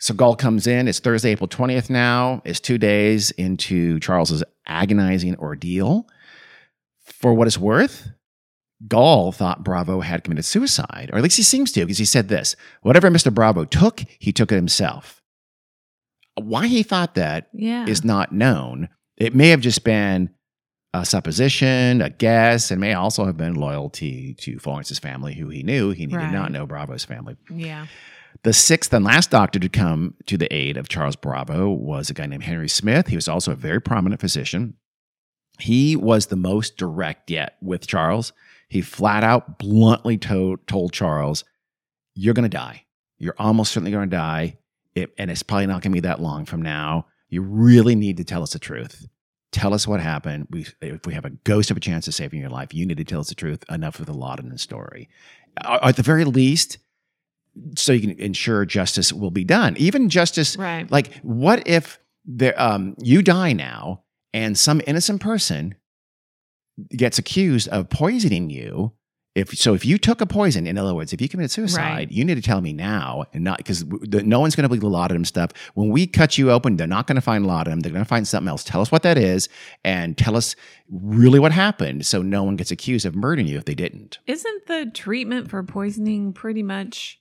So 0.00 0.14
Gall 0.14 0.34
comes 0.34 0.66
in. 0.66 0.88
It's 0.88 0.98
Thursday, 0.98 1.30
April 1.30 1.46
twentieth. 1.48 1.88
Now 1.88 2.42
it's 2.44 2.58
two 2.60 2.76
days 2.76 3.30
into 3.32 4.00
Charles's 4.00 4.42
agonizing 4.66 5.36
ordeal. 5.36 6.08
For 7.04 7.32
what 7.32 7.46
it's 7.46 7.56
worth, 7.56 8.08
Gall 8.88 9.30
thought 9.30 9.62
Bravo 9.64 10.00
had 10.00 10.24
committed 10.24 10.44
suicide, 10.44 11.10
or 11.12 11.18
at 11.18 11.22
least 11.22 11.36
he 11.36 11.42
seems 11.44 11.70
to, 11.72 11.80
because 11.84 11.98
he 11.98 12.04
said 12.04 12.28
this: 12.28 12.56
"Whatever 12.82 13.10
Mister 13.10 13.30
Bravo 13.30 13.64
took, 13.64 14.02
he 14.18 14.32
took 14.32 14.50
it 14.50 14.56
himself." 14.56 15.22
Why 16.36 16.66
he 16.66 16.82
thought 16.82 17.14
that 17.14 17.48
Yeah. 17.52 17.86
is 17.86 18.04
not 18.04 18.32
known. 18.32 18.88
It 19.16 19.34
may 19.34 19.48
have 19.50 19.60
just 19.60 19.84
been 19.84 20.30
a 20.92 21.04
supposition, 21.04 22.00
a 22.02 22.10
guess, 22.10 22.70
and 22.70 22.80
may 22.80 22.94
also 22.94 23.24
have 23.26 23.36
been 23.36 23.54
loyalty 23.54 24.34
to 24.40 24.58
Florence's 24.58 24.98
family, 24.98 25.34
who 25.34 25.48
he 25.48 25.62
knew. 25.62 25.90
He 25.90 26.06
did 26.06 26.30
not 26.32 26.52
know 26.52 26.66
Bravo's 26.66 27.04
family. 27.04 27.36
yeah. 27.50 27.86
The 28.42 28.52
sixth 28.52 28.92
and 28.92 29.04
last 29.04 29.30
doctor 29.30 29.58
to 29.60 29.68
come 29.68 30.14
to 30.26 30.36
the 30.36 30.52
aid 30.52 30.76
of 30.76 30.88
Charles 30.88 31.14
Bravo 31.16 31.70
was 31.70 32.10
a 32.10 32.14
guy 32.14 32.26
named 32.26 32.42
Henry 32.42 32.68
Smith. 32.68 33.06
He 33.06 33.16
was 33.16 33.28
also 33.28 33.52
a 33.52 33.56
very 33.56 33.80
prominent 33.80 34.20
physician. 34.20 34.74
He 35.60 35.94
was 35.94 36.26
the 36.26 36.36
most 36.36 36.76
direct 36.76 37.30
yet 37.30 37.56
with 37.62 37.86
Charles. 37.86 38.32
He 38.68 38.80
flat 38.80 39.22
out, 39.22 39.58
bluntly 39.58 40.18
to- 40.18 40.58
told 40.66 40.92
Charles, 40.92 41.44
You're 42.16 42.34
going 42.34 42.42
to 42.42 42.48
die. 42.48 42.84
You're 43.18 43.36
almost 43.38 43.72
certainly 43.72 43.92
going 43.92 44.10
to 44.10 44.16
die. 44.16 44.58
It, 44.94 45.12
and 45.18 45.30
it's 45.30 45.42
probably 45.42 45.66
not 45.66 45.82
going 45.82 45.92
to 45.92 45.96
be 45.96 46.00
that 46.00 46.20
long 46.20 46.44
from 46.44 46.62
now. 46.62 47.06
You 47.28 47.42
really 47.42 47.94
need 47.94 48.16
to 48.18 48.24
tell 48.24 48.42
us 48.42 48.52
the 48.52 48.58
truth. 48.58 49.06
Tell 49.50 49.74
us 49.74 49.86
what 49.88 50.00
happened. 50.00 50.46
We, 50.50 50.66
if 50.80 51.06
we 51.06 51.14
have 51.14 51.24
a 51.24 51.30
ghost 51.30 51.70
of 51.70 51.76
a 51.76 51.80
chance 51.80 52.06
of 52.08 52.14
saving 52.14 52.40
your 52.40 52.50
life, 52.50 52.72
you 52.74 52.86
need 52.86 52.98
to 52.98 53.04
tell 53.04 53.20
us 53.20 53.28
the 53.28 53.34
truth. 53.34 53.64
Enough 53.70 53.98
of 54.00 54.06
the 54.06 54.12
Laudanum 54.12 54.58
story. 54.58 55.08
At 55.64 55.96
the 55.96 56.02
very 56.02 56.24
least, 56.24 56.78
so 57.76 57.92
you 57.92 58.00
can 58.00 58.18
ensure 58.20 58.64
justice 58.64 59.12
will 59.12 59.30
be 59.30 59.44
done. 59.44 59.76
Even 59.76 60.08
justice, 60.08 60.56
Right. 60.56 60.90
like 60.90 61.14
what 61.22 61.66
if 61.66 61.98
there, 62.24 62.60
um, 62.60 62.96
you 63.00 63.22
die 63.22 63.52
now 63.52 64.02
and 64.32 64.58
some 64.58 64.80
innocent 64.86 65.20
person 65.20 65.76
gets 66.96 67.18
accused 67.18 67.68
of 67.68 67.88
poisoning 67.90 68.50
you? 68.50 68.92
If 69.34 69.56
so, 69.58 69.74
if 69.74 69.84
you 69.84 69.98
took 69.98 70.20
a 70.20 70.26
poison, 70.26 70.64
in 70.64 70.78
other 70.78 70.94
words, 70.94 71.12
if 71.12 71.20
you 71.20 71.28
committed 71.28 71.50
suicide, 71.50 71.80
Right. 71.80 72.12
you 72.12 72.24
need 72.24 72.36
to 72.36 72.40
tell 72.42 72.60
me 72.60 72.72
now, 72.72 73.24
and 73.32 73.42
not 73.42 73.56
because 73.58 73.84
no 73.84 74.38
one's 74.38 74.54
going 74.54 74.62
to 74.62 74.68
believe 74.68 74.82
the 74.82 74.88
laudanum 74.88 75.24
stuff. 75.24 75.50
When 75.74 75.88
we 75.88 76.06
cut 76.06 76.38
you 76.38 76.52
open, 76.52 76.76
they're 76.76 76.86
not 76.86 77.08
going 77.08 77.16
to 77.16 77.20
find 77.20 77.44
laudanum. 77.44 77.80
They're 77.80 77.90
going 77.90 78.04
to 78.04 78.08
find 78.08 78.28
something 78.28 78.48
else. 78.48 78.62
Tell 78.62 78.80
us 78.80 78.92
what 78.92 79.02
that 79.02 79.18
is, 79.18 79.48
and 79.84 80.16
tell 80.16 80.36
us 80.36 80.54
really 80.88 81.40
what 81.40 81.50
happened, 81.50 82.06
so 82.06 82.22
no 82.22 82.44
one 82.44 82.54
gets 82.54 82.70
accused 82.70 83.04
of 83.06 83.16
murdering 83.16 83.48
you 83.48 83.58
if 83.58 83.64
they 83.64 83.74
didn't. 83.74 84.18
Isn't 84.28 84.66
the 84.68 84.88
treatment 84.94 85.50
for 85.50 85.64
poisoning 85.64 86.32
pretty 86.32 86.62
much 86.62 87.18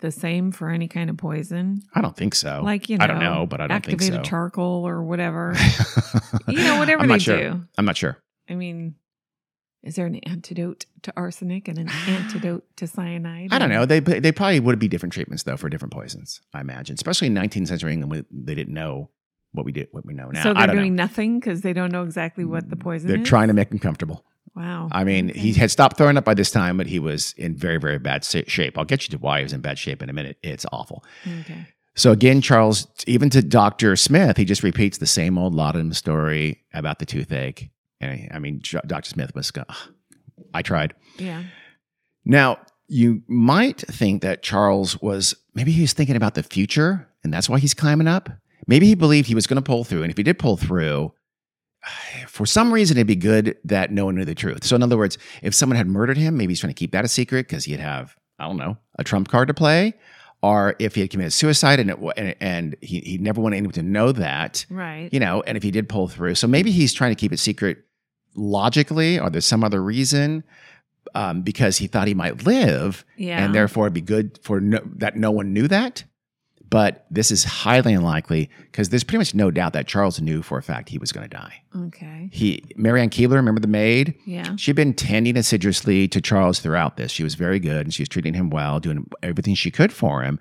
the 0.00 0.10
same 0.10 0.50
for 0.50 0.70
any 0.70 0.88
kind 0.88 1.10
of 1.10 1.18
poison? 1.18 1.82
I 1.94 2.00
don't 2.00 2.16
think 2.16 2.34
so. 2.34 2.62
Like, 2.64 2.88
you 2.88 2.96
know, 2.96 3.04
I 3.04 3.06
don't 3.06 3.18
know, 3.20 3.46
but 3.46 3.60
I 3.60 3.66
don't 3.66 3.84
think 3.84 4.00
so. 4.00 4.06
activated 4.06 4.24
charcoal 4.24 4.88
or 4.88 5.02
whatever. 5.04 5.54
you 6.48 6.56
know, 6.56 6.78
whatever 6.78 7.02
I'm 7.02 7.08
they 7.10 7.18
sure. 7.18 7.36
do. 7.38 7.64
I'm 7.76 7.84
not 7.84 7.98
sure. 7.98 8.16
I 8.48 8.54
mean, 8.54 8.94
is 9.84 9.96
there 9.96 10.06
an 10.06 10.16
antidote 10.16 10.86
to 11.02 11.12
arsenic 11.16 11.68
and 11.68 11.78
an 11.78 11.88
antidote 12.08 12.64
to 12.76 12.86
cyanide? 12.86 13.52
I 13.52 13.58
don't 13.58 13.68
know. 13.68 13.86
They 13.86 14.00
they 14.00 14.32
probably 14.32 14.60
would 14.60 14.78
be 14.78 14.88
different 14.88 15.12
treatments 15.12 15.42
though 15.44 15.56
for 15.56 15.68
different 15.68 15.92
poisons. 15.92 16.40
I 16.52 16.60
imagine, 16.60 16.94
especially 16.94 17.28
in 17.28 17.34
19th 17.34 17.68
century 17.68 17.92
England, 17.92 18.10
we, 18.10 18.42
they 18.44 18.54
didn't 18.54 18.74
know 18.74 19.10
what 19.52 19.64
we 19.64 19.72
did, 19.72 19.88
what 19.92 20.04
we 20.04 20.14
know 20.14 20.30
now. 20.30 20.42
so 20.42 20.54
they're 20.54 20.66
doing 20.66 20.96
know. 20.96 21.04
nothing 21.04 21.38
because 21.38 21.60
they 21.60 21.72
don't 21.72 21.92
know 21.92 22.02
exactly 22.02 22.44
what 22.44 22.68
the 22.68 22.76
mm, 22.76 22.80
poison 22.80 23.08
They're 23.08 23.20
is. 23.20 23.28
trying 23.28 23.48
to 23.48 23.54
make 23.54 23.70
him 23.70 23.78
comfortable. 23.78 24.24
Wow. 24.56 24.88
I 24.90 25.04
mean, 25.04 25.28
he 25.28 25.52
had 25.52 25.70
stopped 25.70 25.96
throwing 25.96 26.16
up 26.16 26.24
by 26.24 26.34
this 26.34 26.50
time, 26.50 26.76
but 26.76 26.86
he 26.86 26.98
was 26.98 27.32
in 27.36 27.56
very 27.56 27.78
very 27.78 27.98
bad 27.98 28.24
shape. 28.24 28.78
I'll 28.78 28.84
get 28.84 29.04
you 29.04 29.16
to 29.16 29.18
why 29.18 29.38
he 29.38 29.42
was 29.44 29.52
in 29.52 29.60
bad 29.60 29.78
shape 29.78 30.02
in 30.02 30.10
a 30.10 30.12
minute. 30.12 30.38
It's 30.42 30.66
awful. 30.72 31.04
Okay. 31.40 31.66
So 31.96 32.10
again, 32.10 32.40
Charles, 32.40 32.88
even 33.06 33.30
to 33.30 33.42
Doctor 33.42 33.94
Smith, 33.94 34.36
he 34.36 34.44
just 34.44 34.64
repeats 34.64 34.98
the 34.98 35.06
same 35.06 35.38
old 35.38 35.54
laudanum 35.54 35.92
story 35.92 36.64
about 36.72 36.98
the 36.98 37.06
toothache. 37.06 37.70
And 38.04 38.32
I 38.32 38.38
mean, 38.38 38.60
Doctor 38.86 39.08
Smith 39.10 39.34
was, 39.34 39.50
"Ugh, 39.56 39.74
I 40.52 40.62
tried. 40.62 40.94
Yeah. 41.18 41.42
Now, 42.24 42.58
you 42.86 43.22
might 43.26 43.80
think 43.80 44.22
that 44.22 44.42
Charles 44.42 45.00
was 45.00 45.34
maybe 45.54 45.72
he 45.72 45.80
was 45.82 45.92
thinking 45.92 46.16
about 46.16 46.34
the 46.34 46.42
future 46.42 47.08
and 47.22 47.32
that's 47.32 47.48
why 47.48 47.58
he's 47.58 47.74
climbing 47.74 48.06
up. 48.08 48.28
Maybe 48.66 48.86
he 48.86 48.94
believed 48.94 49.28
he 49.28 49.34
was 49.34 49.46
going 49.46 49.56
to 49.56 49.62
pull 49.62 49.84
through. 49.84 50.02
And 50.02 50.10
if 50.10 50.16
he 50.16 50.22
did 50.22 50.38
pull 50.38 50.56
through, 50.56 51.12
for 52.28 52.46
some 52.46 52.72
reason, 52.72 52.96
it'd 52.96 53.06
be 53.06 53.16
good 53.16 53.56
that 53.64 53.90
no 53.90 54.04
one 54.06 54.14
knew 54.16 54.24
the 54.24 54.34
truth. 54.34 54.64
So, 54.64 54.76
in 54.76 54.82
other 54.82 54.96
words, 54.96 55.18
if 55.42 55.54
someone 55.54 55.76
had 55.76 55.86
murdered 55.86 56.16
him, 56.16 56.36
maybe 56.36 56.52
he's 56.52 56.60
trying 56.60 56.72
to 56.74 56.78
keep 56.78 56.92
that 56.92 57.04
a 57.04 57.08
secret 57.08 57.46
because 57.48 57.64
he'd 57.64 57.80
have, 57.80 58.16
I 58.38 58.46
don't 58.46 58.56
know, 58.56 58.76
a 58.98 59.04
trump 59.04 59.28
card 59.28 59.48
to 59.48 59.54
play. 59.54 59.94
Or 60.42 60.76
if 60.78 60.94
he 60.94 61.00
had 61.00 61.10
committed 61.10 61.32
suicide 61.32 61.80
and, 61.80 61.90
it, 61.90 61.98
and, 62.18 62.34
and 62.40 62.76
he, 62.82 63.00
he 63.00 63.18
never 63.18 63.40
wanted 63.40 63.56
anyone 63.56 63.72
to 63.74 63.82
know 63.82 64.12
that, 64.12 64.66
Right. 64.68 65.08
you 65.10 65.18
know, 65.18 65.42
and 65.46 65.56
if 65.56 65.62
he 65.62 65.70
did 65.70 65.88
pull 65.88 66.06
through. 66.06 66.34
So 66.34 66.46
maybe 66.46 66.70
he's 66.70 66.92
trying 66.92 67.12
to 67.12 67.14
keep 67.18 67.32
it 67.32 67.38
secret 67.38 67.78
logically, 68.34 69.18
or 69.18 69.30
there's 69.30 69.46
some 69.46 69.64
other 69.64 69.82
reason 69.82 70.44
um, 71.14 71.42
because 71.42 71.78
he 71.78 71.86
thought 71.86 72.08
he 72.08 72.14
might 72.14 72.44
live, 72.46 73.04
Yeah. 73.16 73.44
and 73.44 73.54
therefore 73.54 73.86
it'd 73.86 73.94
be 73.94 74.00
good 74.00 74.38
for 74.42 74.60
no, 74.60 74.80
that 74.96 75.16
no 75.16 75.30
one 75.30 75.52
knew 75.52 75.68
that. 75.68 76.04
But 76.70 77.06
this 77.08 77.30
is 77.30 77.44
highly 77.44 77.92
unlikely 77.92 78.50
because 78.62 78.88
there's 78.88 79.04
pretty 79.04 79.18
much 79.18 79.32
no 79.34 79.52
doubt 79.52 79.74
that 79.74 79.86
Charles 79.86 80.20
knew 80.20 80.42
for 80.42 80.58
a 80.58 80.62
fact 80.62 80.88
he 80.88 80.98
was 80.98 81.12
going 81.12 81.28
to 81.28 81.36
die. 81.36 81.62
Okay. 81.76 82.28
He, 82.32 82.64
Marianne 82.74 83.10
Keeber, 83.10 83.32
remember 83.34 83.60
the 83.60 83.68
maid? 83.68 84.14
Yeah. 84.26 84.56
She'd 84.56 84.74
been 84.74 84.94
tending 84.94 85.36
assiduously 85.36 86.08
to 86.08 86.20
Charles 86.20 86.58
throughout 86.58 86.96
this. 86.96 87.12
She 87.12 87.22
was 87.22 87.36
very 87.36 87.60
good 87.60 87.82
and 87.86 87.94
she 87.94 88.02
was 88.02 88.08
treating 88.08 88.34
him 88.34 88.50
well, 88.50 88.80
doing 88.80 89.08
everything 89.22 89.54
she 89.54 89.70
could 89.70 89.92
for 89.92 90.22
him. 90.22 90.40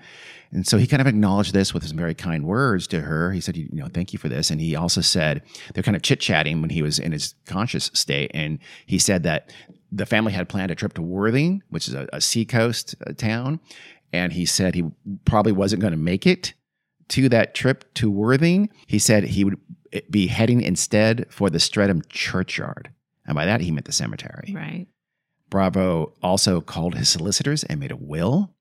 And 0.54 0.68
so 0.68 0.78
he 0.78 0.86
kind 0.86 1.02
of 1.02 1.08
acknowledged 1.08 1.52
this 1.54 1.74
with 1.74 1.86
some 1.88 1.98
very 1.98 2.14
kind 2.14 2.46
words 2.46 2.86
to 2.88 3.02
her. 3.02 3.32
He 3.32 3.42
said, 3.42 3.58
you 3.58 3.68
know, 3.72 3.88
thank 3.92 4.14
you 4.14 4.20
for 4.20 4.30
this. 4.30 4.52
And 4.52 4.62
he 4.62 4.76
also 4.76 5.02
said, 5.02 5.42
they're 5.74 5.84
kind 5.84 5.98
of 5.98 6.04
chit 6.04 6.20
chatting 6.20 6.62
when 6.62 6.70
he 6.70 6.84
was 6.84 7.00
in 7.00 7.12
his 7.12 7.34
conscious 7.48 7.90
state. 7.96 8.30
And 8.36 8.60
he 8.86 9.00
said 9.00 9.24
that 9.24 9.52
the 9.92 10.06
family 10.06 10.32
had 10.32 10.48
planned 10.48 10.70
a 10.70 10.76
trip 10.76 10.94
to 10.94 11.02
Worthing, 11.02 11.64
which 11.70 11.88
is 11.88 11.96
a, 11.96 12.08
a 12.14 12.22
seacoast 12.22 12.94
uh, 13.06 13.14
town. 13.14 13.60
And 14.14 14.32
he 14.32 14.46
said 14.46 14.76
he 14.76 14.92
probably 15.26 15.52
wasn't 15.52 15.82
going 15.82 15.94
to 15.94 15.98
make 15.98 16.28
it 16.28 16.54
to 17.10 17.30
that 17.30 17.56
trip 17.56 17.92
to 17.96 18.12
Worthing. 18.12 18.70
He 18.86 19.00
said 19.00 19.24
he 19.24 19.44
would 19.44 19.60
eh, 19.92 20.02
be 20.12 20.28
heading 20.28 20.62
instead 20.62 21.26
for 21.30 21.50
the 21.50 21.60
Streatham 21.60 22.04
churchyard. 22.10 22.92
And 23.26 23.34
by 23.34 23.46
that, 23.46 23.62
he 23.62 23.72
meant 23.72 23.88
the 23.88 23.92
cemetery. 23.92 24.54
Right. 24.56 24.86
Bravo 25.50 26.14
also 26.22 26.62
called 26.62 26.96
his 26.96 27.10
solicitors 27.10 27.64
and 27.64 27.80
made 27.80 27.92
a 27.92 27.96
will. 27.96 28.54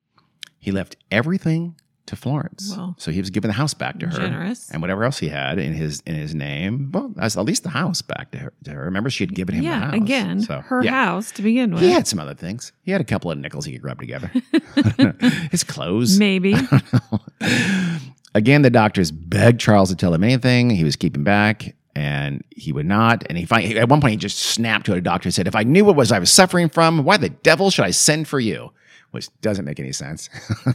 He 0.57 0.71
left 0.71 0.95
everything 1.11 1.75
to 2.05 2.15
Florence. 2.15 2.73
Well, 2.75 2.95
so 2.97 3.11
he 3.11 3.19
was 3.19 3.29
giving 3.29 3.47
the 3.47 3.53
house 3.53 3.73
back 3.73 3.99
to 3.99 4.07
her 4.07 4.11
Generous. 4.17 4.69
and 4.71 4.81
whatever 4.81 5.03
else 5.05 5.19
he 5.19 5.29
had 5.29 5.57
in 5.57 5.73
his 5.73 6.01
in 6.05 6.15
his 6.15 6.35
name. 6.35 6.91
Well, 6.93 7.13
at 7.17 7.35
least 7.37 7.63
the 7.63 7.69
house 7.69 8.01
back 8.01 8.31
to 8.31 8.37
her. 8.39 8.53
To 8.65 8.71
her. 8.71 8.83
Remember, 8.85 9.09
she 9.09 9.23
had 9.23 9.33
given 9.33 9.55
him 9.55 9.61
the 9.63 9.69
yeah. 9.69 9.79
house. 9.85 9.93
Again, 9.95 10.41
So, 10.41 10.59
her 10.59 10.83
yeah. 10.83 10.91
house 10.91 11.31
to 11.33 11.41
begin 11.41 11.73
with. 11.73 11.81
He 11.81 11.91
had 11.91 12.07
some 12.07 12.19
other 12.19 12.33
things. 12.33 12.73
He 12.81 12.91
had 12.91 12.99
a 13.01 13.05
couple 13.05 13.31
of 13.31 13.37
nickels 13.37 13.65
he 13.65 13.73
could 13.73 13.83
rub 13.83 13.99
together. 13.99 14.29
his 15.51 15.63
clothes. 15.63 16.19
Maybe. 16.19 16.55
Again, 18.35 18.63
the 18.63 18.69
doctors 18.71 19.11
begged 19.11 19.59
Charles 19.61 19.89
to 19.89 19.95
tell 19.95 20.13
him 20.13 20.23
anything. 20.23 20.71
He 20.71 20.83
was 20.83 20.95
keeping 20.95 21.23
back, 21.23 21.75
and 21.95 22.43
he 22.49 22.73
would 22.73 22.87
not. 22.87 23.23
And 23.29 23.37
he 23.37 23.45
finally, 23.45 23.77
at 23.77 23.87
one 23.89 24.01
point, 24.01 24.11
he 24.11 24.17
just 24.17 24.39
snapped 24.39 24.87
to 24.87 24.93
a 24.93 25.01
doctor 25.01 25.27
and 25.27 25.33
said, 25.33 25.47
"If 25.47 25.55
I 25.55 25.63
knew 25.63 25.85
what 25.85 25.95
was 25.95 26.11
I 26.11 26.17
was 26.19 26.31
suffering 26.31 26.67
from, 26.69 27.03
why 27.03 27.17
the 27.17 27.29
devil 27.29 27.69
should 27.69 27.85
I 27.85 27.91
send 27.91 28.27
for 28.27 28.39
you?" 28.39 28.71
Which 29.13 29.29
doesn't 29.41 29.63
make 29.63 29.79
any 29.79 29.91
sense. 29.91 30.27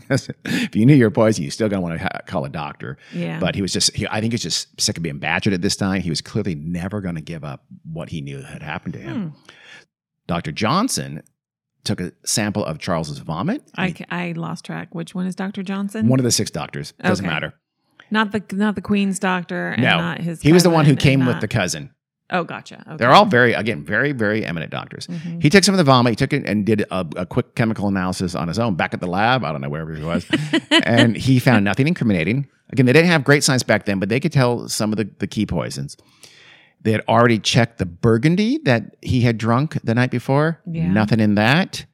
if 0.10 0.76
you 0.76 0.86
knew 0.86 0.94
your 0.94 1.10
poison, 1.10 1.42
you're 1.42 1.50
still 1.50 1.68
gonna 1.68 1.82
want 1.82 1.98
to 1.98 2.02
ha- 2.04 2.20
call 2.26 2.44
a 2.44 2.48
doctor. 2.48 2.96
Yeah. 3.12 3.40
But 3.40 3.56
he 3.56 3.62
was 3.62 3.72
just, 3.72 3.94
he, 3.96 4.06
I 4.08 4.20
think 4.20 4.32
he's 4.32 4.42
just 4.42 4.80
sick 4.80 4.96
of 4.96 5.02
being 5.02 5.18
badgered 5.18 5.52
at 5.54 5.60
this 5.60 5.74
time. 5.74 6.02
He 6.02 6.08
was 6.10 6.20
clearly 6.20 6.54
never 6.54 7.00
going 7.00 7.16
to 7.16 7.20
give 7.20 7.42
up 7.42 7.64
what 7.92 8.10
he 8.10 8.20
knew 8.20 8.40
had 8.42 8.62
happened 8.62 8.94
to 8.94 9.00
him. 9.00 9.30
Hmm. 9.30 9.38
Dr. 10.28 10.52
Johnson 10.52 11.22
took 11.82 12.00
a 12.00 12.12
sample 12.24 12.64
of 12.64 12.78
Charles's 12.78 13.18
vomit. 13.18 13.62
I, 13.76 13.90
ca- 13.92 14.04
I 14.10 14.32
lost 14.32 14.64
track. 14.64 14.94
Which 14.94 15.14
one 15.16 15.26
is 15.26 15.34
Dr. 15.34 15.62
Johnson? 15.64 16.06
One 16.06 16.20
of 16.20 16.24
the 16.24 16.30
six 16.30 16.50
doctors. 16.50 16.92
Doesn't 17.02 17.24
Okay. 17.26 17.32
matter. 17.34 17.54
not 18.12 18.30
the 18.32 18.42
not 18.52 18.74
the 18.76 18.82
Queen's 18.82 19.18
doctor 19.18 19.70
and 19.70 19.82
no, 19.82 19.96
not 19.98 20.20
his. 20.20 20.40
he 20.42 20.52
was 20.52 20.62
the 20.62 20.70
one 20.70 20.84
who 20.84 20.94
came 20.94 21.20
with 21.20 21.36
not- 21.36 21.40
the 21.40 21.48
cousin. 21.48 21.90
Oh, 22.30 22.44
gotcha. 22.44 22.82
Okay. 22.86 22.96
They're 22.98 23.10
all 23.12 23.24
very, 23.24 23.54
again, 23.54 23.84
very, 23.84 24.12
very 24.12 24.44
eminent 24.44 24.70
doctors. 24.70 25.06
Mhm. 25.06 25.42
He 25.42 25.48
took 25.48 25.64
some 25.64 25.74
of 25.74 25.78
the 25.78 25.84
vomit. 25.84 26.10
He 26.12 26.16
took 26.16 26.32
it 26.34 26.44
and 26.46 26.66
did 26.66 26.82
a, 26.90 27.06
a 27.16 27.24
quick 27.26 27.54
chemical 27.54 27.88
analysis 27.88 28.34
on 28.34 28.48
his 28.48 28.58
own 28.58 28.74
back 28.74 28.92
at 28.92 29.00
the 29.00 29.06
lab. 29.06 29.44
I 29.44 29.52
don't 29.52 29.62
know 29.62 29.70
wherever 29.70 29.94
he 29.94 30.02
was, 30.04 30.26
and 30.70 31.16
he 31.16 31.38
found 31.38 31.64
nothing 31.64 31.88
incriminating. 31.88 32.46
Again, 32.70 32.84
they 32.84 32.92
didn't 32.92 33.08
have 33.10 33.24
great 33.24 33.44
science 33.44 33.62
back 33.62 33.86
then, 33.86 33.98
but 33.98 34.10
they 34.10 34.20
could 34.20 34.32
tell 34.32 34.68
some 34.68 34.92
of 34.92 34.98
the, 34.98 35.08
the 35.20 35.26
key 35.26 35.46
poisons. 35.46 35.96
They 36.82 36.92
had 36.92 37.02
already 37.08 37.38
checked 37.38 37.78
the 37.78 37.86
burgundy 37.86 38.58
that 38.64 38.96
he 39.00 39.22
had 39.22 39.38
drunk 39.38 39.78
the 39.82 39.94
night 39.94 40.10
before. 40.10 40.60
Yeah. 40.70 40.86
Nothing 40.92 41.20
in 41.20 41.34
that. 41.36 41.86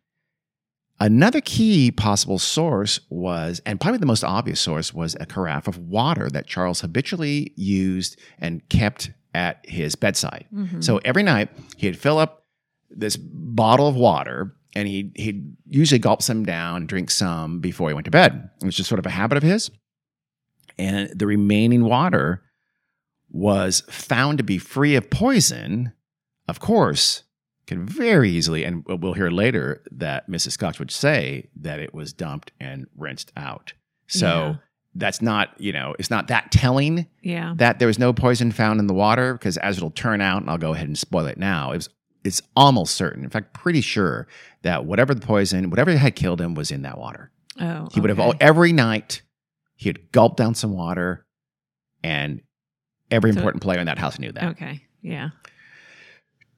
Another 1.01 1.40
key 1.40 1.90
possible 1.90 2.38
source 2.38 3.01
was, 3.09 3.61
and 3.66 3.81
probably 3.81 3.99
the 3.99 4.07
most 4.07 4.25
obvious 4.25 4.61
source, 4.61 4.92
was 4.94 5.16
a 5.20 5.27
carafe 5.27 5.66
of 5.68 5.79
water 5.79 6.29
that 6.31 6.47
Charles 6.47 6.81
habitually 6.81 7.53
used 7.57 8.18
and 8.38 8.67
kept 8.69 9.11
at 9.35 9.61
his 9.69 9.95
bedside. 9.95 10.47
Mhm. 10.55 10.83
So 10.83 10.99
every 10.99 11.23
night 11.23 11.51
he'd 11.77 11.99
fill 11.99 12.19
up 12.19 12.43
this 12.91 13.17
bottle 13.17 13.89
of 13.89 13.97
water 13.97 14.55
and 14.77 14.87
he 14.89 15.13
he'd 15.17 15.57
usually 15.69 15.99
gulp 15.99 16.23
some 16.23 16.45
down, 16.45 16.87
drink 16.87 17.11
some 17.11 17.61
before 17.61 17.89
he 17.89 17.95
went 17.95 18.05
to 18.07 18.11
bed. 18.11 18.51
It 18.63 18.65
was 18.65 18.77
just 18.77 18.89
sort 18.89 18.99
of 18.99 19.07
a 19.07 19.11
habit 19.11 19.37
of 19.37 19.43
his. 19.43 19.71
And 20.79 21.11
the 21.17 21.27
remaining 21.27 21.85
water 21.85 22.43
was 23.31 23.83
found 23.89 24.39
to 24.39 24.45
be 24.45 24.59
free 24.59 24.95
of 24.97 25.11
poison. 25.11 25.93
Of 26.49 26.61
course, 26.61 27.23
could 27.67 27.89
very 27.89 28.31
easily, 28.31 28.65
and 28.65 28.85
we'll 28.87 29.15
hear 29.15 29.31
later 29.31 29.83
that 29.91 30.29
Mrs. 30.29 30.59
Cox 30.59 30.79
would 30.79 30.91
say 30.91 31.49
that 31.57 31.81
it 31.81 31.95
was 31.95 32.13
dumped 32.13 32.53
and 32.61 32.87
rinsed 32.97 33.33
out. 33.37 33.73
So 34.07 34.57
that's 34.95 35.21
not, 35.21 35.51
you 35.61 35.73
know, 35.73 35.95
it's 35.99 36.11
not 36.11 36.29
that 36.29 36.53
telling 36.53 37.07
Yeah. 37.23 37.55
that 37.57 37.79
there 37.79 37.88
was 37.88 37.99
no 37.99 38.13
poison 38.13 38.53
found 38.53 38.79
in 38.81 38.87
the 38.87 38.95
water 38.95 39.33
because 39.35 39.57
as 39.57 39.77
it'll 39.77 39.90
turn 39.90 40.21
out, 40.21 40.42
and 40.42 40.51
I'll 40.51 40.59
go 40.59 40.73
ahead 40.75 40.87
and 40.87 40.97
spoil 40.97 41.27
it 41.27 41.37
now, 41.38 41.73
it 41.73 41.77
was 41.77 41.88
it's 42.25 42.40
almost 42.57 42.95
certain, 42.95 43.23
in 43.23 43.29
fact, 43.29 43.53
pretty 43.53 43.81
sure 43.83 44.27
that 44.63 44.87
whatever 44.87 45.13
the 45.15 45.21
poison, 45.27 45.69
whatever 45.69 45.95
had 45.95 46.17
killed 46.17 46.40
him 46.40 46.55
was 46.55 46.71
in 46.71 46.81
that 46.83 46.97
water. 46.97 47.31
Oh. 47.61 47.88
He 47.92 48.01
would 48.01 48.09
have 48.09 48.19
okay. 48.19 48.27
all, 48.29 48.35
every 48.40 48.73
night 48.73 49.21
he 49.77 49.90
would 49.90 50.11
gulp 50.11 50.37
down 50.37 50.55
some 50.55 50.73
water, 50.73 51.27
and 52.03 52.40
every 53.11 53.33
So- 53.33 53.38
important 53.38 53.63
player 53.63 53.79
in 53.79 53.87
that 53.87 53.99
house 53.99 54.19
knew 54.19 54.33
that. 54.33 54.45
Okay. 54.53 54.81
Yeah. 55.03 55.31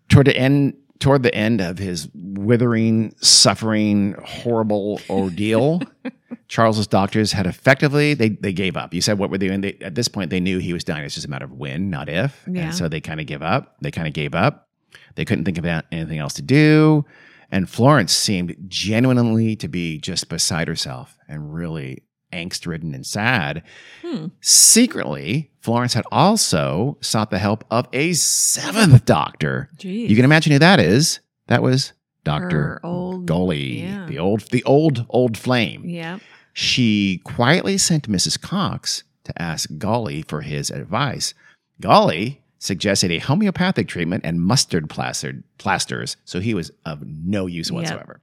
Toward 0.09 0.27
the 0.29 0.37
end, 0.37 0.75
toward 0.99 1.23
the 1.23 1.35
end 1.35 1.61
of 1.61 1.79
his 1.79 2.09
withering, 2.15 3.15
suffering, 3.21 4.17
horrible 4.25 5.01
ordeal, 5.11 5.83
Charles's 6.49 6.87
doctors 6.87 7.33
had 7.33 7.47
effectively 7.47 8.15
they 8.15 8.31
they 8.31 8.53
gave 8.53 8.77
up. 8.77 8.95
You 8.95 9.01
said 9.01 9.19
what 9.19 9.31
were 9.31 9.39
they 9.39 9.49
doing? 9.49 9.61
They, 9.61 9.77
at 9.81 9.95
this 9.95 10.09
point, 10.09 10.31
they 10.31 10.41
knew 10.41 10.59
he 10.59 10.73
was 10.73 10.85
dying. 10.85 11.05
It's 11.05 11.15
just 11.15 11.27
a 11.27 11.31
matter 11.31 11.45
of 11.45 11.53
when, 11.53 11.91
not 11.91 12.09
if. 12.09 12.45
Yeah. 12.51 12.63
And 12.63 12.75
so 12.75 12.89
they 12.89 13.01
kind 13.01 13.21
of 13.21 13.27
give 13.27 13.43
up. 13.43 13.77
They 13.81 13.91
kind 13.91 14.07
of 14.07 14.15
gave 14.15 14.35
up. 14.35 14.69
They 15.15 15.25
couldn't 15.25 15.45
think 15.45 15.59
of 15.59 15.65
anything 15.65 16.19
else 16.19 16.35
to 16.35 16.43
do. 16.43 17.05
And 17.51 17.69
Florence 17.71 18.13
seemed 18.13 18.57
genuinely 18.67 19.57
to 19.57 19.69
be 19.69 19.99
just 19.99 20.29
beside 20.29 20.69
herself 20.69 21.17
and 21.29 21.55
really 21.55 22.03
angst 22.33 22.67
ridden 22.67 22.95
and 22.95 23.07
sad. 23.07 23.63
Hmm. 24.03 24.27
Secretly, 24.41 25.51
Florence 25.61 25.95
had 25.95 26.05
also 26.13 26.99
sought 27.01 27.31
the 27.31 27.39
help 27.39 27.65
of 27.71 27.89
a 27.93 28.13
seventh 28.13 29.05
doctor. 29.05 29.69
Geez. 29.77 30.11
You 30.11 30.17
can 30.17 30.25
imagine 30.25 30.53
who 30.53 30.59
that 30.59 30.81
is. 30.81 31.21
That 31.49 31.63
was 31.63 31.93
Dr. 32.25 32.81
Gully, 33.25 33.83
yeah. 33.83 34.07
the 34.07 34.19
old 34.19 34.41
the 34.51 34.65
old 34.65 35.07
old 35.09 35.39
flame. 35.39 35.85
Yeah. 35.89 36.19
She 36.53 37.21
quietly 37.25 37.79
sent 37.79 38.09
Mrs. 38.09 38.41
Cox 38.41 39.05
to 39.25 39.43
ask 39.43 39.69
Gully 39.79 40.23
for 40.23 40.41
his 40.41 40.71
advice. 40.71 41.35
Gully 41.81 42.43
suggested 42.59 43.11
a 43.11 43.19
homeopathic 43.19 43.87
treatment 43.87 44.25
and 44.25 44.41
mustard 44.41 44.89
plastered, 44.89 45.45
plasters, 45.59 46.17
so 46.25 46.41
he 46.41 46.55
was 46.55 46.71
of 46.85 47.03
no 47.07 47.47
use 47.47 47.71
whatsoever. 47.71 48.21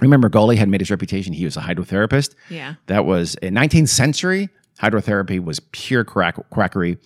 Remember, 0.00 0.28
Gully 0.28 0.56
had 0.56 0.68
made 0.68 0.80
his 0.80 0.90
reputation. 0.90 1.32
He 1.32 1.44
was 1.44 1.56
a 1.56 1.60
hydrotherapist. 1.60 2.34
Yeah. 2.50 2.74
That 2.86 3.04
was 3.04 3.34
in 3.36 3.54
19th 3.54 3.88
century. 3.88 4.48
Hydrotherapy 4.80 5.42
was 5.42 5.60
pure 5.70 6.02
crack, 6.02 6.34
quackery. 6.50 6.98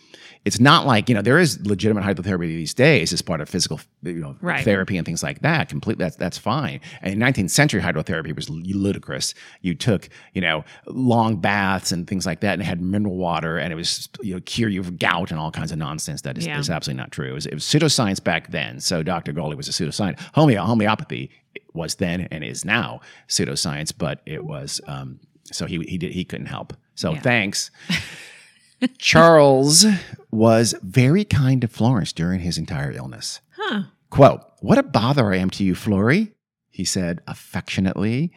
It's 0.47 0.59
not 0.59 0.87
like 0.87 1.11
you 1.11 1.15
know 1.15 1.21
there 1.21 1.39
is 1.39 1.61
legitimate 1.67 2.03
hydrotherapy 2.03 2.47
these 2.47 2.73
days 2.73 3.13
as 3.13 3.21
part 3.21 3.43
of 3.43 3.49
physical 3.51 3.79
you 4.03 4.15
know 4.15 4.37
Right. 4.41 4.65
therapy 4.65 4.97
and 4.97 5.05
things 5.05 5.23
like 5.23 5.41
that. 5.43 5.69
Completely, 5.69 6.03
that's 6.07 6.17
that's 6.17 6.39
fine. 6.39 6.81
And 7.03 7.13
in 7.13 7.19
19th 7.21 7.51
century 7.51 7.83
hydrotherapy 7.83 8.35
was 8.35 8.49
ludicrous. 8.49 9.35
You 9.61 9.75
took 9.75 10.09
you 10.33 10.41
know 10.41 10.65
long 10.87 11.37
baths 11.37 11.93
and 11.93 12.07
things 12.07 12.25
like 12.25 12.41
that, 12.41 12.55
and 12.55 12.63
had 12.63 12.81
mineral 12.81 13.17
water, 13.17 13.59
and 13.59 13.71
it 13.71 13.77
was 13.77 14.09
you 14.23 14.35
know 14.37 14.41
cure 14.47 14.71
you 14.71 14.81
of 14.81 14.99
gout 14.99 15.31
and 15.31 15.39
all 15.39 15.51
kinds 15.51 15.71
of 15.71 15.77
nonsense 15.77 16.23
that 16.23 16.39
is, 16.39 16.47
Yeah. 16.47 16.59
is 16.59 16.71
absolutely 16.71 17.03
not 17.03 17.13
true. 17.13 17.29
It 17.29 17.35
was, 17.35 17.45
it 17.47 17.53
was 17.55 17.65
pseudoscience 17.65 18.25
back 18.25 18.51
then. 18.51 18.81
So 18.81 19.03
Dr. 19.03 19.33
Gully 19.33 19.57
was 19.57 19.69
a 19.69 19.73
pseudoscience. 19.73 20.19
Homeo- 20.35 20.65
homeopathy 20.65 21.31
was 21.75 21.97
then 21.97 22.29
and 22.31 22.43
is 22.45 22.65
now 22.65 23.01
pseudoscience, 23.29 23.93
but 23.97 24.21
it 24.27 24.45
was 24.45 24.81
um, 24.87 25.21
so 25.45 25.67
he 25.67 25.79
he 25.89 25.99
did 25.99 26.13
he 26.13 26.25
couldn't 26.25 26.47
help. 26.47 26.73
So 26.95 27.13
Yeah. 27.15 27.21
thanks. 27.21 27.71
Charles 28.99 29.85
was 30.31 30.75
very 30.83 31.25
kind 31.25 31.61
to 31.63 31.69
Florence 31.69 32.13
during 32.13 32.41
his 32.41 32.59
entire 32.59 32.93
illness. 32.93 33.41
Huh. 33.57 33.83
Quote, 34.11 34.43
What 34.61 34.79
a 34.79 34.83
bother 34.85 35.33
I 35.33 35.37
am 35.39 35.51
to 35.51 35.65
you, 35.65 35.75
Flory, 35.75 36.33
he 36.71 36.85
said 36.85 37.21
affectionately. 37.27 38.33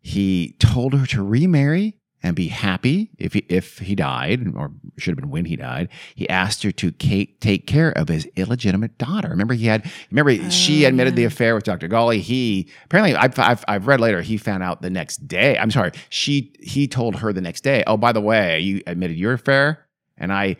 He 0.00 0.56
told 0.58 0.94
her 0.94 1.06
to 1.06 1.22
remarry 1.22 1.98
and 2.24 2.34
be 2.34 2.48
happy 2.48 3.10
if 3.18 3.34
he, 3.34 3.44
if 3.50 3.78
he 3.80 3.94
died, 3.94 4.52
or 4.56 4.72
should 4.96 5.12
have 5.12 5.20
been 5.20 5.30
when 5.30 5.44
he 5.44 5.56
died. 5.56 5.90
He 6.14 6.26
asked 6.28 6.62
her 6.62 6.72
to 6.72 6.90
take 6.90 7.66
care 7.66 7.90
of 7.90 8.08
his 8.08 8.26
illegitimate 8.34 8.96
daughter. 8.96 9.28
Remember, 9.28 9.52
he 9.52 9.66
had, 9.66 9.88
remember, 10.10 10.50
she 10.50 10.86
Oh, 10.86 10.88
admitted 10.88 11.16
the 11.16 11.24
affair 11.24 11.54
with 11.54 11.64
Dr. 11.64 11.86
Gully. 11.86 12.20
He, 12.20 12.70
apparently, 12.86 13.14
I've, 13.14 13.38
I've, 13.38 13.62
I've 13.68 13.86
read 13.86 14.00
later, 14.00 14.22
he 14.22 14.38
found 14.38 14.62
out 14.62 14.80
the 14.80 14.88
next 14.88 15.28
day. 15.28 15.58
I'm 15.58 15.70
sorry, 15.70 15.92
she, 16.08 16.54
he 16.60 16.88
told 16.88 17.16
her 17.16 17.30
the 17.32 17.42
next 17.42 17.60
day, 17.62 17.84
oh, 17.86 17.98
by 17.98 18.12
the 18.12 18.22
way, 18.22 18.58
you 18.58 18.82
admitted 18.86 19.18
your 19.18 19.34
affair 19.34 19.86
and 20.16 20.32
I 20.32 20.56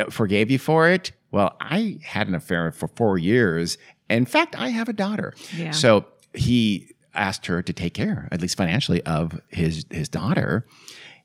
uh, 0.00 0.06
forgave 0.10 0.50
you 0.50 0.58
for 0.58 0.88
it. 0.88 1.12
Well, 1.30 1.56
I 1.60 2.00
had 2.02 2.26
an 2.26 2.34
affair 2.34 2.72
for 2.72 2.88
four 2.88 3.18
years. 3.18 3.78
In 4.10 4.26
fact, 4.26 4.56
I 4.58 4.70
have 4.70 4.88
a 4.88 4.92
daughter. 4.92 5.32
Yeah. 5.56 5.70
So 5.70 6.06
he 6.34 6.90
asked 7.14 7.46
her 7.46 7.62
to 7.62 7.72
take 7.72 7.94
care, 7.94 8.28
at 8.32 8.40
least 8.40 8.56
financially, 8.56 9.02
of 9.02 9.40
his 9.48 9.84
his 9.90 10.08
daughter. 10.08 10.66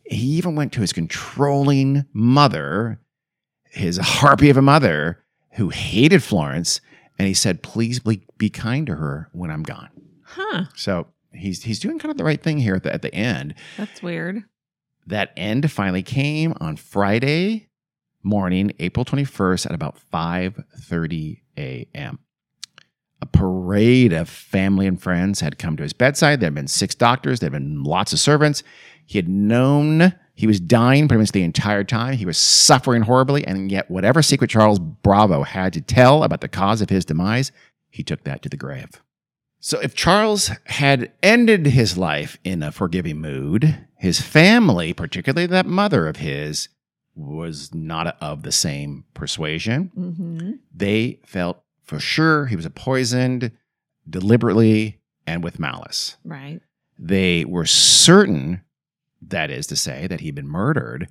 He 0.06 0.28
even 0.38 0.56
went 0.56 0.72
to 0.74 0.82
his 0.82 0.94
controlling 0.94 2.06
mother, 2.14 3.00
his 3.70 3.98
harpy 3.98 4.50
of 4.50 4.58
a 4.58 4.62
mother, 4.62 5.24
who 5.54 5.70
hated 5.70 6.24
Florence, 6.24 6.80
and 7.20 7.28
he 7.28 7.34
said, 7.34 7.64
"Please 7.64 8.00
be, 8.00 8.26
be 8.38 8.50
kind 8.50 8.88
to 8.88 8.96
her 8.96 9.30
when 9.34 9.52
I'm 9.52 9.64
gone." 9.64 9.90
Huh. 10.24 10.66
So 10.76 11.08
he's 11.34 11.64
he's 11.64 11.80
doing 11.80 12.00
kind 12.00 12.12
of 12.12 12.18
the 12.18 12.24
right 12.24 12.42
thing 12.42 12.58
here 12.58 12.76
at 12.76 12.84
the 12.84 12.94
at 12.94 13.02
the 13.02 13.14
end. 13.14 13.56
That's 13.78 14.02
weird. 14.02 14.44
That 15.06 15.32
end 15.38 15.72
finally 15.72 16.04
came 16.04 16.54
on 16.60 16.76
Friday 16.76 17.70
morning, 18.24 18.74
April 18.80 19.06
21st 19.06 19.66
at 19.68 19.74
about 19.74 19.98
5:30 20.14 21.42
a.m. 21.58 22.20
A 23.22 23.26
parade 23.26 24.14
of 24.14 24.30
family 24.30 24.86
and 24.86 25.02
friends 25.02 25.40
had 25.40 25.58
come 25.58 25.76
to 25.78 25.84
his 25.84 25.94
bedside. 25.94 26.40
There 26.40 26.48
had 26.48 26.56
been 26.56 26.68
six 26.68 26.94
doctors, 26.94 27.40
there 27.40 27.48
had 27.48 27.60
been 27.62 27.84
lots 27.84 28.14
of 28.14 28.20
servants. 28.20 28.64
He 29.06 29.18
had 29.18 29.28
known 29.28 30.14
he 30.36 30.46
was 30.46 30.60
dying 30.60 31.08
pretty 31.08 31.22
much 31.22 31.32
the 31.32 31.42
entire 31.42 31.84
time. 31.84 32.16
He 32.16 32.26
was 32.26 32.38
suffering 32.38 33.02
horribly, 33.02 33.46
and 33.46 33.72
yet 33.72 33.90
whatever 33.90 34.22
secret 34.22 34.52
Charles 34.52 34.78
Bravo 34.78 35.42
had 35.42 35.74
to 35.74 35.82
tell 35.82 36.24
about 36.24 36.42
the 36.42 36.48
cause 36.48 36.80
of 36.80 36.92
his 36.92 37.06
demise, 37.06 37.52
he 37.90 38.04
took 38.04 38.24
that 38.24 38.44
to 38.44 38.50
the 38.50 38.58
grave. 38.58 39.02
So 39.60 39.80
if 39.80 39.96
Charles 39.96 40.52
had 40.66 41.12
ended 41.24 41.66
his 41.66 41.98
life 41.98 42.38
in 42.44 42.62
a 42.62 42.72
forgiving 42.72 43.20
mood, 43.20 43.88
his 43.96 44.22
family, 44.22 44.94
particularly 44.94 45.48
that 45.48 45.66
mother 45.66 46.08
of 46.08 46.18
his, 46.18 46.70
was 47.16 47.74
not 47.74 48.16
of 48.22 48.44
the 48.44 48.52
same 48.52 49.06
persuasion. 49.16 49.92
Mm-hmm. 49.98 50.52
They 50.72 51.20
felt 51.26 51.64
for 51.88 52.00
sure 52.00 52.46
he 52.46 52.56
was 52.56 52.68
poisoned 52.76 53.52
deliberately 54.08 55.00
and 55.26 55.44
with 55.44 55.60
malice. 55.60 56.18
Right. 56.24 56.62
They 57.00 57.46
were 57.46 57.66
certain, 57.66 58.62
that 59.22 59.50
is 59.50 59.68
to 59.68 59.76
say, 59.76 60.08
that 60.08 60.20
he'd 60.20 60.36
been 60.36 60.48
murdered, 60.48 61.10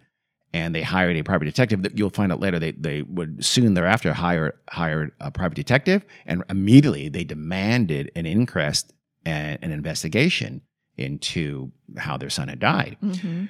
and 0.52 0.74
they 0.74 0.82
hired 0.82 1.16
a 1.16 1.22
private 1.22 1.44
detective. 1.46 1.82
That 1.82 1.98
you'll 1.98 2.10
find 2.10 2.32
out 2.32 2.40
later. 2.40 2.58
They 2.58 2.72
they 2.72 3.02
would 3.02 3.44
soon 3.44 3.74
thereafter 3.74 4.12
hire 4.12 4.54
hired 4.70 5.12
a 5.20 5.30
private 5.30 5.54
detective, 5.54 6.04
and 6.24 6.42
immediately 6.48 7.08
they 7.08 7.24
demanded 7.24 8.10
an 8.16 8.26
inquest 8.26 8.92
and 9.24 9.58
an 9.62 9.72
investigation 9.72 10.62
into 10.96 11.72
how 11.96 12.16
their 12.16 12.30
son 12.30 12.48
had 12.48 12.58
died. 12.58 12.96
Mm-hmm. 13.02 13.46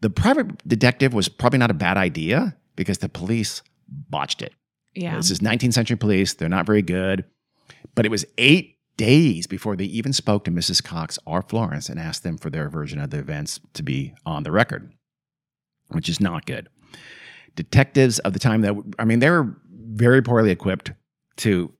The 0.00 0.10
private 0.10 0.66
detective 0.68 1.12
was 1.12 1.28
probably 1.28 1.58
not 1.58 1.70
a 1.70 1.74
bad 1.74 1.96
idea 1.96 2.56
because 2.76 2.98
the 2.98 3.08
police 3.08 3.62
botched 3.88 4.42
it. 4.42 4.52
Yeah. 4.98 5.16
This 5.16 5.30
is 5.30 5.40
19th 5.40 5.74
century 5.74 5.96
police. 5.96 6.34
They're 6.34 6.48
not 6.48 6.66
very 6.66 6.82
good. 6.82 7.24
But 7.94 8.04
it 8.04 8.10
was 8.10 8.24
eight 8.36 8.76
days 8.96 9.46
before 9.46 9.76
they 9.76 9.84
even 9.84 10.12
spoke 10.12 10.44
to 10.44 10.50
Mrs. 10.50 10.82
Cox 10.82 11.18
or 11.24 11.42
Florence 11.42 11.88
and 11.88 11.98
asked 12.00 12.24
them 12.24 12.36
for 12.36 12.50
their 12.50 12.68
version 12.68 12.98
of 13.00 13.10
the 13.10 13.18
events 13.18 13.60
to 13.74 13.82
be 13.82 14.12
on 14.26 14.42
the 14.42 14.50
record, 14.50 14.92
which 15.88 16.08
is 16.08 16.20
not 16.20 16.46
good. 16.46 16.68
Detectives 17.54 18.18
of 18.20 18.32
the 18.32 18.38
time 18.38 18.60
that, 18.62 18.74
I 18.98 19.04
mean, 19.04 19.20
they 19.20 19.30
were 19.30 19.56
very 19.70 20.22
poorly 20.22 20.50
equipped 20.50 20.92
to 21.38 21.72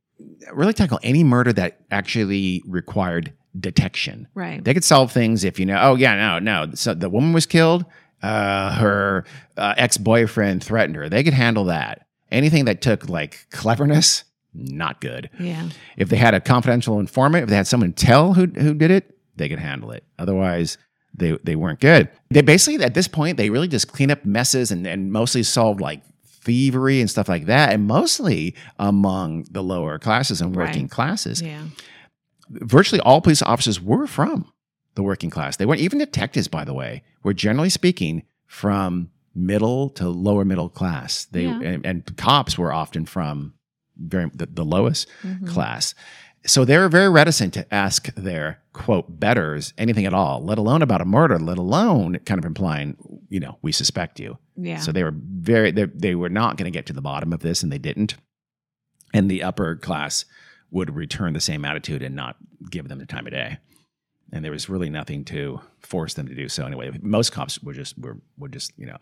really 0.52 0.72
tackle 0.72 0.98
any 1.02 1.24
murder 1.24 1.52
that 1.52 1.80
actually 1.90 2.62
required 2.66 3.32
detection. 3.58 4.28
right. 4.34 4.62
They 4.62 4.74
could 4.74 4.84
solve 4.84 5.10
things 5.10 5.42
if 5.44 5.58
you 5.58 5.66
know, 5.66 5.78
oh, 5.80 5.94
yeah, 5.96 6.14
no, 6.14 6.38
no. 6.38 6.72
So 6.74 6.94
the 6.94 7.10
woman 7.10 7.32
was 7.32 7.46
killed. 7.46 7.84
Uh, 8.22 8.72
her 8.74 9.24
uh, 9.56 9.74
ex 9.76 9.96
boyfriend 9.96 10.62
threatened 10.62 10.96
her. 10.96 11.08
They 11.08 11.22
could 11.22 11.34
handle 11.34 11.64
that. 11.66 12.07
Anything 12.30 12.66
that 12.66 12.80
took 12.82 13.08
like 13.08 13.46
cleverness, 13.50 14.24
not 14.54 15.00
good. 15.00 15.30
yeah. 15.38 15.68
If 15.96 16.08
they 16.08 16.16
had 16.16 16.34
a 16.34 16.40
confidential 16.40 17.00
informant, 17.00 17.44
if 17.44 17.48
they 17.50 17.56
had 17.56 17.66
someone 17.66 17.92
tell 17.92 18.34
who, 18.34 18.46
who 18.46 18.74
did 18.74 18.90
it, 18.90 19.16
they 19.36 19.48
could 19.48 19.58
handle 19.58 19.90
it. 19.92 20.04
Otherwise, 20.18 20.78
they, 21.14 21.38
they 21.44 21.56
weren't 21.56 21.80
good. 21.80 22.08
They 22.30 22.42
basically, 22.42 22.84
at 22.84 22.94
this 22.94 23.08
point, 23.08 23.36
they 23.36 23.50
really 23.50 23.68
just 23.68 23.90
clean 23.92 24.10
up 24.10 24.24
messes 24.24 24.70
and, 24.70 24.86
and 24.86 25.10
mostly 25.12 25.42
solved 25.42 25.80
like 25.80 26.02
thievery 26.24 27.00
and 27.00 27.10
stuff 27.10 27.28
like 27.28 27.46
that, 27.46 27.72
and 27.72 27.86
mostly 27.86 28.54
among 28.78 29.44
the 29.50 29.62
lower 29.62 29.98
classes 29.98 30.40
and 30.40 30.54
working 30.56 30.82
Right. 30.82 30.90
classes 30.90 31.42
Yeah. 31.42 31.64
virtually 32.50 33.00
all 33.00 33.20
police 33.20 33.42
officers 33.42 33.80
were 33.80 34.06
from 34.06 34.50
the 34.94 35.02
working 35.02 35.30
class. 35.30 35.56
They 35.56 35.66
weren't 35.66 35.80
even 35.80 35.98
detectives, 35.98 36.48
by 36.48 36.64
the 36.64 36.74
way, 36.74 37.02
were 37.22 37.34
generally 37.34 37.68
speaking 37.70 38.22
from 38.46 39.10
middle 39.38 39.90
to 39.90 40.08
lower 40.08 40.44
middle 40.44 40.68
class. 40.68 41.24
They 41.26 41.44
Yeah. 41.44 41.60
and, 41.62 41.86
and 41.86 42.16
cops 42.16 42.58
were 42.58 42.72
often 42.72 43.06
from 43.06 43.54
very 43.96 44.30
the, 44.34 44.46
the 44.46 44.64
lowest 44.64 45.08
Mhm. 45.22 45.46
class. 45.48 45.94
So 46.46 46.64
they 46.64 46.78
were 46.78 46.88
very 46.88 47.08
reticent 47.10 47.52
to 47.54 47.74
ask 47.74 48.14
their 48.14 48.60
quote 48.72 49.18
betters 49.20 49.74
anything 49.76 50.06
at 50.06 50.14
all, 50.14 50.42
let 50.42 50.56
alone 50.56 50.82
about 50.82 51.00
a 51.00 51.04
murder, 51.04 51.38
let 51.38 51.58
alone 51.58 52.18
kind 52.24 52.38
of 52.38 52.44
implying 52.44 52.96
you 53.28 53.40
know, 53.40 53.58
we 53.60 53.72
suspect 53.72 54.18
you. 54.18 54.38
Yeah. 54.56 54.78
So 54.78 54.90
they 54.92 55.02
were 55.04 55.12
very, 55.14 55.70
they, 55.70 55.84
they 55.84 56.14
were 56.14 56.30
not 56.30 56.56
going 56.56 56.70
to 56.72 56.76
get 56.76 56.86
to 56.86 56.94
the 56.94 57.02
bottom 57.02 57.32
of 57.34 57.40
this, 57.40 57.62
and 57.62 57.70
they 57.70 57.76
didn't. 57.78 58.14
And 59.12 59.30
the 59.30 59.42
upper 59.42 59.76
class 59.76 60.24
would 60.70 60.94
return 60.96 61.34
the 61.34 61.40
same 61.40 61.64
attitude 61.64 62.02
and 62.02 62.14
not 62.16 62.36
give 62.70 62.88
them 62.88 62.98
the 62.98 63.04
time 63.06 63.26
of 63.26 63.32
day. 63.32 63.58
And 64.32 64.44
there 64.44 64.52
was 64.52 64.68
really 64.68 64.90
nothing 64.90 65.24
to 65.26 65.60
force 65.80 66.14
them 66.14 66.28
to 66.28 66.34
do 66.34 66.48
so 66.48 66.66
anyway. 66.66 66.90
Most 67.00 67.32
cops 67.32 67.62
were 67.62 67.72
just 67.72 67.98
were 67.98 68.18
were 68.36 68.48
just 68.48 68.72
you 68.76 68.86
know, 68.86 68.96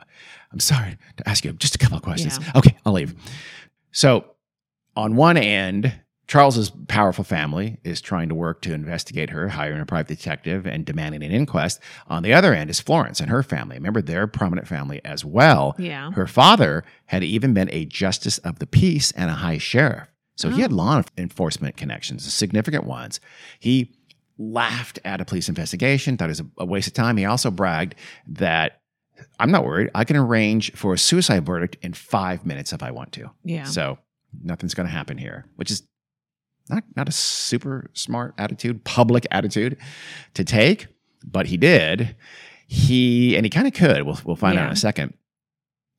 I'm 0.53 0.61
sorry 0.61 0.97
to 1.17 1.29
ask 1.29 1.45
you 1.45 1.53
just 1.55 1.75
a 1.75 1.79
couple 1.79 1.97
of 1.97 2.03
questions. 2.05 2.39
Yeah. 2.41 2.53
Okay, 2.57 2.77
I'll 2.87 2.93
leave. 2.93 3.15
So 3.93 4.25
on 4.95 5.17
one 5.17 5.37
end, 5.37 5.93
Charles's 6.29 6.71
powerful 6.89 7.23
family 7.25 7.79
is 7.85 8.01
trying 8.01 8.29
to 8.31 8.35
work 8.35 8.61
to 8.63 8.73
investigate 8.73 9.31
her, 9.31 9.49
hiring 9.49 9.81
a 9.81 9.87
private 9.87 10.09
detective 10.09 10.67
and 10.67 10.85
demanding 10.85 11.23
an 11.23 11.31
inquest. 11.31 11.81
On 12.09 12.23
the 12.23 12.33
other 12.35 12.53
end 12.53 12.69
is 12.71 12.81
Florence 12.81 13.21
and 13.21 13.31
her 13.31 13.43
family. 13.43 13.77
Remember, 13.77 14.03
they're 14.03 14.25
a 14.25 14.29
prominent 14.29 14.67
family 14.67 15.01
as 15.05 15.25
well. 15.25 15.75
yeah. 15.79 16.11
Her 16.13 16.27
father 16.27 16.85
had 17.07 17.23
even 17.23 17.55
been 17.55 17.69
a 17.73 17.85
justice 17.85 18.39
of 18.39 18.59
the 18.59 18.67
peace 18.67 19.13
and 19.13 19.31
a 19.31 19.35
high 19.35 19.59
sheriff. 19.59 20.09
So 20.37 20.51
he 20.51 20.57
Oh. 20.57 20.63
had 20.63 20.73
law 20.73 21.03
enforcement 21.17 21.77
connections, 21.77 22.31
significant 22.33 22.85
ones. 22.85 23.21
He 23.59 23.96
laughed 24.39 24.99
at 25.05 25.21
a 25.21 25.25
police 25.25 25.49
investigation, 25.49 26.17
thought 26.17 26.27
it 26.27 26.29
was 26.29 26.41
a, 26.41 26.47
a 26.59 26.65
waste 26.65 26.89
of 26.89 26.95
time. 26.95 27.17
He 27.17 27.25
also 27.25 27.51
bragged 27.51 27.95
that 28.29 28.81
I'm 29.39 29.51
not 29.51 29.65
worried. 29.65 29.91
I 29.95 30.05
can 30.05 30.17
arrange 30.17 30.73
for 30.73 30.93
a 30.93 30.99
suicide 30.99 31.47
verdict 31.47 31.77
in 31.83 31.95
five 31.95 32.45
minutes 32.45 32.73
if 32.73 32.83
I 32.83 32.91
want 32.91 33.13
to. 33.13 33.31
Yeah. 33.45 33.65
So 33.65 33.99
nothing's 34.43 34.75
going 34.75 34.87
to 34.87 34.93
happen 34.93 35.19
here, 35.19 35.47
which 35.57 35.71
is 35.71 35.83
not 36.69 36.85
not 36.97 37.09
a 37.09 37.13
super 37.13 37.91
smart 37.95 38.35
attitude, 38.39 38.85
public 38.85 39.27
attitude 39.31 39.77
to 40.35 40.45
take, 40.45 40.89
but 41.25 41.47
he 41.47 41.57
did. 41.57 42.17
He 42.67 43.37
and 43.37 43.47
he 43.47 43.51
kind 43.51 43.67
of 43.67 43.73
could. 43.73 44.03
We'll 44.03 44.19
we'll 44.25 44.37
find 44.37 44.59
out 44.59 44.67
in 44.67 44.73
a 44.73 44.77
second. 44.77 45.15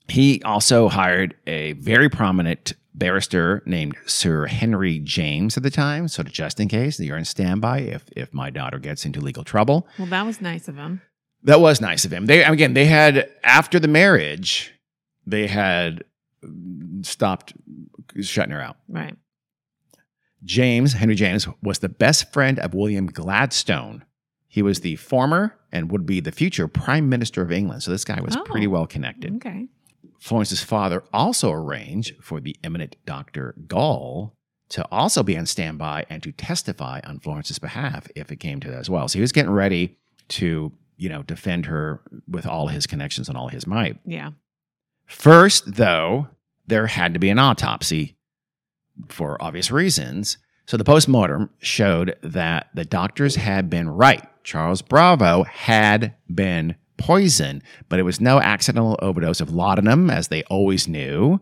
He 0.09 0.41
also 0.43 0.87
hired 0.87 1.35
a 1.47 1.73
very 1.73 2.09
prominent 2.09 2.73
barrister 2.97 3.61
named 3.65 3.95
Sir 4.05 4.47
Henry 4.47 4.99
James 4.99 5.55
at 5.57 5.63
the 5.63 5.69
time. 5.69 6.07
So, 6.07 6.23
just 6.23 6.59
in 6.59 6.67
case 6.67 6.99
you're 6.99 7.17
in 7.17 7.25
standby 7.25 7.79
if 7.81 8.05
if 8.15 8.33
my 8.33 8.49
daughter 8.49 8.79
gets 8.79 9.05
into 9.05 9.19
legal 9.21 9.43
trouble, 9.43 9.87
well, 9.97 10.07
that 10.07 10.25
was 10.25 10.41
nice 10.41 10.67
of 10.67 10.75
him. 10.77 11.01
that 11.43 11.59
was 11.59 11.79
nice 11.81 12.05
of 12.05 12.11
him. 12.13 12.25
They 12.25 12.43
again, 12.43 12.73
they 12.73 12.85
had 12.85 13.29
after 13.43 13.79
the 13.79 13.87
marriage, 13.87 14.73
they 15.25 15.47
had 15.47 16.03
stopped 17.01 17.53
shutting 18.21 18.51
her 18.53 18.61
out. 18.61 18.77
Right. 18.87 19.15
James, 20.43 20.93
Henry 20.93 21.15
James, 21.15 21.47
was 21.63 21.79
the 21.79 21.89
best 21.89 22.31
friend 22.31 22.59
of 22.59 22.73
William 22.73 23.07
Gladstone. 23.07 24.05
He 24.47 24.61
was 24.61 24.79
the 24.81 24.95
former 24.95 25.55
and 25.71 25.91
would 25.91 26.05
be 26.05 26.19
the 26.19 26.31
future 26.31 26.67
Prime 26.67 27.09
Minister 27.09 27.41
of 27.41 27.51
England. 27.51 27.83
So 27.83 27.91
this 27.91 28.05
guy 28.05 28.21
was 28.21 28.35
Oh. 28.35 28.43
pretty 28.43 28.67
well 28.67 28.87
connected. 28.87 29.35
Okay. 29.37 29.67
Florence's 30.19 30.63
father 30.63 31.03
also 31.13 31.51
arranged 31.51 32.15
for 32.21 32.39
the 32.39 32.55
eminent 32.63 32.95
Dr. 33.05 33.55
Gully 33.67 34.31
to 34.69 34.85
also 34.91 35.23
be 35.23 35.37
on 35.37 35.45
standby 35.45 36.05
and 36.09 36.21
to 36.23 36.31
testify 36.31 36.99
on 37.05 37.19
Florence's 37.19 37.59
behalf 37.59 38.07
if 38.15 38.31
it 38.31 38.37
came 38.37 38.59
to 38.59 38.69
that 38.69 38.79
as 38.79 38.89
well. 38.89 39.07
So 39.07 39.17
he 39.17 39.21
was 39.21 39.31
getting 39.31 39.51
ready 39.51 39.97
to, 40.29 40.71
you 40.97 41.09
know, 41.09 41.23
defend 41.23 41.67
her 41.67 42.01
with 42.27 42.45
all 42.45 42.67
his 42.67 42.85
connections 42.85 43.29
and 43.29 43.37
all 43.37 43.47
his 43.47 43.65
might. 43.65 43.99
Yeah. 44.05 44.31
First, 45.05 45.75
though, 45.75 46.27
there 46.65 46.87
had 46.87 47.13
to 47.13 47.19
be 47.19 47.29
an 47.29 47.39
autopsy 47.39 48.17
for 49.07 49.41
obvious 49.41 49.71
reasons. 49.71 50.37
So 50.65 50.75
the 50.75 50.83
postmortem 50.83 51.49
showed 51.59 52.17
that 52.21 52.67
the 52.73 52.83
doctors 52.83 53.35
had 53.35 53.69
been 53.69 53.87
right. 53.87 54.27
Charles 54.43 54.81
Bravo 54.81 55.43
had 55.43 56.15
been 56.33 56.75
poisoned, 56.97 57.61
but 57.89 57.99
it 57.99 58.03
was 58.03 58.19
no 58.21 58.39
accidental 58.39 58.97
overdose 59.01 59.39
of 59.41 59.51
laudanum, 59.53 60.09
as 60.09 60.27
they 60.29 60.43
always 60.43 60.87
knew 60.87 61.39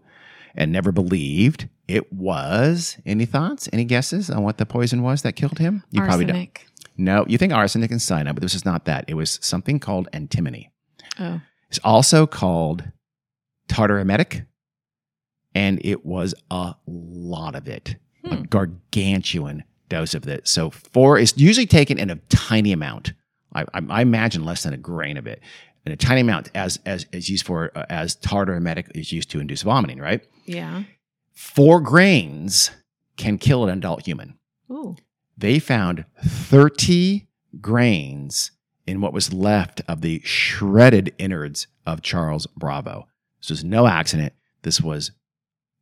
and 0.56 0.72
never 0.72 0.92
believed. 0.92 1.68
It 1.88 2.12
was. 2.14 2.98
Any 3.06 3.26
thoughts? 3.26 3.70
Any 3.74 3.84
guesses 3.86 4.30
on 4.30 4.44
what 4.44 4.58
the 4.58 4.66
poison 4.66 5.02
was 5.04 5.22
that 5.22 5.34
killed 5.34 5.60
him? 5.60 5.84
You 5.92 6.02
probably 6.02 6.26
don't. 6.26 6.36
Arsenic. 6.36 6.66
No, 6.98 7.26
you 7.28 7.38
think 7.38 7.54
arsenic 7.54 7.92
and 7.92 8.02
cyanide, 8.02 8.36
but 8.36 8.42
this 8.42 8.56
is 8.56 8.66
not 8.66 8.86
that. 8.86 9.06
It 9.08 9.16
was 9.16 9.38
something 9.42 9.80
called 9.80 10.08
antimony. 10.14 10.72
Oh. 11.20 11.42
It's 11.70 11.80
also 11.84 12.26
called 12.26 12.86
tartar 13.68 14.00
emetic, 14.00 14.46
and 15.54 15.80
it 15.84 16.06
was 16.06 16.34
a 16.52 16.76
lot 16.88 17.56
of 17.56 17.68
it, 17.68 17.96
a 18.24 18.36
Hmm. 18.38 18.44
gargantuan 18.44 19.64
dose 19.90 20.14
of 20.14 20.28
it. 20.28 20.48
So 20.48 20.70
four 20.70 21.18
is 21.20 21.34
usually 21.38 21.66
taken 21.68 21.98
in 21.98 22.10
a 22.10 22.16
tiny 22.30 22.72
amount. 22.72 23.14
I, 23.56 23.62
I, 23.74 23.82
I 23.90 24.02
imagine 24.02 24.44
less 24.46 24.64
than 24.64 24.74
a 24.74 24.78
grain 24.78 25.18
of 25.18 25.26
it, 25.28 25.42
and 25.86 25.94
a 25.94 25.98
tiny 25.98 26.22
amount 26.22 26.52
as 26.54 26.80
as 26.86 27.06
is 27.12 27.30
used 27.30 27.46
for 27.46 27.72
uh, 27.76 27.86
as 27.90 28.16
tartar 28.16 28.56
emetic 28.56 28.92
is 28.94 29.12
used 29.12 29.32
to 29.32 29.40
induce 29.40 29.62
vomiting. 29.64 30.00
Right, 30.00 30.22
Yeah. 30.46 30.84
four 31.34 31.82
grains 31.82 32.72
can 33.18 33.38
kill 33.38 33.64
an 33.64 33.70
adult 33.78 34.06
human 34.06 34.38
Ooh. 34.70 34.96
they 35.38 35.58
found 35.60 36.06
30 36.24 37.28
grains 37.62 38.52
in 38.86 39.02
what 39.02 39.14
was 39.14 39.34
left 39.34 39.82
of 39.88 40.02
the 40.02 40.22
shredded 40.24 41.14
innards 41.18 41.68
of 41.86 42.02
Charles 42.02 42.46
Bravo. 42.58 43.08
This 43.42 43.50
was 43.50 43.64
no 43.64 43.88
accident. 43.88 44.34
This 44.64 44.82
was 44.82 45.12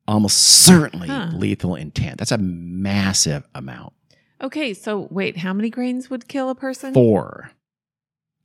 almost 0.08 0.38
certainly 0.38 1.08
Huh. 1.08 1.30
lethal 1.34 1.76
intent. 1.76 2.18
That's 2.20 2.32
a 2.32 2.38
massive 2.38 3.48
amount. 3.56 3.94
Okay. 4.42 4.74
So 4.74 5.08
wait, 5.12 5.38
how 5.38 5.54
many 5.54 5.70
grains 5.70 6.10
would 6.10 6.28
kill 6.28 6.50
a 6.50 6.56
person? 6.56 6.94
Four. 6.94 7.52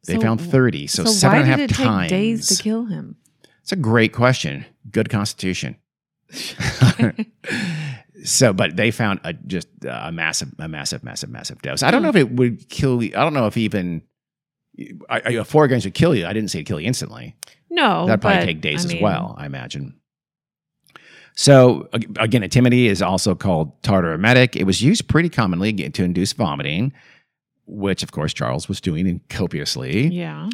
They 0.08 0.14
So- 0.14 0.20
found 0.20 0.40
30, 0.40 0.86
so, 0.88 1.04
So, 1.04 1.10
seven 1.12 1.38
and 1.38 1.44
a 1.44 1.50
half 1.50 1.58
did 1.58 1.70
it 1.70 1.74
times. 1.74 2.10
take 2.10 2.18
days 2.18 2.46
to 2.48 2.62
kill 2.62 2.86
him? 2.86 3.14
It's 3.62 3.70
a 3.72 3.76
great 3.76 4.12
question. 4.12 4.64
Good 4.90 5.08
constitution. 5.10 5.76
so, 8.24 8.52
but 8.52 8.76
they 8.76 8.90
found 8.90 9.20
a 9.24 9.32
just 9.32 9.68
a 9.88 10.10
massive, 10.12 10.48
a 10.58 10.68
massive, 10.68 11.04
massive, 11.04 11.30
massive 11.30 11.62
dose. 11.62 11.82
I 11.82 11.90
don't 11.90 12.02
know 12.02 12.08
if 12.08 12.16
it 12.16 12.30
would 12.32 12.68
kill 12.68 13.02
you. 13.02 13.12
I 13.16 13.22
don't 13.22 13.34
know 13.34 13.46
if 13.46 13.56
even 13.56 14.02
I, 15.08 15.20
I, 15.38 15.42
four 15.44 15.68
grains 15.68 15.84
would 15.84 15.94
kill 15.94 16.14
you. 16.14 16.26
I 16.26 16.32
didn't 16.32 16.50
say 16.50 16.62
kill 16.64 16.80
you 16.80 16.86
instantly. 16.86 17.36
no, 17.70 18.06
That'd 18.06 18.20
probably 18.20 18.40
but, 18.40 18.44
take 18.46 18.60
days 18.60 18.84
I 18.84 18.88
as 18.88 18.94
mean, 18.94 19.02
well. 19.02 19.34
I 19.38 19.46
imagine. 19.46 19.94
So 21.34 21.88
ag- 21.92 22.16
again, 22.18 22.42
antimony 22.42 22.86
is 22.86 23.00
also 23.00 23.34
called 23.34 23.80
tartar 23.82 24.12
emetic. 24.12 24.56
It 24.56 24.64
was 24.64 24.82
used 24.82 25.08
pretty 25.08 25.28
commonly 25.28 25.72
to 25.72 26.04
induce 26.04 26.32
vomiting, 26.32 26.92
which 27.68 28.02
of 28.02 28.12
course 28.12 28.32
Charles 28.32 28.68
was 28.68 28.80
doing 28.80 29.06
in 29.06 29.20
copiously. 29.28 30.08
Yeah. 30.08 30.48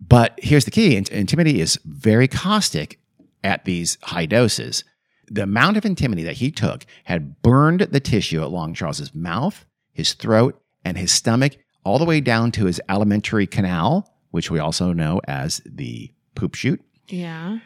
But 0.00 0.38
here's 0.42 0.64
the 0.64 0.70
key 0.70 0.96
antimony 0.96 1.60
is 1.60 1.78
very 1.84 2.26
caustic 2.26 2.98
at 3.42 3.64
these 3.64 3.98
high 4.02 4.26
doses. 4.26 4.84
The 5.28 5.42
amount 5.42 5.76
of 5.76 5.86
antimony 5.86 6.22
that 6.24 6.36
he 6.36 6.50
took 6.50 6.84
had 7.04 7.40
burned 7.42 7.80
the 7.80 8.00
tissue 8.00 8.44
along 8.44 8.74
Charles's 8.74 9.14
mouth, 9.14 9.64
his 9.92 10.12
throat, 10.12 10.60
and 10.84 10.98
his 10.98 11.12
stomach, 11.12 11.56
all 11.84 11.98
the 11.98 12.04
way 12.04 12.20
down 12.20 12.50
to 12.52 12.66
his 12.66 12.80
alimentary 12.88 13.46
canal, 13.46 14.12
which 14.30 14.50
we 14.50 14.58
also 14.58 14.92
know 14.92 15.20
as 15.26 15.62
the 15.64 16.12
poop 16.34 16.54
chute. 16.54 16.82
Yeah. 17.08 17.58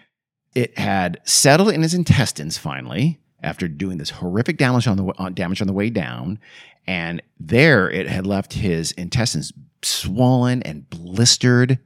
It 0.55 0.79
had 0.79 1.21
settled 1.25 1.71
in 1.71 1.83
his 1.83 1.95
intestines 1.95 2.59
finally 2.59 3.19
after 3.43 3.69
doing 3.69 3.99
this 3.99 4.11
horrific 4.11 4.59
damage 4.59 4.87
on 4.87 4.97
the 4.97 5.05
on, 5.19 5.35
damage 5.35 5.61
on 5.61 5.67
the 5.67 5.73
way 5.73 5.91
down, 5.91 6.39
and 6.87 7.23
there 7.39 7.91
it 7.91 8.09
had 8.09 8.27
left 8.27 8.55
his 8.55 8.93
intestines 8.93 9.53
swollen 9.83 10.63
and 10.63 10.89
blistered, 10.91 11.79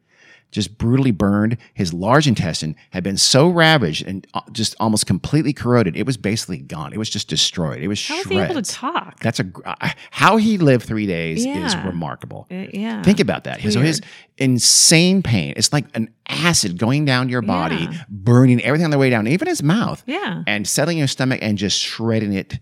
just 0.52 0.78
brutally 0.78 1.10
burned. 1.10 1.56
His 1.74 1.92
large 1.92 2.28
intestine 2.28 2.76
had 2.90 3.02
been 3.02 3.16
so 3.16 3.48
ravaged 3.48 4.06
and 4.06 4.24
uh, 4.34 4.42
just 4.52 4.76
almost 4.78 5.06
completely 5.06 5.52
corroded. 5.52 5.96
It 5.96 6.06
was 6.06 6.16
basically 6.16 6.58
gone. 6.58 6.92
It 6.92 6.98
was 6.98 7.10
just 7.10 7.26
destroyed. 7.28 7.82
It 7.82 7.88
was 7.88 8.06
How 8.06 8.18
was 8.18 8.26
he 8.26 8.38
able 8.38 8.54
to 8.54 8.62
talk? 8.62 9.18
That's 9.20 9.40
a 9.40 9.46
uh, 9.64 9.90
how 10.12 10.36
he 10.36 10.58
lived 10.58 10.84
three 10.86 11.06
days 11.06 11.44
is 11.44 11.74
remarkable. 11.78 12.46
Uh, 12.50 12.66
yeah. 12.72 13.02
Think 13.02 13.18
about 13.18 13.44
that. 13.44 13.60
So 13.62 13.80
his 13.80 14.00
insane 14.38 15.22
pain. 15.22 15.54
It's 15.56 15.72
like 15.72 15.86
an 15.94 16.10
acid 16.28 16.78
going 16.78 17.04
down 17.04 17.28
your 17.28 17.42
body, 17.42 17.88
Yeah. 17.90 18.04
burning 18.08 18.60
everything 18.62 18.84
on 18.84 18.90
the 18.90 18.98
way 18.98 19.10
down, 19.10 19.26
even 19.26 19.48
his 19.48 19.62
mouth, 19.62 20.02
Yeah. 20.06 20.42
and 20.46 20.66
settling 20.68 20.98
your 20.98 21.08
stomach 21.08 21.38
and 21.42 21.56
just 21.58 21.78
shredding 21.78 22.32
it 22.32 22.58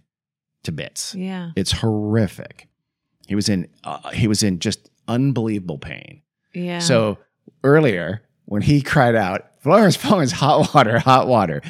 to 0.64 0.72
bits. 0.72 1.14
Yeah. 1.14 1.50
It's 1.56 1.72
horrific. 1.72 2.68
He 3.26 3.34
was 3.34 3.48
in 3.48 3.68
uh, 3.84 4.10
he 4.10 4.28
was 4.28 4.42
in 4.42 4.58
just 4.58 4.90
unbelievable 5.08 5.78
pain. 5.78 6.22
Yeah. 6.54 6.78
So 6.80 7.18
earlier 7.64 8.22
when 8.46 8.62
he 8.62 8.80
cried 8.82 9.14
out, 9.14 9.46
"Florence, 9.60 9.96
Florence, 9.96 10.32
hot 10.32 10.74
water, 10.74 10.98
hot 10.98 11.26
water." 11.28 11.62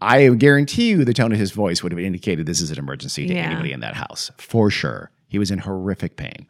I 0.00 0.28
guarantee 0.30 0.90
you 0.90 1.04
the 1.04 1.14
tone 1.14 1.32
of 1.32 1.38
his 1.38 1.52
voice 1.52 1.82
would 1.82 1.92
have 1.92 1.98
indicated 1.98 2.44
this 2.46 2.60
is 2.60 2.70
an 2.70 2.78
emergency 2.78 3.26
to 3.26 3.34
Yeah. 3.34 3.46
anybody 3.46 3.72
in 3.72 3.80
that 3.80 3.94
house, 3.94 4.30
for 4.36 4.70
sure. 4.70 5.10
He 5.28 5.38
was 5.38 5.50
in 5.50 5.60
horrific 5.60 6.16
pain. 6.16 6.46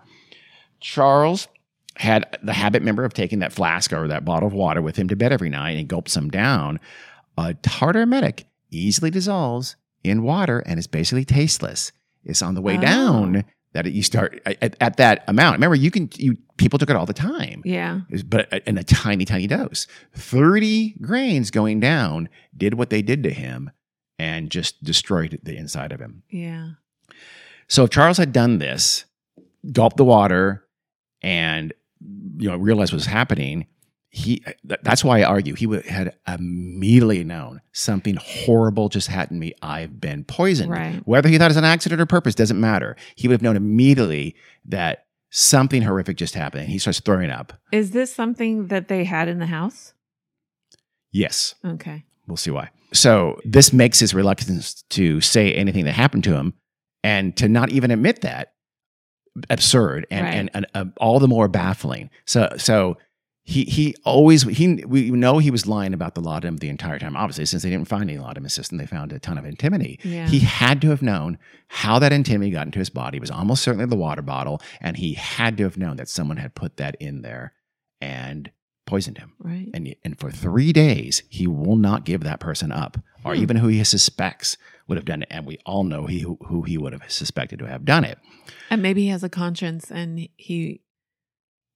Charles 0.80 1.49
had 1.97 2.36
the 2.42 2.53
habit, 2.55 2.82
member, 2.82 3.05
of 3.05 3.14
taking 3.14 3.38
that 3.38 3.53
flask 3.53 3.92
or 3.92 4.09
that 4.09 4.24
bottle 4.24 4.49
of 4.49 4.53
water 4.53 4.82
with 4.82 4.97
him 4.97 5.07
to 5.09 5.16
bed 5.16 5.32
every 5.32 5.51
night 5.51 5.76
and 5.78 5.86
gulp 5.88 6.09
some 6.09 6.28
down. 6.30 6.80
A 7.38 7.55
tartar 7.55 8.01
emetic 8.03 8.47
easily 8.70 9.11
dissolves 9.11 9.76
in 10.03 10.22
water 10.24 10.59
and 10.66 10.78
is 10.78 10.86
basically 10.88 11.24
tasteless. 11.24 11.92
It's 12.24 12.42
on 12.42 12.55
the 12.55 12.61
way 12.62 12.76
Oh. 12.76 12.80
down 12.80 13.45
that 13.74 13.92
you 13.92 14.02
start 14.02 14.40
at, 14.46 14.76
at 14.80 14.96
that 14.96 15.24
amount. 15.28 15.54
Remember, 15.56 15.74
you 15.76 15.90
can 15.90 16.08
you 16.16 16.36
people 16.56 16.78
took 16.78 16.88
it 16.90 16.96
all 16.96 17.06
the 17.06 17.12
time, 17.12 17.60
Yeah. 17.64 18.00
but 18.26 18.50
uh, 18.52 18.60
in 18.66 18.78
a 18.78 18.84
tiny, 18.84 19.24
tiny 19.24 19.46
dose. 19.46 19.86
Thirty 20.14 20.94
grains 21.00 21.50
going 21.50 21.80
down 21.80 22.28
did 22.56 22.74
what 22.74 22.90
they 22.90 23.02
did 23.02 23.22
to 23.24 23.30
him 23.30 23.70
and 24.18 24.50
just 24.50 24.82
destroyed 24.82 25.38
the 25.42 25.56
inside 25.56 25.92
of 25.92 26.00
him. 26.00 26.22
Yeah. 26.30 26.70
So 27.68 27.84
if 27.84 27.90
Charles 27.90 28.16
had 28.18 28.32
done 28.32 28.58
this, 28.58 29.04
gulped 29.72 29.96
the 29.96 30.04
water, 30.04 30.64
and 31.22 31.72
you 32.38 32.48
know 32.50 32.56
realized 32.56 32.92
what 32.92 32.96
was 32.98 33.06
happening, 33.06 33.66
he 34.16 34.44
that's 34.62 35.02
why 35.02 35.18
I 35.20 35.24
argue 35.24 35.56
he 35.56 35.66
would 35.66 35.84
had 35.86 36.14
immediately 36.28 37.24
known 37.24 37.60
something 37.72 38.16
horrible 38.20 38.88
just 38.88 39.08
happened 39.08 39.38
to 39.38 39.46
me. 39.46 39.54
I've 39.60 40.00
been 40.00 40.22
poisoned. 40.22 40.70
Right. 40.70 41.02
Whether 41.04 41.28
he 41.28 41.36
thought 41.36 41.46
it 41.46 41.48
was 41.48 41.56
an 41.56 41.64
accident 41.64 42.00
or 42.00 42.06
purpose 42.06 42.36
doesn't 42.36 42.60
matter. 42.60 42.94
He 43.16 43.26
would 43.26 43.34
have 43.34 43.42
known 43.42 43.56
immediately 43.56 44.36
that 44.66 45.06
something 45.30 45.82
horrific 45.82 46.16
just 46.16 46.36
happened. 46.36 46.62
And 46.62 46.70
he 46.70 46.78
starts 46.78 47.00
throwing 47.00 47.30
up. 47.30 47.54
Is 47.72 47.90
this 47.90 48.14
something 48.14 48.68
that 48.68 48.86
they 48.86 49.02
had 49.02 49.26
in 49.26 49.40
the 49.40 49.46
house? 49.46 49.94
Yes, 51.10 51.56
Okay. 51.64 52.04
we'll 52.28 52.36
see 52.36 52.50
why. 52.52 52.70
So 52.92 53.40
this 53.44 53.72
makes 53.72 53.98
his 53.98 54.14
reluctance 54.14 54.84
to 54.90 55.20
say 55.20 55.52
anything 55.54 55.84
that 55.86 55.92
happened 55.92 56.22
to 56.24 56.34
him 56.36 56.54
and 57.02 57.36
to 57.36 57.48
not 57.48 57.70
even 57.70 57.90
admit 57.90 58.20
that 58.20 58.52
absurd 59.50 60.06
and 60.12 60.24
Right. 60.24 60.34
and, 60.34 60.50
and 60.54 60.66
uh, 60.74 60.84
all 60.98 61.18
the 61.18 61.26
more 61.26 61.48
baffling. 61.48 62.10
So 62.26 62.52
so 62.56 62.96
he 63.47 63.64
he 63.64 63.95
always 64.05 64.42
he 64.45 64.82
we 64.86 65.11
know 65.11 65.38
he 65.38 65.51
was 65.51 65.66
lying 65.66 65.92
about 65.92 66.14
the 66.14 66.20
laudanum 66.22 66.57
the 66.57 66.70
entire 66.70 66.99
time. 66.99 67.14
Obviously, 67.16 67.45
since 67.45 67.62
they 67.62 67.68
didn't 67.70 67.88
find 67.88 68.09
any 68.09 68.18
laudanum 68.18 68.38
in 68.38 68.45
his 68.45 68.55
system, 68.55 68.78
they 68.78 68.86
found 68.86 69.12
a 69.12 69.18
ton 69.18 69.36
of 69.36 69.45
antimony. 69.45 69.99
Yeah. 70.03 70.26
He 70.28 70.38
had 70.40 70.80
to 70.82 70.88
have 70.88 71.03
known 71.03 71.38
how 71.68 71.99
that 71.99 72.12
antimony 72.12 72.51
got 72.51 72.66
into 72.66 72.78
his 72.78 72.88
body. 72.90 73.18
It 73.18 73.20
was 73.20 73.30
almost 73.30 73.62
certainly 73.62 73.86
the 73.86 73.97
water 73.97 74.22
bottle, 74.22 74.62
and 74.80 74.97
he 74.97 75.12
had 75.14 75.57
to 75.59 75.64
have 75.64 75.76
known 75.76 75.97
that 75.99 76.09
someone 76.09 76.38
had 76.38 76.55
put 76.55 76.78
that 76.78 76.97
in 77.01 77.20
there 77.22 77.53
and 78.01 78.51
poisoned 78.86 79.18
him. 79.18 79.32
right. 79.38 79.68
And, 79.72 79.95
and 80.05 80.18
for 80.18 80.30
three 80.30 80.72
days, 80.72 81.22
he 81.30 81.47
will 81.47 81.76
not 81.76 82.05
give 82.05 82.22
that 82.22 82.38
person 82.40 82.70
up, 82.70 82.99
or 83.24 83.34
Hmm. 83.34 83.40
even 83.42 83.57
who 83.57 83.68
he 83.68 83.82
suspects 83.84 84.57
would 84.88 84.97
have 84.99 85.07
done 85.07 85.22
it. 85.22 85.28
And 85.30 85.47
we 85.47 85.59
all 85.64 85.84
know 85.84 86.05
he, 86.07 86.18
who, 86.20 86.38
who 86.47 86.62
he 86.62 86.76
would 86.76 86.92
have 86.92 87.11
suspected 87.11 87.59
to 87.61 87.66
have 87.66 87.86
done 87.86 88.05
it. 88.05 88.18
And 88.68 88.82
maybe 88.82 89.03
he 89.05 89.09
has 89.09 89.24
a 89.24 89.30
conscience 89.30 89.90
and 89.90 90.28
he 90.36 90.82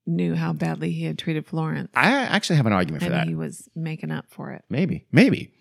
knew 0.09 0.35
how 0.35 0.53
badly 0.53 0.91
he 0.91 1.05
had 1.05 1.19
treated 1.19 1.47
Florence. 1.47 1.91
I 1.95 2.09
actually 2.11 2.57
have 2.57 2.67
an 2.67 2.73
argument 2.73 3.03
for 3.03 3.07
and 3.11 3.15
that. 3.15 3.27
he 3.29 3.35
was 3.35 3.69
making 3.77 4.11
up 4.11 4.25
for 4.29 4.51
it. 4.53 4.65
Maybe, 4.71 5.07
maybe. 5.13 5.53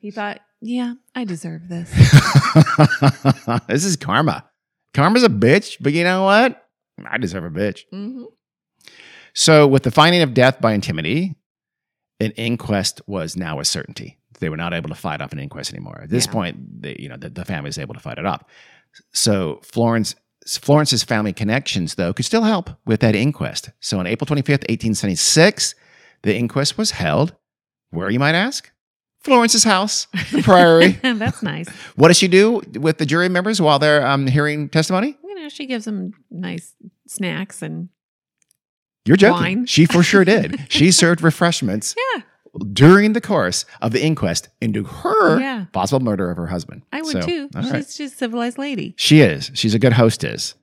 He 0.00 0.10
thought, 0.10 0.40
yeah, 0.60 0.94
I 1.14 1.24
deserve 1.24 1.68
this. 1.68 1.90
this 3.68 3.84
is 3.84 3.96
karma. 3.96 4.44
Karma's 4.94 5.22
a 5.24 5.28
bitch, 5.28 5.76
but 5.80 5.92
you 5.92 6.04
know 6.04 6.24
what? 6.24 6.64
I 7.08 7.18
deserve 7.18 7.44
a 7.44 7.50
bitch. 7.50 7.82
hmm 7.90 8.24
So, 9.34 9.66
with 9.66 9.82
the 9.84 9.90
finding 9.90 10.22
of 10.22 10.34
death 10.34 10.60
by 10.60 10.72
antimony, 10.72 11.36
an 12.20 12.32
inquest 12.32 13.00
was 13.06 13.36
now 13.36 13.60
a 13.60 13.64
certainty. 13.64 14.18
They 14.40 14.48
were 14.48 14.56
not 14.56 14.74
able 14.74 14.88
to 14.88 14.94
fight 14.94 15.20
off 15.20 15.32
an 15.32 15.38
inquest 15.38 15.72
anymore. 15.72 16.00
At 16.02 16.10
this 16.10 16.26
Yeah. 16.26 16.32
point, 16.32 16.82
the, 16.82 17.00
you 17.00 17.08
know, 17.08 17.16
the, 17.16 17.28
the 17.30 17.44
family 17.44 17.68
was 17.68 17.78
able 17.78 17.94
to 17.94 18.00
fight 18.00 18.18
it 18.18 18.26
off. 18.26 18.42
So, 19.12 19.60
Florence, 19.62 20.14
Florence's 20.56 21.02
family 21.02 21.32
connections, 21.32 21.96
though, 21.96 22.12
could 22.12 22.24
still 22.24 22.44
help 22.44 22.70
with 22.86 23.00
that 23.00 23.14
inquest. 23.14 23.70
So, 23.80 23.98
on 23.98 24.06
April 24.06 24.26
25th, 24.26 24.64
1876, 24.68 25.74
the 26.22 26.34
inquest 26.34 26.78
was 26.78 26.92
held. 26.92 27.34
Where, 27.90 28.10
you 28.10 28.18
might 28.18 28.34
ask? 28.34 28.70
Florence's 29.20 29.64
house, 29.64 30.06
the 30.32 30.42
priory. 30.42 30.88
That's 31.02 31.42
nice. 31.42 31.68
what 31.96 32.08
does 32.08 32.18
she 32.18 32.28
do 32.28 32.62
with 32.74 32.98
the 32.98 33.06
jury 33.06 33.28
members 33.28 33.60
while 33.60 33.78
they're 33.78 34.06
um, 34.06 34.26
hearing 34.26 34.68
testimony? 34.68 35.18
You 35.22 35.34
know, 35.34 35.48
she 35.48 35.66
gives 35.66 35.84
them 35.84 36.12
nice 36.30 36.74
snacks 37.06 37.62
and 37.62 37.88
You're 39.04 39.16
joking. 39.16 39.42
Wine. 39.42 39.66
She 39.66 39.86
for 39.86 40.02
sure 40.02 40.24
did. 40.24 40.66
she 40.68 40.90
served 40.92 41.20
refreshments 41.22 41.94
yeah, 42.14 42.22
during 42.58 43.12
the 43.12 43.20
course 43.20 43.64
of 43.80 43.92
the 43.92 44.02
inquest 44.04 44.48
into 44.60 44.84
her 44.84 45.40
Yeah. 45.40 45.66
possible 45.72 46.00
murder 46.04 46.30
of 46.30 46.36
her 46.36 46.46
husband. 46.46 46.82
I 46.92 47.02
would 47.02 47.12
So, 47.12 47.20
too. 47.20 47.48
She's 47.60 47.70
right. 47.70 47.86
she's 47.88 48.12
a 48.12 48.16
civilized 48.16 48.58
lady. 48.58 48.94
She 48.96 49.20
is. 49.20 49.50
She's 49.54 49.74
a 49.74 49.78
good 49.78 49.92
hostess, 49.94 50.54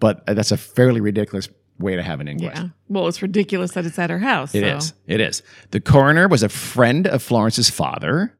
but 0.00 0.22
uh, 0.28 0.34
that's 0.34 0.52
a 0.52 0.56
fairly 0.56 1.00
ridiculous 1.00 1.48
way 1.78 1.94
to 1.96 2.02
have 2.02 2.20
an 2.20 2.28
inquest. 2.28 2.60
Yeah. 2.62 2.68
Well, 2.88 3.06
it's 3.08 3.22
ridiculous 3.22 3.72
that 3.72 3.86
it's 3.86 3.98
at 3.98 4.10
her 4.10 4.18
house. 4.18 4.54
It 4.54 4.62
so. 4.62 4.76
is. 4.76 4.92
It 5.06 5.20
is. 5.20 5.42
The 5.70 5.80
coroner 5.80 6.26
was 6.28 6.42
a 6.42 6.48
friend 6.48 7.06
of 7.06 7.22
Florence's 7.22 7.70
father. 7.70 8.37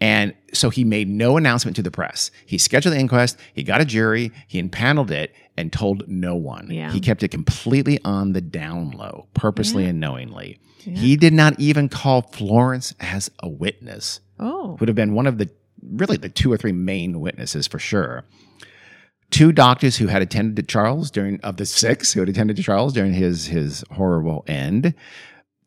And 0.00 0.34
so 0.52 0.68
he 0.68 0.84
made 0.84 1.08
no 1.08 1.36
announcement 1.38 1.74
to 1.76 1.82
the 1.82 1.90
press. 1.90 2.30
He 2.44 2.58
scheduled 2.58 2.94
the 2.94 2.98
inquest, 2.98 3.38
he 3.54 3.62
got 3.62 3.80
a 3.80 3.84
jury, 3.84 4.30
he 4.46 4.58
impaneled 4.58 5.10
it, 5.10 5.32
and 5.56 5.72
told 5.72 6.06
no 6.06 6.34
one. 6.36 6.68
Yeah. 6.70 6.92
He 6.92 7.00
kept 7.00 7.22
it 7.22 7.28
completely 7.28 7.98
on 8.04 8.32
the 8.34 8.42
down 8.42 8.90
low, 8.90 9.26
purposely 9.32 9.84
Yeah. 9.84 9.90
and 9.90 10.00
knowingly. 10.00 10.58
Yeah. 10.84 10.98
He 10.98 11.16
did 11.16 11.32
not 11.32 11.58
even 11.58 11.88
call 11.88 12.22
Florence 12.22 12.94
as 13.00 13.30
a 13.42 13.48
witness. 13.48 14.20
Oh, 14.38 14.76
Would 14.78 14.88
have 14.88 14.96
been 14.96 15.14
one 15.14 15.26
of 15.26 15.38
the 15.38 15.48
really 15.82 16.16
the 16.18 16.28
two 16.28 16.52
or 16.52 16.56
three 16.58 16.72
main 16.72 17.20
witnesses 17.20 17.66
for 17.66 17.78
sure. 17.78 18.24
Two 19.30 19.50
doctors 19.50 19.96
who 19.96 20.06
had 20.08 20.22
attended 20.22 20.56
to 20.56 20.62
Charles 20.62 21.10
during 21.10 21.40
of 21.40 21.56
the 21.56 21.66
six 21.66 22.12
who 22.12 22.20
had 22.20 22.28
attended 22.28 22.56
to 22.56 22.62
Charles 22.62 22.92
during 22.92 23.14
his 23.14 23.46
his 23.46 23.82
horrible 23.92 24.44
end 24.46 24.94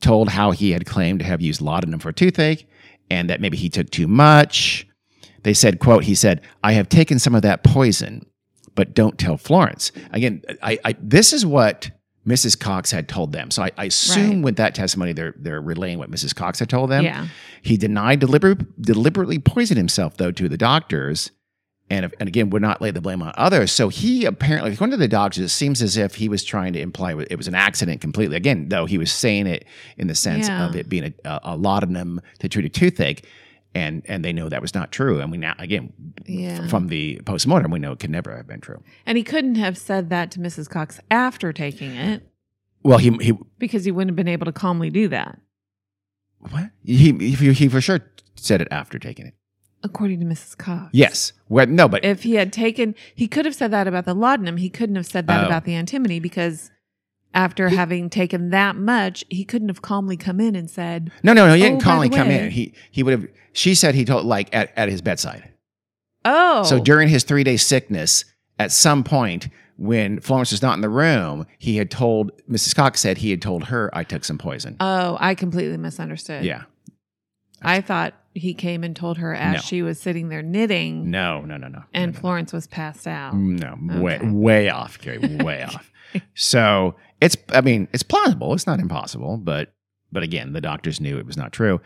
told 0.02 0.30
how 0.30 0.52
he 0.52 0.72
had 0.72 0.86
claimed 0.86 1.20
to 1.20 1.26
have 1.26 1.42
used 1.42 1.60
laudanum 1.62 2.00
for 2.00 2.12
toothache 2.14 2.68
and 3.10 3.30
that 3.30 3.42
maybe 3.42 3.58
he 3.58 3.70
took 3.70 3.90
too 3.90 4.08
much. 4.08 4.88
They 5.44 5.54
said, 5.54 5.80
quote, 5.80 6.04
he 6.04 6.16
said, 6.16 6.42
I 6.64 6.74
have 6.74 6.90
taken 6.90 7.18
some 7.20 7.34
of 7.36 7.42
that 7.44 7.64
poison, 7.64 8.26
but 8.76 8.94
don't 8.94 9.18
tell 9.18 9.38
Florence. 9.38 9.92
Again, 10.12 10.42
I, 10.62 10.78
I 10.84 10.96
this 11.02 11.32
is 11.34 11.46
what 11.46 11.90
Mrs. 12.28 12.60
Cox 12.60 12.92
had 12.92 13.08
told 13.08 13.32
them. 13.32 13.50
So 13.50 13.64
I, 13.64 13.72
I 13.78 13.86
assume 13.86 14.30
Right. 14.38 14.44
with 14.44 14.56
that 14.58 14.76
testimony, 14.76 15.14
they're 15.14 15.34
they're 15.38 15.62
relaying 15.62 15.98
what 15.98 16.12
Mrs. 16.12 16.36
Cox 16.36 16.60
had 16.60 16.70
told 16.70 16.90
them. 16.92 17.04
yeah. 17.04 17.28
He 17.62 17.78
denied 17.78 18.20
deliberate, 18.20 18.82
deliberately 18.82 19.40
poisoned 19.40 19.78
himself, 19.78 20.18
though, 20.18 20.32
to 20.32 20.48
the 20.50 20.58
doctors, 20.58 21.32
and, 21.90 22.14
and 22.20 22.28
again 22.30 22.50
would 22.52 22.62
not 22.62 22.82
lay 22.82 22.92
the 22.92 23.02
blame 23.02 23.22
on 23.22 23.34
others. 23.36 23.72
So 23.72 23.90
he 23.90 24.26
apparently, 24.26 24.72
according 24.74 24.92
to 24.92 24.98
the 24.98 25.08
doctors, 25.08 25.44
it 25.44 25.50
seems 25.50 25.82
as 25.82 25.98
if 25.98 26.16
he 26.16 26.30
was 26.30 26.44
trying 26.44 26.74
to 26.74 26.80
imply 26.80 27.14
it 27.14 27.36
was 27.38 27.48
an 27.48 27.56
accident 27.56 28.02
completely. 28.02 28.36
Again, 28.38 28.70
though, 28.70 28.86
he 28.86 28.98
was 28.98 29.12
saying 29.12 29.48
it 29.48 29.66
in 29.98 30.08
the 30.08 30.16
sense 30.16 30.48
Yeah. 30.48 30.68
of 30.68 30.76
it 30.76 30.88
being 30.90 31.06
a, 31.06 31.30
a, 31.30 31.40
a 31.44 31.58
laudanum 31.58 32.22
to 32.40 32.50
treat 32.50 32.66
a 32.66 32.70
toothache, 32.70 33.26
and 33.76 34.04
and 34.08 34.24
they 34.26 34.34
know 34.34 34.50
that 34.50 34.62
was 34.62 34.74
not 34.74 34.92
true. 34.92 35.20
And 35.20 35.32
we 35.32 35.38
now, 35.38 35.54
again, 35.60 35.94
Yeah. 36.26 36.62
f- 36.64 36.70
from 36.70 36.88
the 36.88 37.22
postmortem, 37.26 37.72
we 37.72 37.80
know 37.80 37.92
it 37.94 38.00
could 38.00 38.10
never 38.12 38.36
have 38.38 38.48
been 38.48 38.62
true. 38.62 38.82
And 39.06 39.18
he 39.18 39.24
couldn't 39.24 39.56
have 39.56 39.78
said 39.78 40.10
that 40.10 40.32
to 40.32 40.40
Mrs. 40.40 40.70
Cox 40.70 41.00
after 41.12 41.52
taking 41.54 41.92
it 41.96 42.24
Well, 42.84 42.98
he 43.00 43.12
he 43.22 43.34
because 43.58 43.84
he 43.86 43.92
wouldn't 43.92 44.10
have 44.12 44.16
been 44.16 44.28
able 44.28 44.46
to 44.46 44.52
calmly 44.52 44.90
do 44.90 45.08
that, 45.10 45.40
what 46.40 46.70
he 46.84 47.12
he, 47.36 47.54
he 47.54 47.68
for 47.68 47.82
sure 47.82 48.00
said 48.36 48.62
it 48.62 48.68
after 48.72 48.98
taking 48.98 49.26
it. 49.28 49.34
According 49.84 50.20
to 50.20 50.26
Mrs. 50.26 50.58
Cox. 50.58 50.90
Yes, 50.94 51.34
well, 51.48 51.68
no, 51.68 51.88
but 51.88 52.04
If 52.04 52.24
he 52.24 52.36
had 52.36 52.52
taken, 52.54 52.96
he 53.16 53.28
could 53.28 53.46
have 53.46 53.56
said 53.56 53.72
that 53.72 53.88
about 53.88 54.06
the 54.06 54.14
laudanum. 54.14 54.58
He 54.58 54.70
couldn't 54.70 54.96
have 54.96 55.06
said 55.06 55.28
that 55.28 55.44
Oh. 55.44 55.48
about 55.48 55.66
the 55.66 55.74
antimony 55.76 56.20
because 56.20 56.72
after 57.34 57.70
having 57.70 58.10
taken 58.10 58.50
that 58.50 58.76
much, 58.76 59.24
he 59.30 59.46
couldn't 59.46 59.70
have 59.70 59.82
calmly 59.82 60.18
come 60.18 60.40
in 60.40 60.56
and 60.56 60.70
said, 60.70 61.12
no, 61.24 61.32
no, 61.34 61.48
no. 61.48 61.54
He 61.54 61.62
didn't 61.62 61.76
Oh, 61.76 61.80
by 61.80 61.84
call 61.84 62.02
the 62.02 62.10
come 62.10 62.28
way- 62.30 62.46
in. 62.46 62.52
He 62.52 62.74
he 62.92 63.04
would 63.04 63.12
have. 63.12 63.28
She 63.54 63.76
said 63.76 63.96
he 63.96 64.04
told 64.06 64.26
like 64.26 64.54
at, 64.56 64.72
at 64.76 64.90
his 64.90 65.02
bedside. 65.02 65.50
"Oh, 66.26 66.64
So 66.64 66.80
during 66.80 67.08
his 67.10 67.24
three 67.24 67.44
day 67.44 67.58
sickness, 67.58 68.26
at 68.58 68.72
some 68.72 69.04
point 69.04 69.48
when 69.78 70.20
Florence 70.20 70.52
was 70.52 70.62
not 70.62 70.74
in 70.76 70.82
the 70.82 70.90
room, 70.90 71.46
he 71.58 71.78
had 71.78 71.90
told 71.90 72.32
Mrs. 72.50 72.76
Cox 72.76 73.00
said 73.00 73.20
he 73.20 73.30
had 73.32 73.42
told 73.42 73.66
her 73.66 73.90
I 73.94 74.04
took 74.04 74.26
some 74.26 74.38
poison. 74.38 74.76
oh, 74.82 75.16
I 75.22 75.36
completely 75.36 75.78
misunderstood. 75.78 76.44
yeah. 76.44 76.64
I 77.62 77.80
thought 77.82 78.14
he 78.34 78.54
came 78.54 78.84
and 78.84 78.96
told 78.96 79.18
her 79.18 79.34
as 79.34 79.54
No. 79.56 79.60
she 79.60 79.82
was 79.82 80.00
sitting 80.00 80.30
there 80.30 80.42
knitting, 80.44 81.10
No, 81.10 81.42
no, 81.42 81.58
no, 81.58 81.68
no. 81.68 81.84
and 81.94 82.12
no, 82.14 82.16
no. 82.16 82.20
Florence 82.22 82.54
was 82.54 82.68
passed 82.68 83.08
out. 83.08 83.36
No, 83.36 83.76
way 84.02 84.16
Okay. 84.18 84.30
way 84.30 84.70
off, 84.70 85.00
Gary, 85.00 85.20
way 85.20 85.64
off. 85.68 85.92
So 86.36 86.96
it's 87.22 87.36
I 87.50 87.62
mean, 87.62 87.88
it's 87.94 88.04
plausible. 88.04 88.54
It's 88.54 88.68
not 88.68 88.80
impossible, 88.80 89.38
but 89.38 89.74
but 90.12 90.24
again, 90.24 90.54
the 90.54 90.62
doctors 90.62 91.00
knew 91.02 91.18
it 91.18 91.26
was 91.26 91.38
not 91.38 91.52
true. 91.52 91.82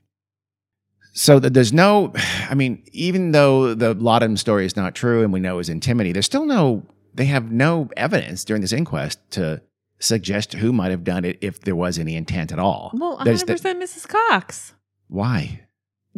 So 1.16 1.38
that 1.40 1.54
there's 1.54 1.74
no, 1.74 2.12
I 2.50 2.56
mean, 2.56 2.84
even 2.92 3.32
though 3.32 3.74
the 3.74 3.94
laudanum 3.94 4.38
story 4.38 4.66
is 4.66 4.76
not 4.76 4.96
true 4.96 5.24
and 5.24 5.32
we 5.32 5.40
know 5.40 5.56
it 5.56 5.58
was 5.58 5.70
antimony, 5.70 6.12
there's 6.12 6.26
still 6.26 6.46
no, 6.46 6.84
they 7.14 7.26
have 7.26 7.52
no 7.52 7.90
evidence 7.98 8.44
during 8.44 8.62
this 8.62 8.74
inquest 8.74 9.20
to 9.32 9.62
suggest 10.00 10.54
who 10.54 10.74
might 10.74 10.92
have 10.92 11.04
done 11.04 11.24
it 11.24 11.38
if 11.42 11.62
there 11.62 11.76
was 11.76 12.00
any 12.00 12.16
intent 12.16 12.52
at 12.52 12.60
all. 12.60 12.92
Well, 12.94 13.20
There's 13.24 13.44
100% 13.44 13.62
the- 13.62 13.70
Mrs. 13.76 14.08
Cox. 14.08 14.74
why? 15.08 15.62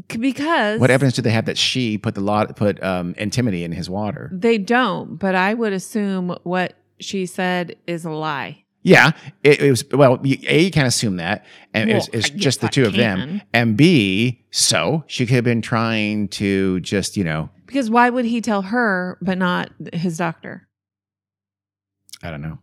Because 0.08 0.80
What 0.80 0.92
evidence 0.92 1.16
do 1.16 1.22
they 1.22 1.32
have 1.32 1.46
that 1.46 1.58
she 1.58 1.98
put 1.98 2.16
the 2.16 2.22
lot 2.22 2.54
put 2.56 2.84
um, 2.84 3.16
antimony 3.18 3.64
in 3.64 3.72
his 3.72 3.90
water? 3.90 4.30
They 4.34 4.58
don't, 4.58 5.16
but 5.16 5.36
I 5.36 5.54
would 5.54 5.74
assume 5.74 6.38
what 6.44 6.74
she 7.00 7.26
said 7.26 7.76
is 7.88 8.04
a 8.06 8.12
lie. 8.12 8.66
Yeah, 8.86 9.12
it, 9.44 9.62
it 9.62 9.70
was. 9.72 9.84
Well, 9.92 10.20
a 10.24 10.64
you 10.64 10.70
can't 10.70 10.88
assume 10.88 11.16
that, 11.16 11.44
and 11.74 11.90
Well, 11.90 11.98
it's, 11.98 12.10
it's 12.10 12.30
just 12.30 12.62
the 12.62 12.68
I 12.68 12.70
two 12.70 12.86
of 12.86 12.94
them. 12.94 13.42
And 13.52 13.76
B, 13.76 14.46
so 14.52 15.04
she 15.08 15.26
could 15.26 15.36
have 15.36 15.44
been 15.44 15.64
trying 15.64 16.28
to 16.30 16.80
just 16.82 17.18
you 17.18 17.24
know. 17.24 17.50
Because 17.66 17.90
why 17.90 18.12
would 18.12 18.26
he 18.26 18.42
tell 18.42 18.62
her 18.62 19.18
but 19.22 19.40
not 19.40 19.72
his 19.92 20.18
doctor? 20.18 20.68
I 22.22 22.30
don't 22.30 22.42
know. 22.42 22.60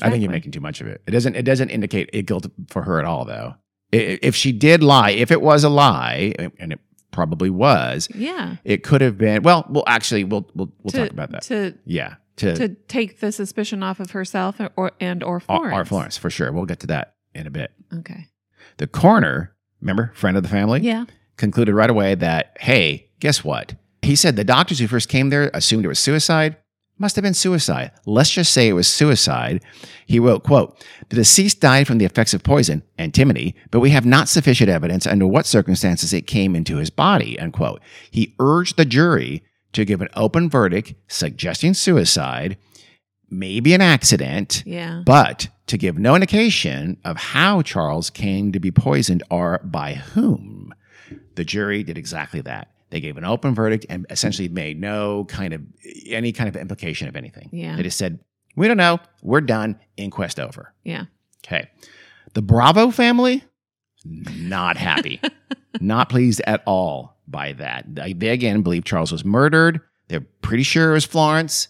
I 0.00 0.08
think 0.08 0.22
you're 0.22 0.32
making 0.32 0.52
too 0.52 0.60
much 0.60 0.80
of 0.80 0.86
it. 0.86 1.02
It 1.06 1.10
doesn't. 1.10 1.36
It 1.36 1.42
doesn't 1.42 1.68
indicate 1.68 2.08
a 2.14 2.22
guilt 2.22 2.46
for 2.68 2.82
her 2.82 2.98
at 2.98 3.04
all, 3.04 3.26
though. 3.26 3.54
If 3.92 4.36
she 4.36 4.52
did 4.52 4.82
lie, 4.82 5.10
if 5.10 5.30
it 5.30 5.42
was 5.42 5.64
a 5.64 5.68
lie, 5.68 6.32
and 6.58 6.72
it 6.72 6.80
probably 7.10 7.50
was, 7.50 8.08
Yeah. 8.14 8.56
it 8.64 8.84
could 8.84 9.00
have 9.00 9.18
been. 9.18 9.42
Well, 9.42 9.66
well, 9.68 9.84
actually, 9.86 10.24
we'll 10.24 10.48
we'll 10.54 10.70
we'll 10.82 10.92
to, 10.92 10.98
talk 10.98 11.10
about 11.10 11.30
that. 11.32 11.42
To 11.42 11.74
yeah, 11.84 12.14
to, 12.36 12.54
to 12.54 12.68
take 12.86 13.18
the 13.20 13.32
suspicion 13.32 13.82
off 13.82 13.98
of 13.98 14.12
herself 14.12 14.60
or 14.76 14.92
and 15.00 15.22
or 15.24 15.40
Florence. 15.40 15.74
our 15.74 15.84
Florence 15.84 16.16
for 16.16 16.30
sure. 16.30 16.52
We'll 16.52 16.66
get 16.66 16.80
to 16.80 16.86
that 16.88 17.14
in 17.34 17.46
a 17.46 17.50
bit. 17.50 17.72
Okay. 17.92 18.28
The 18.76 18.86
coroner, 18.86 19.54
remember, 19.80 20.12
friend 20.14 20.36
of 20.36 20.42
the 20.44 20.48
family, 20.48 20.80
Yeah. 20.82 21.06
concluded 21.36 21.74
right 21.74 21.90
away 21.90 22.14
that 22.14 22.56
hey, 22.60 23.08
guess 23.18 23.42
what? 23.44 23.74
He 24.02 24.14
said 24.16 24.36
the 24.36 24.44
doctors 24.44 24.78
who 24.78 24.86
first 24.86 25.08
came 25.08 25.30
there 25.30 25.50
assumed 25.52 25.84
it 25.84 25.88
was 25.88 25.98
suicide. 25.98 26.56
Must 27.00 27.16
have 27.16 27.22
been 27.22 27.32
suicide. 27.34 27.92
Let's 28.04 28.30
just 28.30 28.52
say 28.52 28.68
it 28.68 28.74
was 28.74 28.86
suicide. 28.86 29.64
He 30.06 30.20
wrote, 30.20 30.42
quote, 30.44 30.76
the 31.08 31.16
deceased 31.16 31.58
died 31.58 31.86
from 31.86 31.96
the 31.96 32.04
effects 32.04 32.34
of 32.34 32.42
poison, 32.42 32.82
antimony, 32.98 33.54
but 33.70 33.80
we 33.80 33.88
have 33.90 34.04
not 34.04 34.28
sufficient 34.28 34.68
evidence 34.68 35.06
under 35.06 35.26
what 35.26 35.46
circumstances 35.46 36.12
it 36.12 36.26
came 36.26 36.54
into 36.54 36.76
his 36.76 36.90
body, 36.90 37.40
unquote. 37.40 37.80
He 38.10 38.34
urged 38.38 38.76
the 38.76 38.84
jury 38.84 39.42
to 39.72 39.86
give 39.86 40.02
an 40.02 40.10
open 40.14 40.50
verdict 40.50 40.92
suggesting 41.08 41.72
suicide, 41.72 42.58
maybe 43.30 43.72
an 43.72 43.80
accident, 43.80 44.62
Yeah. 44.66 45.02
but 45.06 45.48
to 45.68 45.78
give 45.78 45.96
no 45.98 46.14
indication 46.14 46.98
of 47.02 47.16
how 47.16 47.62
Charles 47.62 48.10
came 48.10 48.52
to 48.52 48.60
be 48.60 48.70
poisoned 48.70 49.22
or 49.30 49.60
by 49.64 49.94
whom. 49.94 50.74
The 51.36 51.44
jury 51.44 51.82
did 51.82 51.96
exactly 51.96 52.42
that. 52.42 52.68
They 52.90 53.00
gave 53.00 53.16
an 53.16 53.24
open 53.24 53.54
verdict 53.54 53.86
and 53.88 54.06
essentially 54.10 54.48
made 54.48 54.80
no 54.80 55.24
kind 55.26 55.54
of 55.54 55.62
any 56.06 56.32
kind 56.32 56.48
of 56.48 56.56
implication 56.56 57.08
of 57.08 57.16
anything. 57.16 57.48
Yeah. 57.52 57.76
They 57.76 57.82
just 57.84 57.98
said, 57.98 58.20
"We 58.56 58.68
don't 58.68 58.76
know. 58.76 58.98
We're 59.22 59.40
done. 59.40 59.78
Inquest 59.96 60.40
over." 60.40 60.74
Yeah. 60.84 61.04
Okay. 61.46 61.68
The 62.34 62.42
Bravo 62.42 62.90
family, 62.90 63.44
not 64.04 64.76
happy, 64.76 65.20
not 65.80 66.08
pleased 66.08 66.42
at 66.46 66.62
all 66.66 67.16
by 67.26 67.52
that. 67.54 67.84
They, 67.94 68.28
again 68.28 68.62
believe 68.62 68.84
Charles 68.84 69.12
was 69.12 69.24
murdered. 69.24 69.80
They're 70.08 70.26
pretty 70.42 70.64
sure 70.64 70.90
it 70.90 70.94
was 70.94 71.04
Florence. 71.04 71.68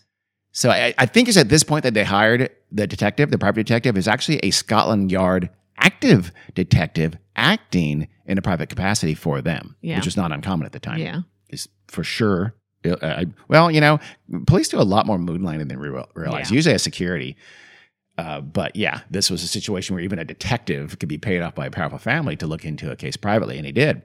So 0.53 0.71
I, 0.71 0.95
I 0.99 1.07
think 1.07 1.29
it's 1.29 1.37
at 1.37 1.49
this 1.49 1.63
point 1.63 1.85
that 1.85 1.95
they 1.95 2.03
hired 2.03 2.51
the 2.73 2.87
detective, 2.87 3.31
the 3.31 3.39
private 3.39 3.67
detective, 3.67 3.97
is 3.97 4.09
actually 4.09 4.39
a 4.39 4.51
Scotland 4.51 5.13
Yard 5.13 5.51
active 5.79 6.33
detective 6.55 7.17
acting 7.37 8.09
in 8.31 8.39
a 8.39 8.43
private 8.43 8.69
capacity 8.69 9.15
for 9.15 9.41
them, 9.43 9.77
Yeah. 9.83 9.97
which 9.97 10.05
was 10.07 10.17
not 10.17 10.33
uncommon 10.33 10.65
at 10.67 10.73
the 10.73 10.81
time. 10.81 10.99
Yeah. 10.99 11.21
Is 11.51 11.69
for 11.89 12.05
sure. 12.05 12.55
uh, 12.87 12.97
I, 13.03 13.27
well, 13.49 13.71
you 13.71 13.81
know, 13.81 13.99
police 14.47 14.69
do 14.69 14.81
a 14.81 14.83
lot 14.83 15.05
more 15.05 15.19
moonlighting 15.19 15.69
than 15.69 15.79
we 15.81 15.89
real- 15.89 16.09
realize. 16.15 16.51
Yeah. 16.51 16.55
Usually 16.55 16.75
as 16.75 16.83
security. 16.83 17.37
Uh, 18.17 18.41
but 18.41 18.75
yeah, 18.77 19.01
this 19.11 19.31
was 19.31 19.43
a 19.43 19.47
situation 19.49 19.95
where 19.95 20.03
even 20.05 20.19
a 20.19 20.25
detective 20.25 20.99
could 20.99 21.09
be 21.09 21.19
paid 21.19 21.41
off 21.43 21.55
by 21.55 21.67
a 21.67 21.71
powerful 21.71 21.99
family 21.99 22.37
to 22.37 22.47
look 22.47 22.65
into 22.65 22.91
a 22.91 22.97
case 22.97 23.17
privately, 23.17 23.57
and 23.57 23.67
he 23.67 23.73
did. 23.73 24.03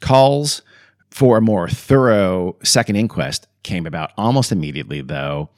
Calls 0.00 0.62
for 1.10 1.38
a 1.38 1.40
more 1.40 1.68
thorough 1.68 2.56
second 2.62 2.96
inquest 2.96 3.46
came 3.62 3.86
about 3.86 4.10
almost 4.16 4.50
immediately, 4.52 5.00
though, 5.02 5.50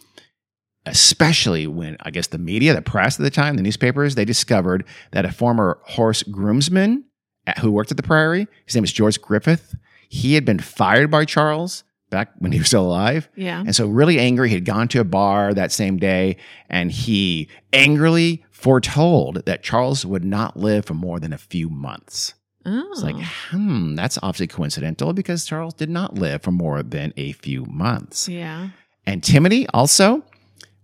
especially 0.86 1.66
when 1.66 1.96
I 2.00 2.10
guess 2.10 2.26
the 2.28 2.38
media, 2.38 2.74
the 2.74 2.82
press 2.82 3.18
at 3.18 3.22
the 3.22 3.30
time, 3.30 3.56
the 3.56 3.62
newspapers, 3.62 4.14
they 4.14 4.24
discovered 4.24 4.84
that 5.12 5.24
a 5.24 5.32
former 5.32 5.78
horse 5.84 6.22
groomsman 6.24 7.04
at- 7.46 7.58
who 7.58 7.70
worked 7.72 7.90
at 7.90 7.96
the 7.96 8.02
Priory, 8.02 8.46
his 8.66 8.74
name 8.74 8.82
was 8.82 8.92
George 8.92 9.20
Griffith, 9.20 9.74
he 10.08 10.34
had 10.34 10.44
been 10.44 10.58
fired 10.58 11.10
by 11.10 11.24
Charles 11.24 11.84
back 12.10 12.30
when 12.38 12.52
he 12.52 12.58
was 12.58 12.66
still 12.68 12.84
alive. 12.84 13.28
Yeah. 13.36 13.60
And 13.60 13.74
so, 13.74 13.86
really 13.86 14.18
angry, 14.18 14.48
he 14.50 14.54
had 14.56 14.64
gone 14.66 14.86
to 14.88 15.00
a 15.00 15.04
bar 15.04 15.54
that 15.54 15.72
same 15.72 15.96
day 15.96 16.36
and 16.68 16.90
he 16.92 17.48
angrily 17.72 18.44
foretold 18.50 19.44
that 19.46 19.62
Charles 19.62 20.04
would 20.06 20.24
not 20.24 20.56
live 20.56 20.84
for 20.84 20.94
more 20.94 21.18
than 21.18 21.32
a 21.32 21.38
few 21.38 21.68
months. 21.70 22.34
Oh. 22.64 22.88
It's 22.92 23.02
like, 23.02 23.16
hmm, 23.50 23.94
that's 23.96 24.18
obviously 24.22 24.46
coincidental 24.46 25.12
because 25.14 25.44
Charles 25.46 25.74
did 25.74 25.90
not 25.90 26.14
live 26.14 26.42
for 26.42 26.52
more 26.52 26.82
than 26.82 27.12
a 27.16 27.32
few 27.32 27.64
months. 27.64 28.28
yeah. 28.28 28.68
Antimony 29.04 29.66
also 29.74 30.22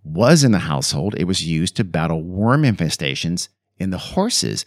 was 0.02 0.42
in 0.42 0.50
the 0.50 0.59
household. 0.59 1.14
It 1.16 1.24
was 1.24 1.46
used 1.46 1.76
to 1.76 1.84
battle 1.84 2.22
worm 2.24 2.62
infestations 2.64 3.48
in 3.78 3.90
the 3.90 3.98
horses. 3.98 4.66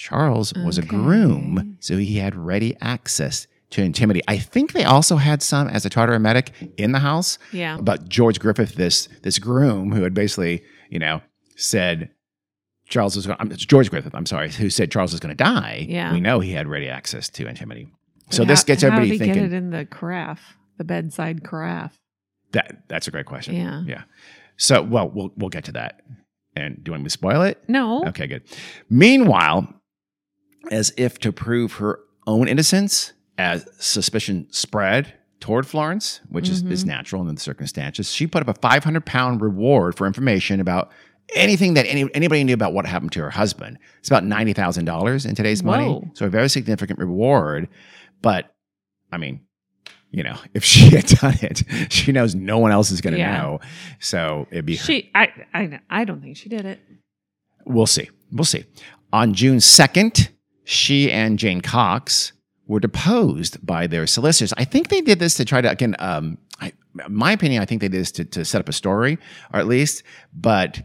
Charles 0.00 0.54
was 0.64 0.78
a 0.78 0.82
groom, 0.82 1.76
so 1.80 1.98
he 1.98 2.16
had 2.16 2.34
ready 2.34 2.74
access 2.80 3.46
to 3.68 3.82
antimony. 3.82 4.22
I 4.26 4.38
think 4.38 4.72
they 4.72 4.84
also 4.84 5.16
had 5.16 5.42
some 5.42 5.68
as 5.68 5.84
a 5.84 5.90
tartar 5.90 6.14
emetic 6.14 6.52
in 6.78 6.92
the 6.92 6.98
house. 7.00 7.38
Yeah. 7.52 7.76
But 7.80 8.08
George 8.08 8.40
Griffith, 8.40 8.76
this 8.76 9.08
this 9.22 9.38
groom 9.38 9.92
who 9.92 10.02
had 10.02 10.14
basically, 10.14 10.62
you 10.88 10.98
know, 10.98 11.20
said 11.54 12.10
Charles 12.88 13.14
was 13.14 13.26
going. 13.26 13.38
It's 13.52 13.66
George 13.66 13.90
Griffith. 13.90 14.14
I'm 14.14 14.24
sorry, 14.24 14.50
who 14.50 14.70
said 14.70 14.90
Charles 14.90 15.12
was 15.12 15.20
going 15.20 15.36
to 15.36 15.44
die. 15.44 15.84
Yeah. 15.86 16.12
we 16.14 16.20
know 16.20 16.40
he 16.40 16.52
had 16.52 16.66
ready 16.66 16.88
access 16.88 17.28
to 17.30 17.46
antimony. 17.46 17.92
So 18.30 18.38
But 18.42 18.48
this 18.48 18.60
how- 18.62 18.66
gets 18.68 18.82
how 18.82 18.88
everybody 18.88 19.10
did 19.10 19.12
he 19.12 19.18
thinking. 19.18 19.42
get 19.42 19.52
it 19.52 19.56
in 19.56 19.70
the 19.70 19.84
carafe, 19.84 20.56
the 20.78 20.84
bedside 20.84 21.44
carafe. 21.44 21.98
that 22.52 22.84
that's 22.88 23.06
a 23.06 23.10
great 23.10 23.26
question. 23.26 23.54
Yeah. 23.54 23.82
yeah. 23.86 24.02
So 24.56 24.80
well, 24.82 25.10
we'll 25.10 25.30
we'll 25.36 25.50
get 25.50 25.64
to 25.64 25.72
that. 25.72 26.00
And 26.56 26.76
do 26.82 26.88
you 26.88 26.92
want 26.92 27.02
me 27.02 27.06
to 27.06 27.10
spoil 27.10 27.42
it? 27.42 27.62
No. 27.68 28.02
Okay, 28.08 28.26
good. 28.26 28.42
Meanwhile, 28.88 29.72
as 30.70 30.92
if 30.96 31.18
to 31.20 31.32
prove 31.32 31.74
her 31.74 32.00
own 32.26 32.48
innocence, 32.48 33.12
as 33.38 33.66
suspicion 33.78 34.46
spread 34.50 35.14
toward 35.40 35.66
Florence, 35.66 36.20
which 36.28 36.48
is, 36.48 36.62
is 36.64 36.82
mm-hmm. 36.82 36.90
natural 36.90 37.26
in 37.26 37.34
the 37.34 37.40
circumstances, 37.40 38.10
she 38.12 38.26
put 38.26 38.46
up 38.46 38.48
a 38.54 38.60
500 38.60 39.04
pound 39.06 39.40
reward 39.40 39.96
for 39.96 40.06
information 40.06 40.60
about 40.60 40.90
anything 41.34 41.74
that 41.74 41.86
any, 41.86 42.08
anybody 42.14 42.44
knew 42.44 42.54
about 42.54 42.74
what 42.74 42.86
happened 42.86 43.12
to 43.12 43.20
her 43.20 43.30
husband. 43.30 43.78
It's 44.00 44.08
about 44.08 44.24
$90,000 44.24 45.26
in 45.26 45.34
today's 45.34 45.62
money. 45.62 46.10
So 46.14 46.26
a 46.26 46.28
very 46.28 46.48
significant 46.48 46.98
reward. 46.98 47.68
But 48.20 48.54
I 49.10 49.16
mean, 49.16 49.40
you 50.10 50.22
know, 50.22 50.36
if 50.54 50.64
she 50.64 50.90
had 50.90 51.06
done 51.06 51.36
it, 51.40 51.62
she 51.90 52.12
knows 52.12 52.34
no 52.34 52.58
one 52.58 52.72
else 52.72 52.90
is 52.90 53.00
going 53.00 53.14
to 53.14 53.18
Yeah. 53.20 53.38
know. 53.38 53.60
So 53.98 54.46
it'd 54.50 54.66
be 54.66 54.76
her. 54.76 54.84
She 54.84 55.10
I 55.14 55.28
I 55.54 55.80
I 55.88 56.04
don't 56.04 56.20
think 56.20 56.36
she 56.36 56.48
did 56.48 56.66
it. 56.66 56.80
We'll 57.64 57.86
see. 57.86 58.10
We'll 58.32 58.44
see. 58.44 58.64
On 59.12 59.34
June 59.34 59.58
2nd, 59.58 60.28
she 60.70 61.10
and 61.10 61.36
Jane 61.36 61.60
Cox 61.60 62.30
were 62.68 62.78
deposed 62.78 63.58
by 63.66 63.88
their 63.88 64.06
solicitors. 64.06 64.54
I 64.56 64.64
think 64.64 64.88
they 64.88 65.00
did 65.00 65.18
this 65.18 65.34
to 65.34 65.44
try 65.44 65.60
to, 65.60 65.68
again, 65.68 65.96
um, 65.98 66.38
I, 66.60 66.72
my 67.08 67.32
opinion, 67.32 67.60
I 67.60 67.64
think 67.64 67.80
they 67.80 67.88
did 67.88 68.00
this 68.00 68.12
to, 68.12 68.24
to 68.26 68.44
set 68.44 68.60
up 68.60 68.68
a 68.68 68.72
story, 68.72 69.18
or 69.52 69.58
at 69.58 69.66
least, 69.66 70.04
but 70.32 70.80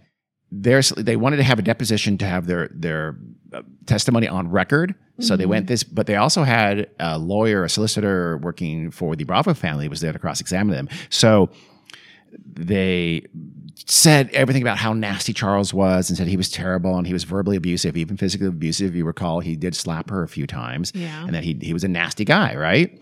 there's, 0.49 0.89
they 0.89 1.15
wanted 1.15 1.37
to 1.37 1.43
have 1.43 1.59
a 1.59 1.61
deposition 1.61 2.17
to 2.17 2.25
have 2.25 2.47
their, 2.47 2.67
their 2.73 3.19
uh, 3.53 3.61
testimony 3.85 4.27
on 4.27 4.49
record. 4.49 4.95
So 5.19 5.37
they 5.37 5.45
went 5.45 5.67
this, 5.67 5.83
but 5.83 6.07
they 6.07 6.15
also 6.15 6.43
had 6.43 6.89
a 6.99 7.19
lawyer, 7.19 7.63
a 7.63 7.69
solicitor 7.69 8.37
working 8.39 8.89
for 8.89 9.15
the 9.15 9.23
Bravo 9.23 9.53
family 9.53 9.87
was 9.87 10.01
there 10.01 10.11
to 10.11 10.17
cross 10.19 10.41
examine 10.41 10.75
them. 10.75 10.89
So 11.09 11.51
they 12.47 13.27
said 13.75 14.29
everything 14.31 14.61
about 14.61 14.77
how 14.77 14.93
nasty 14.93 15.33
Charles 15.33 15.73
was 15.73 16.09
and 16.09 16.17
said 16.17 16.27
he 16.27 16.37
was 16.37 16.49
terrible 16.49 16.97
and 16.97 17.05
he 17.05 17.13
was 17.13 17.23
verbally 17.23 17.57
abusive, 17.57 17.97
even 17.97 18.17
physically 18.17 18.47
abusive. 18.47 18.89
If 18.91 18.95
you 18.95 19.05
recall, 19.05 19.41
he 19.41 19.55
did 19.55 19.75
slap 19.75 20.09
her 20.09 20.23
a 20.23 20.27
few 20.27 20.47
times 20.47 20.91
Yeah. 20.95 21.25
and 21.25 21.33
that 21.35 21.43
he, 21.43 21.57
he 21.61 21.73
was 21.73 21.83
a 21.83 21.87
nasty 21.89 22.25
guy, 22.25 22.55
right? 22.55 22.99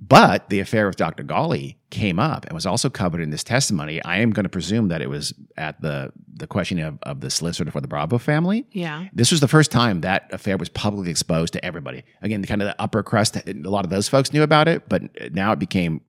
But 0.00 0.48
the 0.48 0.60
affair 0.60 0.86
with 0.86 0.94
Dr. 0.94 1.24
Gully 1.24 1.76
came 1.90 2.20
up 2.20 2.44
and 2.46 2.52
was 2.54 2.66
also 2.66 2.88
covered 2.88 3.20
in 3.20 3.30
this 3.30 3.42
testimony. 3.42 4.00
I 4.04 4.18
am 4.18 4.30
going 4.30 4.44
to 4.44 4.48
presume 4.48 4.88
that 4.88 5.02
it 5.02 5.08
was 5.10 5.34
at 5.56 5.80
the, 5.80 6.12
the 6.34 6.46
questioning 6.46 6.84
of, 6.84 6.98
of 7.02 7.20
the 7.20 7.30
solicitor 7.30 7.72
for 7.72 7.80
the 7.80 7.88
Bravo 7.88 8.16
family. 8.18 8.64
Yeah. 8.70 9.06
This 9.12 9.32
was 9.32 9.40
the 9.40 9.48
first 9.48 9.72
time 9.72 10.02
that 10.02 10.32
affair 10.32 10.56
was 10.56 10.68
publicly 10.68 11.10
exposed 11.10 11.52
to 11.54 11.64
everybody. 11.64 12.04
Again, 12.22 12.44
kind 12.44 12.62
of 12.62 12.68
the 12.68 12.80
upper 12.80 13.02
crust, 13.02 13.36
a 13.36 13.52
lot 13.64 13.84
of 13.84 13.90
those 13.90 14.08
folks 14.08 14.32
knew 14.32 14.44
about 14.44 14.68
it, 14.68 14.88
but 14.88 15.02
now 15.32 15.50
it 15.50 15.58
became 15.58 16.00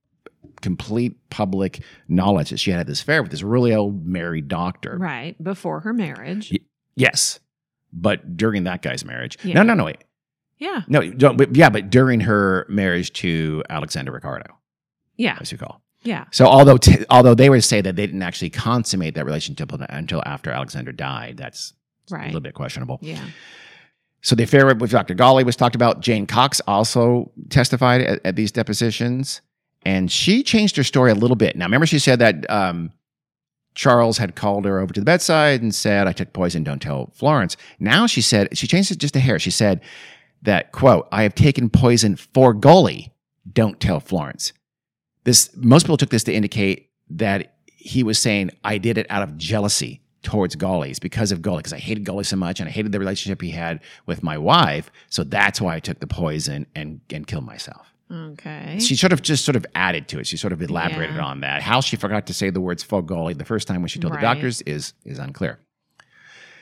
complete 0.61 1.17
public 1.29 1.81
knowledge 2.07 2.49
that 2.49 2.57
she 2.59 2.71
had 2.71 2.87
this 2.87 3.01
affair 3.01 3.21
with 3.21 3.31
this 3.31 3.43
really 3.43 3.73
old 3.73 4.05
married 4.05 4.47
doctor. 4.47 4.97
Right. 4.99 5.41
Before 5.43 5.81
her 5.81 5.93
marriage. 5.93 6.51
Y- 6.51 6.59
Yes. 6.95 7.39
But 7.93 8.35
during 8.35 8.65
that 8.65 8.81
guy's 8.81 9.05
marriage. 9.05 9.37
Yeah. 9.43 9.53
No, 9.55 9.63
no, 9.63 9.73
no, 9.73 9.85
wait. 9.85 10.03
Yeah. 10.57 10.81
No, 10.89 11.09
don't, 11.11 11.37
but 11.37 11.55
yeah, 11.55 11.69
but 11.69 11.89
during 11.89 12.19
her 12.21 12.65
marriage 12.67 13.13
to 13.13 13.63
Alexander 13.69 14.11
Ricardo, 14.11 14.57
Yeah. 15.15 15.37
as 15.39 15.51
you 15.51 15.57
call. 15.57 15.81
Yeah. 16.03 16.25
So 16.31 16.45
although 16.45 16.77
t- 16.77 17.05
although 17.09 17.35
they 17.35 17.49
would 17.49 17.63
say 17.63 17.79
that 17.81 17.95
they 17.95 18.05
didn't 18.05 18.21
actually 18.21 18.49
consummate 18.49 19.15
that 19.15 19.25
relationship 19.25 19.71
until 19.89 20.21
after 20.25 20.51
Alexander 20.51 20.91
died, 20.91 21.37
that's 21.37 21.73
right. 22.11 22.23
a 22.23 22.25
little 22.27 22.41
bit 22.41 22.53
questionable. 22.53 22.99
Yeah. 23.01 23.23
So 24.21 24.35
the 24.35 24.43
affair 24.43 24.73
with 24.75 24.91
Dr. 24.91 25.13
Gully 25.13 25.45
was 25.45 25.55
talked 25.55 25.75
about. 25.75 26.01
Jane 26.01 26.25
Cox 26.27 26.59
also 26.67 27.31
testified 27.49 28.01
at, 28.01 28.21
at 28.25 28.35
these 28.35 28.51
depositions, 28.51 29.39
and 29.83 30.11
she 30.11 30.43
changed 30.43 30.75
her 30.77 30.83
story 30.83 31.11
a 31.11 31.15
little 31.15 31.35
bit. 31.35 31.55
Now, 31.55 31.65
remember, 31.65 31.85
she 31.85 31.99
said 31.99 32.19
that 32.19 32.49
um, 32.49 32.91
Charles 33.75 34.17
had 34.17 34.35
called 34.35 34.65
her 34.65 34.79
over 34.79 34.93
to 34.93 34.99
the 34.99 35.05
bedside 35.05 35.61
and 35.61 35.73
said, 35.73 36.07
"I 36.07 36.13
took 36.13 36.33
poison. 36.33 36.63
Don't 36.63 36.81
tell 36.81 37.11
Florence." 37.13 37.57
Now 37.79 38.07
she 38.07 38.21
said 38.21 38.57
she 38.57 38.67
changed 38.67 38.91
it 38.91 38.97
just 38.97 39.15
a 39.15 39.19
hair. 39.19 39.39
She 39.39 39.51
said 39.51 39.81
that 40.41 40.71
quote, 40.71 41.07
"I 41.11 41.23
have 41.23 41.35
taken 41.35 41.69
poison 41.69 42.15
for 42.15 42.53
Gully. 42.53 43.13
Don't 43.51 43.79
tell 43.79 43.99
Florence." 43.99 44.53
This 45.23 45.49
most 45.55 45.83
people 45.83 45.97
took 45.97 46.09
this 46.09 46.23
to 46.23 46.33
indicate 46.33 46.89
that 47.09 47.53
he 47.79 48.03
was 48.03 48.19
saying, 48.19 48.51
I 48.63 48.77
did 48.77 48.97
it 48.97 49.07
out 49.09 49.23
of 49.23 49.37
jealousy 49.37 50.01
towards. 50.21 50.55
It's 50.59 50.99
because 50.99 51.31
of 51.31 51.41
Gully, 51.41 51.59
because 51.59 51.73
I 51.73 51.79
hated 51.79 52.03
Gully 52.03 52.25
so 52.25 52.35
much 52.35 52.59
and 52.59 52.67
I 52.67 52.71
hated 52.71 52.91
the 52.91 52.99
relationship 52.99 53.41
he 53.41 53.51
had 53.51 53.79
with 54.05 54.21
my 54.21 54.37
wife. 54.37 54.91
So 55.09 55.23
that's 55.23 55.61
why 55.61 55.75
I 55.75 55.79
took 55.79 55.99
the 55.99 56.07
poison 56.07 56.67
and, 56.75 56.99
and 57.09 57.25
killed 57.25 57.45
myself. 57.45 57.93
Okay. 58.11 58.77
She 58.79 58.95
sort 58.95 59.13
of 59.13 59.21
just 59.21 59.45
sort 59.45 59.55
of 59.55 59.65
added 59.75 60.07
to 60.09 60.19
it. 60.19 60.25
She 60.27 60.35
sort 60.37 60.51
of 60.53 60.61
elaborated 60.61 61.15
Yeah. 61.15 61.23
on 61.25 61.41
that. 61.41 61.61
How 61.61 61.79
she 61.81 61.95
forgot 61.95 62.25
to 62.27 62.33
say 62.33 62.49
the 62.49 62.61
words 62.61 62.81
"fuck 62.83 63.05
Gully" 63.05 63.33
the 63.33 63.45
first 63.45 63.67
time 63.67 63.81
when 63.81 63.87
she 63.89 63.99
told 63.99 64.13
Right. 64.13 64.21
the 64.21 64.25
doctors 64.27 64.61
is 64.63 64.93
is 65.05 65.19
unclear. 65.19 65.59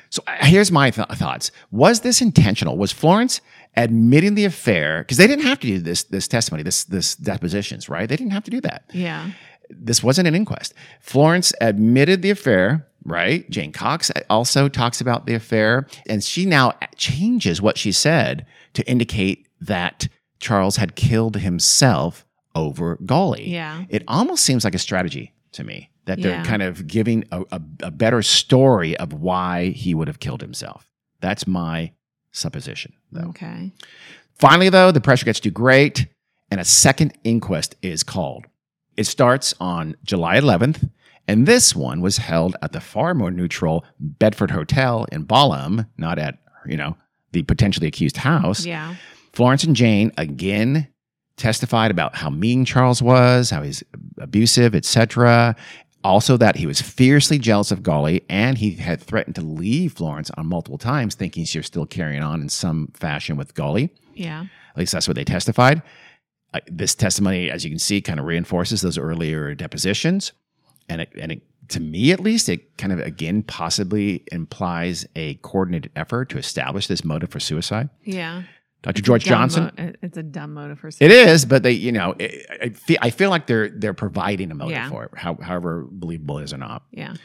So 0.10 0.22
uh, 0.28 0.46
here's 0.46 0.72
my 0.72 0.90
th- 0.92 1.08
thoughts: 1.14 1.52
Was 1.72 2.02
this 2.02 2.22
intentional? 2.22 2.78
Was 2.78 2.92
Florence 2.92 3.42
admitting 3.76 4.36
the 4.36 4.46
affair 4.46 5.00
because 5.04 5.18
they 5.18 5.28
didn't 5.28 5.46
have 5.46 5.60
to 5.62 5.68
do 5.68 5.80
this 5.80 6.04
this 6.04 6.28
testimony, 6.28 6.64
this 6.64 6.84
this 6.86 7.16
depositions, 7.16 7.88
right? 7.90 8.08
They 8.10 8.16
didn't 8.16 8.32
have 8.34 8.44
to 8.46 8.52
do 8.52 8.62
that. 8.62 8.84
yeah. 8.94 9.32
This 9.70 10.02
wasn't 10.02 10.30
an 10.30 10.36
inquest. 10.36 10.74
Florence 11.02 11.52
admitted 11.60 12.22
the 12.22 12.30
affair, 12.30 12.88
right? 13.04 13.50
Jane 13.50 13.74
Cox 13.74 14.10
also 14.30 14.70
talks 14.70 15.02
about 15.02 15.26
the 15.26 15.34
affair, 15.34 15.88
and 16.08 16.24
she 16.24 16.46
now 16.46 16.72
changes 16.96 17.62
what 17.62 17.78
she 17.78 17.92
said 17.92 18.46
to 18.76 18.90
indicate 18.90 19.46
that 19.60 20.08
Charles 20.40 20.78
had 20.78 20.96
killed 20.96 21.38
himself 21.38 22.26
over 22.56 22.98
Gully. 23.06 23.50
Yeah. 23.50 23.84
It 23.90 24.04
almost 24.08 24.44
seems 24.44 24.64
like 24.64 24.76
a 24.76 24.80
strategy 24.80 25.34
to 25.54 25.64
me 25.64 25.92
that 26.06 26.22
they're 26.22 26.32
Yeah. 26.32 26.44
kind 26.44 26.62
of 26.64 26.88
giving 26.88 27.26
a, 27.32 27.42
a, 27.52 27.62
a 27.84 27.92
better 27.92 28.22
story 28.22 28.96
of 28.98 29.14
why 29.14 29.68
he 29.70 29.94
would 29.94 30.08
have 30.08 30.20
killed 30.20 30.42
himself. 30.42 30.90
That's 31.22 31.46
my 31.48 31.92
supposition, 32.32 32.94
though. 33.12 33.30
Okay. 33.30 33.72
Finally, 34.40 34.70
though, 34.70 34.92
the 34.92 35.02
pressure 35.02 35.26
gets 35.26 35.40
too 35.40 35.52
great 35.52 36.08
and 36.52 36.60
a 36.62 36.66
second 36.66 37.14
inquest 37.24 37.76
is 37.82 38.04
called. 38.04 38.46
It 38.96 39.06
starts 39.06 39.54
on 39.60 39.96
July 40.04 40.40
11th, 40.40 40.90
and 41.28 41.46
this 41.46 41.76
one 41.76 42.02
was 42.02 42.18
held 42.18 42.56
at 42.62 42.72
the 42.72 42.80
far 42.80 43.14
more 43.14 43.32
neutral 43.32 43.84
Bedford 44.00 44.52
Hotel 44.52 45.06
in 45.12 45.24
Balham, 45.24 45.86
not 45.98 46.18
at, 46.18 46.38
you 46.66 46.78
know, 46.78 46.96
the 47.34 47.44
potentially 47.44 47.88
accused 47.88 48.18
house. 48.18 48.66
Yeah. 48.66 48.96
Florence 49.38 49.64
and 49.64 49.76
Jane 49.76 50.12
again 50.18 50.88
testified 51.36 51.92
about 51.92 52.16
how 52.16 52.28
mean 52.28 52.66
Charles 52.66 53.04
was, 53.04 53.52
how 53.52 53.62
he's 53.62 53.84
abusive, 54.18 54.74
etc. 54.74 55.56
Also, 56.04 56.38
that 56.38 56.56
he 56.56 56.66
was 56.66 56.82
fiercely 56.82 57.38
jealous 57.38 57.70
of 57.70 57.84
Gully 57.84 58.26
and 58.30 58.58
he 58.58 58.72
had 58.72 59.00
threatened 59.00 59.36
to 59.36 59.42
leave 59.42 59.94
Florence 59.94 60.32
on 60.40 60.48
multiple 60.48 60.80
times, 60.80 61.14
thinking 61.14 61.46
she 61.46 61.60
was 61.60 61.68
still 61.68 61.86
carrying 61.86 62.24
on 62.24 62.42
in 62.42 62.50
some 62.50 62.88
fashion 62.96 63.38
with 63.38 63.54
Gully. 63.54 63.94
Yeah. 64.16 64.46
At 64.72 64.78
least 64.78 64.92
that's 64.92 65.08
what 65.08 65.14
they 65.14 65.24
testified. 65.24 65.84
Uh, 66.56 66.62
this 66.66 66.96
testimony, 66.96 67.52
as 67.52 67.64
you 67.64 67.70
can 67.70 67.78
see, 67.78 68.02
kind 68.02 68.20
of 68.20 68.26
reinforces 68.26 68.82
those 68.82 68.98
earlier 68.98 69.54
depositions, 69.54 70.32
and 70.90 71.02
it, 71.02 71.10
and 71.16 71.34
it, 71.34 71.44
to 71.68 71.80
me 71.80 72.12
at 72.12 72.22
least, 72.22 72.50
it 72.50 72.76
kind 72.80 72.92
of 72.92 73.00
again 73.02 73.44
possibly 73.44 74.24
implies 74.32 75.06
a 75.16 75.36
coordinated 75.36 75.92
effort 75.96 76.30
to 76.30 76.40
establish 76.40 76.88
this 76.88 77.06
motive 77.06 77.30
for 77.30 77.40
suicide. 77.40 77.90
Yeah. 78.04 78.42
Dr. 78.84 79.02
George 79.02 79.26
Johnson. 79.26 79.72
mo- 79.78 79.94
it's 80.02 80.18
a 80.18 80.24
dumb 80.24 80.54
motive 80.54 80.80
for 80.80 80.92
suicide. 80.92 81.14
It 81.14 81.28
is, 81.30 81.46
but 81.46 81.64
they, 81.64 81.72
you 81.72 81.92
know, 81.92 82.16
it, 82.20 82.46
I, 82.62 82.70
feel, 82.70 82.98
I 83.02 83.10
feel 83.10 83.30
like 83.30 83.48
they're 83.48 83.70
they're 83.70 83.94
providing 83.94 84.52
a 84.52 84.56
motive 84.56 84.72
Yeah. 84.72 84.90
for 84.90 85.06
it, 85.06 85.12
how, 85.16 85.36
however 85.36 85.86
believable 85.90 86.38
it 86.40 86.44
is 86.46 86.54
or 86.54 86.58
not. 86.58 86.84
Yeah. 86.92 87.16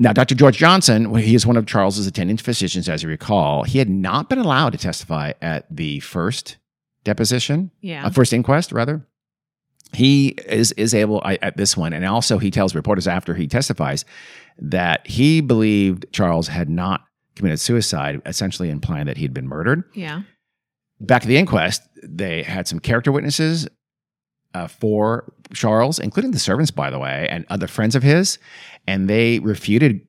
Now, 0.00 0.12
Dr. 0.12 0.34
George 0.34 0.56
Johnson, 0.56 1.12
he 1.16 1.34
is 1.34 1.44
one 1.44 1.56
of 1.56 1.66
Charles's 1.66 2.06
attending 2.06 2.36
physicians, 2.36 2.88
as 2.88 3.02
you 3.02 3.08
recall. 3.08 3.64
He 3.64 3.78
had 3.78 3.90
not 3.90 4.28
been 4.28 4.38
allowed 4.38 4.70
to 4.70 4.78
testify 4.78 5.32
at 5.42 5.66
the 5.70 5.98
first 6.00 6.56
deposition, 7.04 7.70
Yeah. 7.80 8.06
uh, 8.06 8.10
first 8.10 8.32
inquest, 8.32 8.70
rather. 8.72 9.04
He 9.92 10.28
is 10.46 10.72
is 10.72 10.94
able 10.94 11.20
I, 11.24 11.38
at 11.40 11.56
this 11.56 11.76
one, 11.76 11.92
and 11.94 12.04
also 12.04 12.38
he 12.38 12.50
tells 12.50 12.74
reporters 12.74 13.08
after 13.08 13.34
he 13.34 13.46
testifies 13.46 14.04
that 14.58 15.06
he 15.06 15.40
believed 15.40 16.06
Charles 16.12 16.48
had 16.48 16.68
not 16.68 17.02
committed 17.36 17.58
suicide, 17.58 18.20
essentially 18.26 18.68
implying 18.70 19.06
that 19.06 19.16
he'd 19.16 19.32
been 19.32 19.48
murdered 19.48 19.84
yeah. 19.94 20.22
Back 21.00 21.22
at 21.22 21.28
the 21.28 21.36
inquest, 21.36 21.82
they 22.02 22.42
had 22.42 22.68
some 22.68 22.78
character 22.78 23.12
witnesses 23.12 23.68
uh, 24.54 24.66
for 24.66 25.32
Charles, 25.52 25.98
including 25.98 26.30
the 26.32 26.38
servants, 26.38 26.70
by 26.70 26.90
the 26.90 26.98
way, 26.98 27.28
and 27.30 27.44
other 27.48 27.66
friends 27.66 27.94
of 27.94 28.02
his, 28.02 28.38
and 28.86 29.08
they 29.08 29.38
refuted 29.38 30.06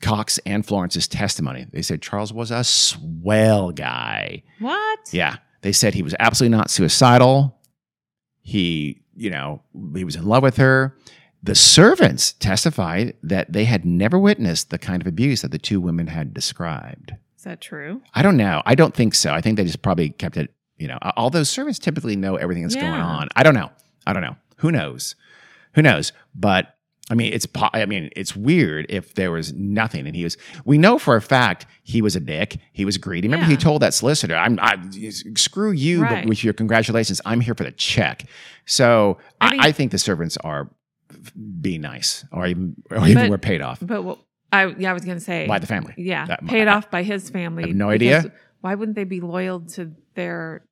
Cox 0.00 0.38
and 0.46 0.64
Florence's 0.64 1.06
testimony. 1.06 1.66
They 1.72 1.82
said 1.82 2.02
Charles 2.02 2.32
was 2.32 2.50
a 2.50 2.64
swell 2.64 3.70
guy. 3.70 4.42
What? 4.58 4.98
Yeah, 5.12 5.36
they 5.62 5.72
said 5.72 5.94
he 5.94 6.02
was 6.02 6.14
absolutely 6.18 6.56
not 6.56 6.70
suicidal. 6.70 7.58
He, 8.40 9.02
you 9.14 9.30
know, 9.30 9.62
he 9.94 10.04
was 10.04 10.16
in 10.16 10.24
love 10.24 10.42
with 10.42 10.56
her. 10.56 10.96
The 11.42 11.54
servants 11.54 12.32
testified 12.34 13.14
that 13.22 13.52
they 13.52 13.64
had 13.64 13.84
never 13.84 14.18
witnessed 14.18 14.70
the 14.70 14.78
kind 14.78 15.02
of 15.02 15.06
abuse 15.06 15.42
that 15.42 15.50
the 15.50 15.58
two 15.58 15.80
women 15.80 16.08
had 16.08 16.34
described. 16.34 17.12
Is 17.40 17.44
that 17.44 17.62
true? 17.62 18.02
I 18.12 18.20
don't 18.20 18.36
know. 18.36 18.60
I 18.66 18.74
don't 18.74 18.92
think 18.94 19.14
so. 19.14 19.32
I 19.32 19.40
think 19.40 19.56
they 19.56 19.64
just 19.64 19.80
probably 19.80 20.10
kept 20.10 20.36
it, 20.36 20.52
you 20.76 20.86
know, 20.86 20.98
although 21.16 21.42
servants 21.42 21.78
typically 21.78 22.14
know 22.14 22.36
everything 22.36 22.64
that's 22.64 22.74
going 22.74 22.86
on. 22.92 23.28
I 23.34 23.42
don't 23.42 23.54
know. 23.54 23.70
I 24.06 24.12
don't 24.12 24.20
know. 24.20 24.36
Who 24.58 24.70
knows? 24.70 25.14
Who 25.72 25.80
knows? 25.80 26.12
But 26.34 26.76
I 27.10 27.14
mean, 27.14 27.32
it's 27.32 27.46
I 27.56 27.86
mean, 27.86 28.10
it's 28.14 28.36
weird 28.36 28.84
if 28.90 29.14
there 29.14 29.30
was 29.30 29.54
nothing 29.54 30.06
and 30.06 30.14
he 30.14 30.22
was 30.22 30.36
we 30.66 30.76
know 30.76 30.98
for 30.98 31.16
a 31.16 31.22
fact 31.22 31.64
he 31.82 32.02
was 32.02 32.14
a 32.14 32.20
dick. 32.20 32.58
He 32.74 32.84
was 32.84 32.98
greedy. 32.98 33.26
Remember 33.26 33.46
he 33.46 33.56
told 33.56 33.80
that 33.80 33.94
solicitor, 33.94 34.36
I'm 34.36 34.58
I 34.60 34.76
screw 35.34 35.70
you 35.70 36.00
but 36.00 36.10
Right. 36.10 36.28
with 36.28 36.44
your 36.44 36.52
congratulations. 36.52 37.22
I'm 37.24 37.40
here 37.40 37.54
for 37.54 37.64
the 37.64 37.72
check. 37.72 38.24
So 38.66 39.16
I 39.40 39.46
I, 39.46 39.48
think- 39.50 39.64
I 39.64 39.72
think 39.72 39.92
the 39.92 39.98
servants 39.98 40.36
are 40.44 40.68
being 41.62 41.80
nice 41.80 42.22
or 42.32 42.46
even 42.46 42.76
or 42.90 42.98
even 43.08 43.14
But- 43.24 43.30
were 43.30 43.38
paid 43.38 43.62
off 43.62 43.78
But 43.80 44.02
what, 44.02 44.18
I 44.52 44.66
yeah, 44.78 44.90
I 44.90 44.92
was 44.92 45.04
gonna 45.04 45.20
say 45.20 45.46
by 45.46 45.58
the 45.58 45.66
family. 45.66 45.94
Yeah, 45.96 46.26
That- 46.26 46.46
paid 46.46 46.68
I- 46.68 46.74
off 46.74 46.90
by 46.90 47.02
his 47.02 47.30
family. 47.30 47.64
I 47.64 47.66
have 47.68 47.76
no 47.76 47.90
idea. 47.90 48.32
Why 48.60 48.74
wouldn't 48.74 48.94
they 48.96 49.04
be 49.04 49.20
loyal 49.20 49.60
to 49.60 49.92
their 50.14 50.64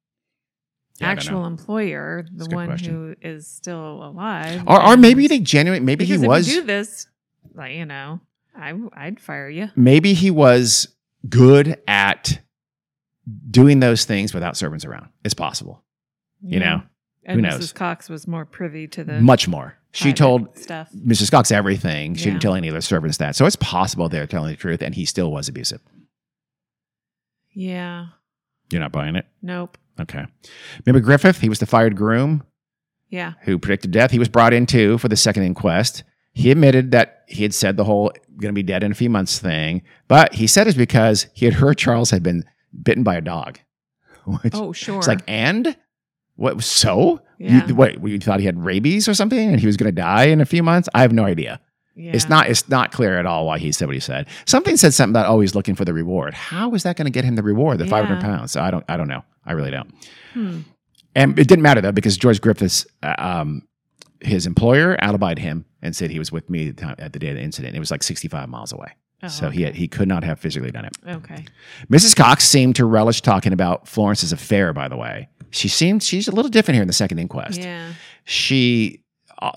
Yeah, 1.01 1.09
actual 1.09 1.47
employer, 1.47 2.26
the 2.31 2.47
one 2.55 2.66
question. 2.66 2.93
who 2.93 3.14
is 3.22 3.47
still 3.47 4.03
alive? 4.05 4.62
Or, 4.66 4.83
or 4.85 4.97
maybe 4.97 5.26
they 5.29 5.39
genuinely 5.39 5.85
maybe 5.85 6.05
he 6.05 6.14
if 6.14 6.20
was 6.22 6.47
do 6.47 6.62
this, 6.62 7.07
like 7.55 7.74
you 7.76 7.87
know, 7.87 8.20
I 8.55 8.74
I'd 8.93 9.20
fire 9.20 9.49
you. 9.49 9.70
maybe 9.76 10.12
he 10.14 10.31
was 10.31 10.89
good 11.29 11.81
at 11.87 12.41
doing 13.51 13.81
those 13.81 14.05
things 14.05 14.35
without 14.35 14.57
servants 14.57 14.85
around. 14.85 15.09
It's 15.24 15.35
possible. 15.35 15.85
You 16.43 16.61
know, 16.61 16.83
and 17.24 17.41
who 17.41 17.47
Mrs. 17.47 17.51
knows? 17.61 17.72
Cox 17.72 18.09
was 18.09 18.26
more 18.29 18.45
privy 18.45 18.87
to 18.89 19.03
the 19.05 19.20
much 19.20 19.49
more. 19.49 19.78
She 19.93 20.12
told 20.12 20.57
stuff. 20.59 20.91
Mrs. 20.93 21.30
Cox 21.30 21.51
everything. 21.51 22.14
She 22.14 22.24
Yeah. 22.26 22.30
didn't 22.32 22.43
tell 22.43 22.55
any 22.55 22.68
of 22.68 22.74
the 22.74 22.82
servants 22.82 23.16
that. 23.18 23.34
So 23.36 23.47
it's 23.47 23.57
possible 23.57 24.09
they're 24.09 24.26
telling 24.26 24.51
the 24.51 24.57
truth 24.57 24.82
and 24.82 24.95
he 24.95 25.05
still 25.05 25.30
was 25.32 25.49
abusive. 25.49 25.80
Yeah. 27.55 28.07
You're 28.70 28.80
not 28.80 28.93
buying 28.93 29.16
it? 29.16 29.26
Nope. 29.43 29.78
Okay. 30.01 30.24
Remember 30.84 31.05
Griffith? 31.05 31.41
He 31.41 31.49
was 31.49 31.59
the 31.59 31.66
fired 31.66 31.97
groom 31.97 32.45
Yeah. 33.09 33.32
who 33.43 33.59
predicted 33.59 33.91
death. 33.91 34.11
He 34.11 34.18
was 34.18 34.28
brought 34.28 34.53
in 34.53 34.66
too 34.66 34.99
for 34.99 35.09
the 35.09 35.16
second 35.16 35.45
inquest. 35.45 36.05
He 36.32 36.51
admitted 36.51 36.91
that 36.93 37.24
he 37.26 37.43
had 37.43 37.55
said 37.55 37.76
the 37.76 37.84
whole 37.84 38.12
going 38.39 38.53
to 38.55 38.59
be 38.59 38.62
dead 38.62 38.84
in 38.84 38.93
a 38.93 38.95
few 38.95 39.11
months 39.11 39.39
thing, 39.39 39.82
but 40.07 40.34
he 40.34 40.47
said 40.47 40.66
it's 40.68 40.76
because 40.76 41.26
he 41.34 41.45
had 41.47 41.55
heard 41.55 41.78
Charles 41.78 42.11
had 42.11 42.22
been 42.22 42.45
bitten 42.82 43.03
by 43.03 43.16
a 43.16 43.20
dog. 43.20 43.59
Which, 44.43 44.55
Oh, 44.55 44.72
sure. 44.72 44.99
It's 44.99 45.09
like, 45.09 45.22
and 45.26 45.74
what? 46.39 46.62
So, 46.62 47.20
Yeah. 47.39 47.66
you, 47.66 47.74
what? 47.74 48.03
You 48.07 48.18
thought 48.18 48.41
he 48.41 48.47
had 48.47 48.59
rabies 48.64 49.07
or 49.09 49.14
something, 49.14 49.39
and 49.51 49.61
he 49.61 49.66
was 49.66 49.76
going 49.76 49.89
to 49.89 49.93
die 50.01 50.24
in 50.24 50.41
a 50.41 50.47
few 50.47 50.62
months? 50.62 50.89
I 50.95 51.03
have 51.03 51.12
no 51.12 51.24
idea. 51.24 51.61
yeah. 51.95 52.12
It's 52.14 52.28
not. 52.28 52.49
It's 52.49 52.68
not 52.68 52.91
clear 52.93 53.18
at 53.18 53.26
all 53.26 53.47
why 53.47 53.59
he 53.59 53.72
said 53.72 53.86
what 53.89 53.95
he 53.95 54.01
said. 54.01 54.26
Something 54.47 54.76
said 54.76 54.95
something 54.95 55.12
about 55.12 55.26
always 55.26 55.55
looking 55.55 55.74
for 55.74 55.84
the 55.84 55.93
reward. 55.93 56.32
How 56.34 56.72
is 56.74 56.84
that 56.84 56.97
going 56.97 57.05
to 57.07 57.11
get 57.11 57.24
him 57.24 57.34
the 57.34 57.43
reward? 57.43 57.78
The 57.78 57.84
Yeah. 57.84 57.91
five 57.91 58.05
hundred 58.07 58.22
pounds. 58.22 58.53
So 58.53 58.61
I 58.62 58.70
don't. 58.70 58.84
I 58.89 58.97
don't 58.97 59.09
know. 59.09 59.24
I 59.45 59.53
really 59.53 59.70
don't. 59.70 59.93
Hmm. 60.32 60.61
And 61.14 61.39
it 61.39 61.49
didn't 61.49 61.62
matter 61.62 61.80
though 61.80 61.93
because 61.93 62.16
George 62.16 62.41
Griffiths, 62.41 62.86
uh, 63.03 63.14
um, 63.18 63.66
his 64.20 64.47
employer, 64.47 64.97
alibied 64.99 65.39
him 65.39 65.64
and 65.82 65.95
said 65.97 66.11
he 66.11 66.18
was 66.20 66.30
with 66.30 66.49
me 66.51 66.68
at 66.68 66.76
the, 66.76 66.82
time, 66.82 66.95
at 66.99 67.12
the 67.12 67.18
day 67.18 67.30
of 67.30 67.36
the 67.36 67.43
incident. 67.43 67.74
It 67.74 67.80
was 67.80 67.91
like 67.91 68.03
sixty-five 68.03 68.49
miles 68.49 68.72
away. 68.72 68.93
Oh, 69.22 69.26
So 69.28 69.51
he 69.51 69.62
had, 69.62 69.74
he 69.74 69.89
could 69.89 70.07
not 70.07 70.22
have 70.22 70.39
physically 70.39 70.70
done 70.70 70.84
it. 70.84 70.93
Okay. 71.05 71.45
Mrs. 71.91 72.14
Cox 72.14 72.45
seemed 72.45 72.76
to 72.76 72.84
relish 72.84 73.20
talking 73.20 73.53
about 73.53 73.89
Florence's 73.89 74.30
affair, 74.32 74.72
by 74.72 74.86
the 74.86 74.97
way. 74.97 75.28
She 75.51 75.68
seemed, 75.68 76.03
she's 76.03 76.28
a 76.28 76.32
little 76.32 76.51
different 76.51 76.76
here 76.76 76.82
in 76.82 76.88
the 76.88 76.92
second 76.94 77.18
inquest. 77.18 77.59
Yeah. 77.61 77.92
She 78.24 79.03
uh, 79.40 79.53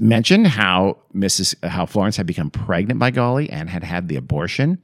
mentioned 0.00 0.46
how 0.46 0.98
Mrs. 1.14 1.54
how 1.66 1.86
Florence 1.86 2.16
had 2.16 2.26
become 2.26 2.50
pregnant 2.50 2.98
by 3.00 3.10
Gully 3.10 3.50
and 3.50 3.68
had 3.68 3.84
had 3.84 4.08
the 4.08 4.16
abortion. 4.16 4.78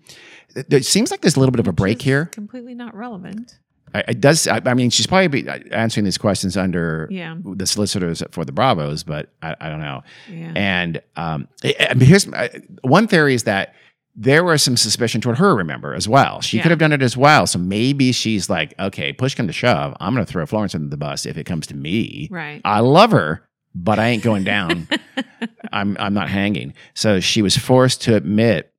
It, 0.54 0.84
seems 0.84 1.10
like 1.10 1.20
there's 1.20 1.36
a 1.36 1.40
little 1.40 1.52
bit 1.52 1.60
of 1.60 1.68
a 1.68 1.72
break 1.72 2.02
here. 2.02 2.26
Completely 2.26 2.74
not 2.74 2.94
relevant. 2.94 3.58
I- 3.94 4.04
It 4.08 4.20
does. 4.20 4.46
I, 4.48 4.60
I 4.66 4.74
mean, 4.74 4.90
she's 4.90 5.06
probably 5.06 5.28
be 5.28 5.48
uh, 5.48 5.58
answering 5.70 6.04
these 6.04 6.18
questions 6.18 6.56
under 6.56 7.06
Yeah. 7.10 7.36
the 7.44 7.66
solicitors 7.66 8.22
for 8.32 8.44
the 8.44 8.52
Bravos, 8.52 9.04
but 9.04 9.32
I, 9.42 9.54
I 9.60 9.68
don't 9.68 9.80
know. 9.80 10.02
Yeah. 10.28 10.52
And 10.56 11.02
um, 11.16 11.48
here's 11.62 12.26
uh, 12.28 12.48
one 12.82 13.06
theory 13.08 13.34
is 13.34 13.44
that 13.44 13.74
there 14.16 14.42
was 14.44 14.62
some 14.62 14.76
suspicion 14.76 15.20
toward 15.20 15.38
her, 15.38 15.54
remember, 15.54 15.94
as 15.94 16.08
well. 16.08 16.40
She 16.40 16.56
Yeah. 16.56 16.64
could 16.64 16.70
have 16.70 16.78
done 16.78 16.92
it 16.92 17.02
as 17.02 17.16
well. 17.16 17.46
So 17.46 17.58
maybe 17.58 18.12
she's 18.12 18.50
like, 18.50 18.74
okay, 18.78 19.12
push 19.12 19.34
come 19.34 19.46
to 19.46 19.52
shove. 19.52 19.96
I'm 20.00 20.14
going 20.14 20.26
to 20.26 20.30
throw 20.30 20.44
Florence 20.46 20.74
under 20.74 20.88
the 20.88 20.96
bus 20.96 21.26
if 21.26 21.38
it 21.38 21.44
comes 21.44 21.66
to 21.68 21.76
me. 21.76 22.28
right. 22.30 22.60
I 22.64 22.80
love 22.80 23.12
her, 23.12 23.48
but 23.74 23.98
I 23.98 24.08
ain't 24.08 24.22
going 24.22 24.44
down. 24.44 24.88
I'm 25.72 25.96
I'm 26.00 26.12
not 26.14 26.28
hanging. 26.28 26.74
So 26.94 27.20
she 27.20 27.40
was 27.42 27.56
forced 27.56 28.02
to 28.02 28.16
admit 28.16 28.72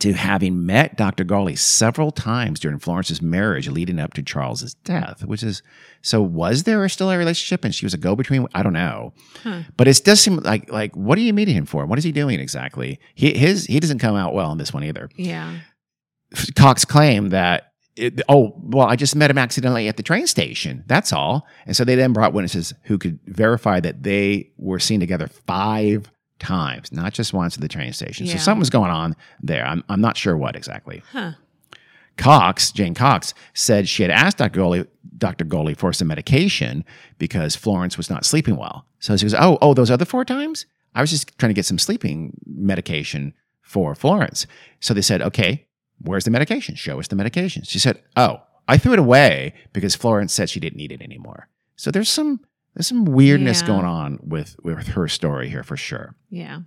to 0.00 0.12
having 0.12 0.64
met 0.66 0.96
Dr. 0.96 1.24
Gully 1.24 1.56
several 1.56 2.10
times 2.10 2.60
during 2.60 2.78
Florence's 2.78 3.20
marriage 3.20 3.68
leading 3.68 3.98
up 3.98 4.14
to 4.14 4.22
Charles's 4.22 4.74
death, 4.74 5.24
which 5.24 5.42
is 5.42 5.62
so 6.00 6.22
was 6.22 6.64
there 6.64 6.88
still 6.88 7.10
a 7.10 7.18
relationship 7.18 7.64
and 7.64 7.74
she 7.74 7.86
was 7.86 7.94
a 7.94 7.98
go-between? 7.98 8.46
I 8.54 8.62
don't 8.62 8.72
know. 8.72 9.12
Huh. 9.42 9.62
But 9.76 9.88
it 9.88 10.02
does 10.04 10.20
seem 10.20 10.36
like 10.36 10.70
like 10.70 10.96
what 10.96 11.18
are 11.18 11.22
you 11.22 11.32
meeting 11.32 11.56
him 11.56 11.66
for? 11.66 11.86
What 11.86 11.98
is 11.98 12.04
he 12.04 12.12
doing 12.12 12.40
exactly? 12.40 12.98
He 13.14 13.36
his 13.36 13.66
he 13.66 13.80
doesn't 13.80 13.98
come 13.98 14.16
out 14.16 14.34
well 14.34 14.52
in 14.52 14.58
this 14.58 14.72
one 14.72 14.84
either. 14.84 15.08
Yeah. 15.16 15.58
Cox 16.56 16.84
claimed 16.84 17.30
that 17.32 17.72
it, 17.94 18.22
oh 18.28 18.54
well 18.56 18.86
I 18.86 18.96
just 18.96 19.14
met 19.14 19.30
him 19.30 19.38
accidentally 19.38 19.88
at 19.88 19.96
the 19.96 20.02
train 20.02 20.26
station. 20.26 20.84
That's 20.86 21.12
all. 21.12 21.46
And 21.66 21.76
so 21.76 21.84
they 21.84 21.94
then 21.94 22.12
brought 22.12 22.32
witnesses 22.32 22.72
who 22.84 22.98
could 22.98 23.20
verify 23.26 23.80
that 23.80 24.02
they 24.02 24.52
were 24.56 24.78
seen 24.78 25.00
together 25.00 25.28
five 25.28 26.10
times, 26.42 26.92
not 26.92 27.14
just 27.14 27.32
once 27.32 27.56
at 27.56 27.60
the 27.60 27.68
train 27.68 27.92
station. 27.92 28.26
So 28.26 28.36
something 28.36 28.60
was 28.60 28.70
going 28.70 28.90
on 28.90 29.16
there. 29.42 29.64
I'm 29.64 29.82
I'm 29.88 30.00
not 30.00 30.16
sure 30.16 30.36
what 30.36 30.56
exactly. 30.56 31.02
Huh. 31.12 31.32
Cox, 32.16 32.72
Jane 32.72 32.94
Cox, 32.94 33.32
said 33.54 33.88
she 33.88 34.02
had 34.02 34.10
asked 34.10 34.38
Dr. 34.38 34.58
Gully, 34.58 34.86
Dr. 35.16 35.44
Gully 35.44 35.74
for 35.74 35.92
some 35.92 36.08
medication 36.08 36.84
because 37.18 37.56
Florence 37.56 37.96
was 37.96 38.10
not 38.10 38.24
sleeping 38.24 38.56
well. 38.56 38.86
So 38.98 39.16
she 39.16 39.24
goes, 39.24 39.34
Oh, 39.34 39.58
oh, 39.62 39.74
those 39.74 39.90
other 39.90 40.04
four 40.04 40.24
times? 40.24 40.66
I 40.94 41.00
was 41.00 41.10
just 41.10 41.36
trying 41.38 41.50
to 41.50 41.54
get 41.54 41.64
some 41.64 41.78
sleeping 41.78 42.36
medication 42.46 43.32
for 43.62 43.94
Florence. 43.94 44.46
So 44.80 44.92
they 44.92 45.00
said, 45.00 45.22
Okay, 45.22 45.66
where's 46.00 46.24
the 46.24 46.30
medication? 46.30 46.74
Show 46.74 47.00
us 47.00 47.08
the 47.08 47.16
medication. 47.16 47.62
She 47.62 47.78
said, 47.78 48.02
Oh, 48.16 48.42
I 48.68 48.78
threw 48.78 48.92
it 48.92 48.98
away 48.98 49.54
because 49.72 49.96
Florence 49.96 50.32
said 50.32 50.50
she 50.50 50.60
didn't 50.60 50.76
need 50.76 50.92
it 50.92 51.02
anymore. 51.02 51.48
So 51.76 51.90
there's 51.90 52.08
some 52.08 52.40
there's 52.74 52.86
some 52.86 53.04
weirdness 53.04 53.60
Yeah. 53.60 53.66
going 53.66 53.84
on 53.84 54.18
with, 54.22 54.56
with 54.62 54.88
her 54.88 55.08
story 55.08 55.48
here 55.48 55.62
for 55.62 55.76
sure. 55.76 56.14
Yeah. 56.30 56.60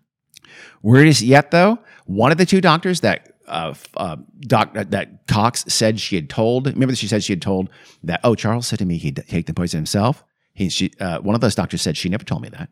Weirdest 0.82 1.22
yet, 1.22 1.52
though, 1.52 1.80
one 2.06 2.32
of 2.32 2.38
the 2.38 2.46
two 2.46 2.62
doctors 2.62 3.02
that 3.02 3.32
uh, 3.48 3.74
uh, 3.96 4.18
doc 4.42 4.74
that 4.74 5.28
Cox 5.28 5.66
said 5.68 6.00
she 6.00 6.16
had 6.16 6.30
told. 6.30 6.66
Remember 6.68 6.92
that 6.94 6.98
she 6.98 7.08
said 7.08 7.24
she 7.24 7.34
had 7.34 7.42
told 7.42 7.70
that. 8.04 8.20
Oh, 8.24 8.34
Charles 8.36 8.66
said 8.68 8.80
to 8.80 8.86
me 8.86 8.98
he'd 8.98 9.24
take 9.28 9.46
the 9.46 9.54
poison 9.54 9.78
himself. 9.78 10.24
He, 10.54 10.70
she, 10.70 10.92
uh, 11.00 11.20
one 11.20 11.36
of 11.36 11.42
those 11.42 11.54
doctors 11.56 11.82
said 11.82 11.96
she 11.98 12.10
never 12.10 12.24
told 12.24 12.42
me 12.42 12.50
that. 12.50 12.70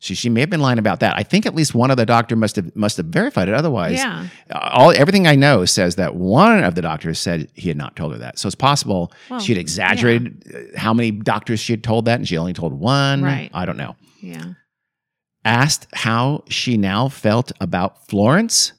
She, 0.00 0.14
she 0.14 0.28
may 0.28 0.40
have 0.40 0.50
been 0.50 0.60
lying 0.60 0.78
about 0.78 1.00
that. 1.00 1.16
I 1.16 1.24
think 1.24 1.44
at 1.44 1.56
least 1.56 1.74
one 1.74 1.90
of 1.90 1.96
the 1.96 2.06
doctor 2.06 2.36
must 2.36 2.54
have 2.56 2.74
must 2.76 2.96
have 2.98 3.06
verified 3.06 3.48
it. 3.48 3.54
Otherwise, 3.54 3.98
Yeah. 3.98 4.28
uh, 4.48 4.58
all 4.72 4.92
everything 4.92 5.26
I 5.26 5.34
know 5.34 5.64
says 5.64 5.96
that 5.96 6.14
one 6.14 6.62
of 6.62 6.76
the 6.76 6.82
doctors 6.82 7.18
said 7.18 7.50
he 7.54 7.66
had 7.68 7.76
not 7.76 7.96
told 7.96 8.12
her 8.12 8.18
that. 8.18 8.38
So 8.38 8.46
it's 8.46 8.54
possible 8.54 9.12
Well, 9.28 9.40
she 9.40 9.52
had 9.54 9.60
exaggerated 9.60 10.44
uh, 10.54 10.78
how 10.78 10.94
many 10.94 11.10
doctors 11.10 11.58
she 11.58 11.72
had 11.72 11.82
told 11.82 12.04
that, 12.04 12.14
and 12.20 12.28
she 12.28 12.38
only 12.38 12.52
told 12.52 12.72
one. 12.74 13.22
Right. 13.22 13.50
I 13.52 13.66
don't 13.66 13.76
know 13.76 13.96
Yeah. 14.20 14.52
asked 15.44 15.88
how 15.92 16.44
she 16.48 16.76
now 16.76 17.08
felt 17.08 17.50
about 17.60 18.06
Florence, 18.08 18.72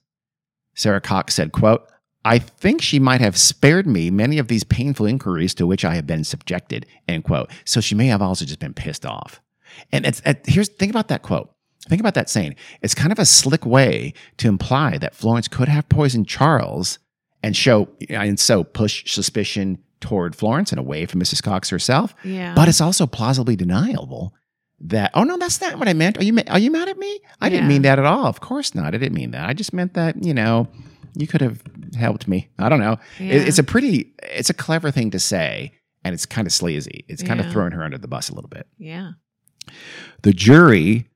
Sarah 0.76 1.01
Cox 1.01 1.34
said, 1.34 1.51
quote, 1.51 1.86
I 2.24 2.39
think 2.39 2.82
she 2.82 2.99
might 2.99 3.22
have 3.22 3.38
spared 3.38 3.88
me 3.88 4.09
many 4.09 4.38
of 4.38 4.47
these 4.49 4.63
painful 4.63 5.05
inquiries 5.05 5.53
to 5.55 5.65
which 5.67 5.84
I 5.86 5.95
have 5.95 6.05
been 6.07 6.24
subjected, 6.24 6.86
end 7.07 7.24
quote. 7.24 7.49
So 7.65 7.82
she 7.82 7.95
may 7.95 8.07
have 8.07 8.22
also 8.22 8.45
just 8.45 8.59
been 8.59 8.74
pissed 8.74 9.05
off. 9.05 9.41
And 9.91 10.05
it's, 10.05 10.22
it, 10.26 10.41
here's, 10.47 10.70
think 10.70 10.89
about 10.91 11.07
that 11.09 11.22
quote. 11.22 11.49
Think 11.88 11.99
about 12.01 12.13
that 12.15 12.30
saying. 12.30 12.55
It's 12.82 12.93
kind 12.93 13.11
of 13.11 13.20
a 13.20 13.26
slick 13.26 13.65
way 13.65 14.13
to 14.38 14.47
imply 14.47 14.97
that 14.99 15.15
Florence 15.15 15.47
could 15.47 15.67
have 15.70 15.88
poisoned 15.89 16.28
Charles 16.28 16.99
and 17.41 17.55
show, 17.55 17.88
and 18.09 18.39
so 18.39 18.63
push 18.63 19.11
suspicion 19.11 19.80
toward 20.01 20.36
Florence 20.36 20.72
and 20.72 20.80
away 20.80 21.05
from 21.05 21.22
Mrs. 21.22 21.41
Cox 21.41 21.70
herself. 21.70 22.13
Yeah. 22.24 22.53
But 22.53 22.67
it's 22.67 22.82
also 22.82 23.07
plausibly 23.07 23.55
deniable 23.55 24.34
that 24.82 25.11
oh 25.13 25.24
no, 25.24 25.38
that's 25.38 25.59
not 25.59 25.78
what 25.78 25.88
I 25.89 25.93
meant. 25.93 26.17
Are 26.17 26.24
you 26.24 26.38
are 26.47 26.59
you 26.59 26.70
mad 26.72 26.88
at 26.89 26.97
me? 26.97 27.20
I 27.41 27.49
didn't 27.49 27.67
mean 27.67 27.82
that 27.84 27.97
at 27.99 28.05
all. 28.05 28.26
Of 28.28 28.39
course 28.39 28.76
not. 28.76 28.88
I 28.88 28.91
didn't 28.97 29.13
mean 29.13 29.32
that. 29.32 29.49
I 29.49 29.53
just 29.53 29.74
meant 29.74 29.93
that 29.95 30.24
you 30.24 30.34
know 30.34 30.67
you 31.15 31.28
could 31.28 31.41
have 31.41 31.61
helped 31.97 32.28
me. 32.28 32.49
I 32.59 32.70
don't 32.70 32.80
know. 32.80 32.93
It- 33.20 33.26
Yeah. 33.26 33.34
it's 33.41 33.59
a 33.59 33.63
pretty, 33.63 34.13
it's 34.24 34.49
a 34.49 34.53
clever 34.53 34.91
thing 34.91 35.11
to 35.11 35.20
say, 35.20 35.74
and 36.03 36.13
it's 36.13 36.26
kind 36.26 36.45
of 36.45 36.53
sleazy. 36.53 37.03
It's 37.09 37.24
kind 37.24 37.39
of 37.39 37.47
Yeah. 37.47 37.51
throwing 37.53 37.72
her 37.72 37.84
under 37.84 37.97
the 37.97 38.07
bus 38.07 38.30
a 38.30 38.36
little 38.36 38.49
bit. 38.49 38.67
yeah. 38.78 39.11
The 40.24 40.34
jury 40.34 41.07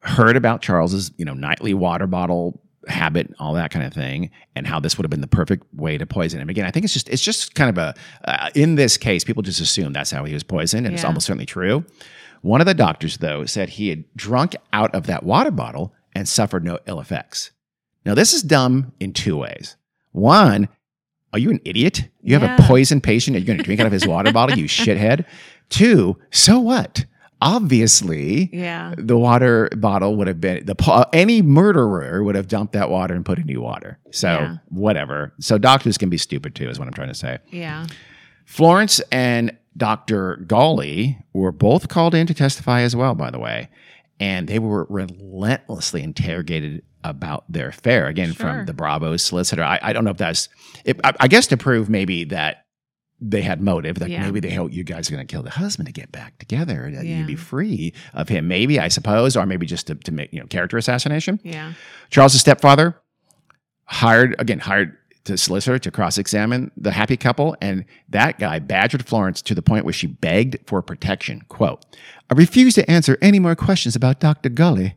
heard 0.00 0.36
about 0.36 0.62
Charles's, 0.62 1.10
you 1.16 1.24
know, 1.24 1.34
nightly 1.34 1.74
water 1.74 2.06
bottle 2.06 2.60
habit, 2.88 3.34
all 3.40 3.54
that 3.54 3.70
kind 3.72 3.84
of 3.84 3.92
thing, 3.92 4.30
and 4.54 4.66
how 4.66 4.78
this 4.78 4.96
would 4.96 5.04
have 5.04 5.10
been 5.10 5.20
the 5.20 5.26
perfect 5.26 5.64
way 5.74 5.98
to 5.98 6.06
poison 6.06 6.40
him. 6.40 6.48
Again, 6.48 6.64
I 6.66 6.70
think 6.70 6.84
it's 6.84 6.94
just 6.94 7.08
it's 7.08 7.22
just 7.22 7.54
kind 7.54 7.70
of 7.70 7.78
a 7.78 7.94
uh, 8.30 8.50
in 8.54 8.76
this 8.76 8.96
case, 8.96 9.24
people 9.24 9.42
just 9.42 9.60
assume 9.60 9.92
that's 9.92 10.10
how 10.10 10.24
he 10.24 10.32
was 10.34 10.42
poisoned, 10.44 10.86
and 10.86 10.94
it's 10.94 11.04
almost 11.04 11.26
certainly 11.26 11.46
true. 11.46 11.84
One 12.42 12.60
of 12.60 12.66
the 12.66 12.74
doctors, 12.74 13.16
though, 13.18 13.44
said 13.44 13.70
he 13.70 13.88
had 13.88 14.04
drunk 14.14 14.54
out 14.72 14.94
of 14.94 15.06
that 15.06 15.24
water 15.24 15.50
bottle 15.50 15.92
and 16.14 16.28
suffered 16.28 16.64
no 16.64 16.78
ill 16.86 17.00
effects. 17.00 17.50
Now, 18.04 18.14
this 18.14 18.32
is 18.32 18.42
dumb 18.42 18.92
in 19.00 19.12
two 19.12 19.36
ways. 19.36 19.74
One, 20.12 20.68
are 21.32 21.40
you 21.40 21.50
an 21.50 21.60
idiot? 21.64 22.08
You 22.22 22.34
have 22.38 22.44
a 22.44 22.46
Yeah. 22.62 22.68
poison 22.68 23.00
patient 23.00 23.36
and 23.36 23.44
you're 23.44 23.52
going 23.52 23.58
to 23.58 23.64
drink 23.64 23.80
out 23.80 23.86
of 23.86 23.92
his 23.92 24.06
water 24.06 24.32
bottle, 24.32 24.56
you 24.56 24.64
shithead. 24.68 25.24
Two, 25.70 26.16
so 26.30 26.60
what? 26.60 27.04
Obviously, 27.42 28.48
Yeah. 28.52 28.94
the 28.96 29.16
water 29.16 29.68
bottle 29.76 30.16
would 30.16 30.26
have 30.26 30.40
been 30.40 30.64
the 30.64 31.08
any 31.12 31.42
murderer 31.42 32.22
would 32.24 32.34
have 32.34 32.48
dumped 32.48 32.72
that 32.72 32.90
water 32.90 33.14
and 33.14 33.24
put 33.24 33.38
in 33.38 33.46
new 33.46 33.60
water. 33.60 33.98
So 34.10 34.28
Yeah. 34.28 34.56
whatever. 34.68 35.32
So 35.40 35.58
doctors 35.58 35.98
can 35.98 36.08
be 36.08 36.18
stupid 36.18 36.54
too, 36.54 36.68
is 36.68 36.78
what 36.78 36.88
I'm 36.88 36.94
trying 36.94 37.08
to 37.08 37.14
say. 37.14 37.38
Yeah. 37.50 37.86
Florence 38.44 39.00
and 39.10 39.52
Dr. 39.76 40.36
Gully 40.46 41.18
were 41.32 41.52
both 41.52 41.88
called 41.88 42.14
in 42.14 42.26
to 42.26 42.34
testify 42.34 42.80
as 42.82 42.94
well, 42.96 43.14
by 43.14 43.30
the 43.30 43.38
way. 43.38 43.68
And 44.18 44.48
they 44.48 44.58
were 44.58 44.86
relentlessly 44.88 46.02
interrogated 46.02 46.82
about 47.04 47.44
their 47.52 47.68
affair, 47.68 48.06
again, 48.06 48.32
Sure. 48.32 48.34
from 48.54 48.66
the 48.66 48.72
Bravo 48.72 49.16
solicitor. 49.18 49.62
I, 49.62 49.78
I 49.82 49.92
don't 49.92 50.04
know 50.04 50.10
if 50.10 50.16
that's, 50.16 50.48
it, 50.84 50.98
I, 51.04 51.12
I 51.20 51.28
guess 51.28 51.46
to 51.48 51.56
prove 51.56 51.88
maybe 51.90 52.24
that 52.24 52.64
they 53.20 53.40
had 53.42 53.60
motive, 53.62 53.98
like 54.00 54.10
Yeah. 54.10 54.22
maybe 54.22 54.40
they 54.40 54.52
hope 54.52 54.72
you 54.72 54.84
guys 54.84 55.08
are 55.08 55.14
going 55.14 55.26
to 55.26 55.30
kill 55.32 55.42
the 55.42 55.50
husband 55.50 55.86
to 55.86 55.92
get 55.92 56.12
back 56.12 56.38
together, 56.38 56.90
that 56.92 57.04
Yeah. 57.06 57.18
you'd 57.18 57.26
be 57.26 57.34
free 57.36 57.94
of 58.12 58.28
him, 58.28 58.46
maybe, 58.46 58.78
I 58.78 58.88
suppose, 58.88 59.36
or 59.36 59.46
maybe 59.46 59.64
just 59.64 59.86
to, 59.86 59.94
to 59.94 60.12
make, 60.12 60.32
you 60.32 60.40
know, 60.40 60.46
character 60.46 60.76
assassination. 60.76 61.40
Yeah. 61.42 61.72
Charles's 62.10 62.40
stepfather 62.42 62.94
hired 63.84 64.34
again 64.38 64.58
hired 64.58 64.96
the 65.26 65.36
solicitor 65.36 65.78
to 65.78 65.90
cross-examine 65.90 66.70
the 66.76 66.92
happy 66.92 67.16
couple, 67.16 67.56
and 67.60 67.84
that 68.08 68.38
guy 68.38 68.58
badgered 68.58 69.06
Florence 69.06 69.42
to 69.42 69.54
the 69.54 69.62
point 69.62 69.84
where 69.84 69.92
she 69.92 70.06
begged 70.06 70.56
for 70.66 70.82
protection. 70.82 71.42
"Quote: 71.48 71.84
I 72.30 72.34
refuse 72.34 72.74
to 72.74 72.90
answer 72.90 73.18
any 73.20 73.38
more 73.38 73.54
questions 73.54 73.94
about 73.94 74.20
Doctor 74.20 74.48
Gully. 74.48 74.94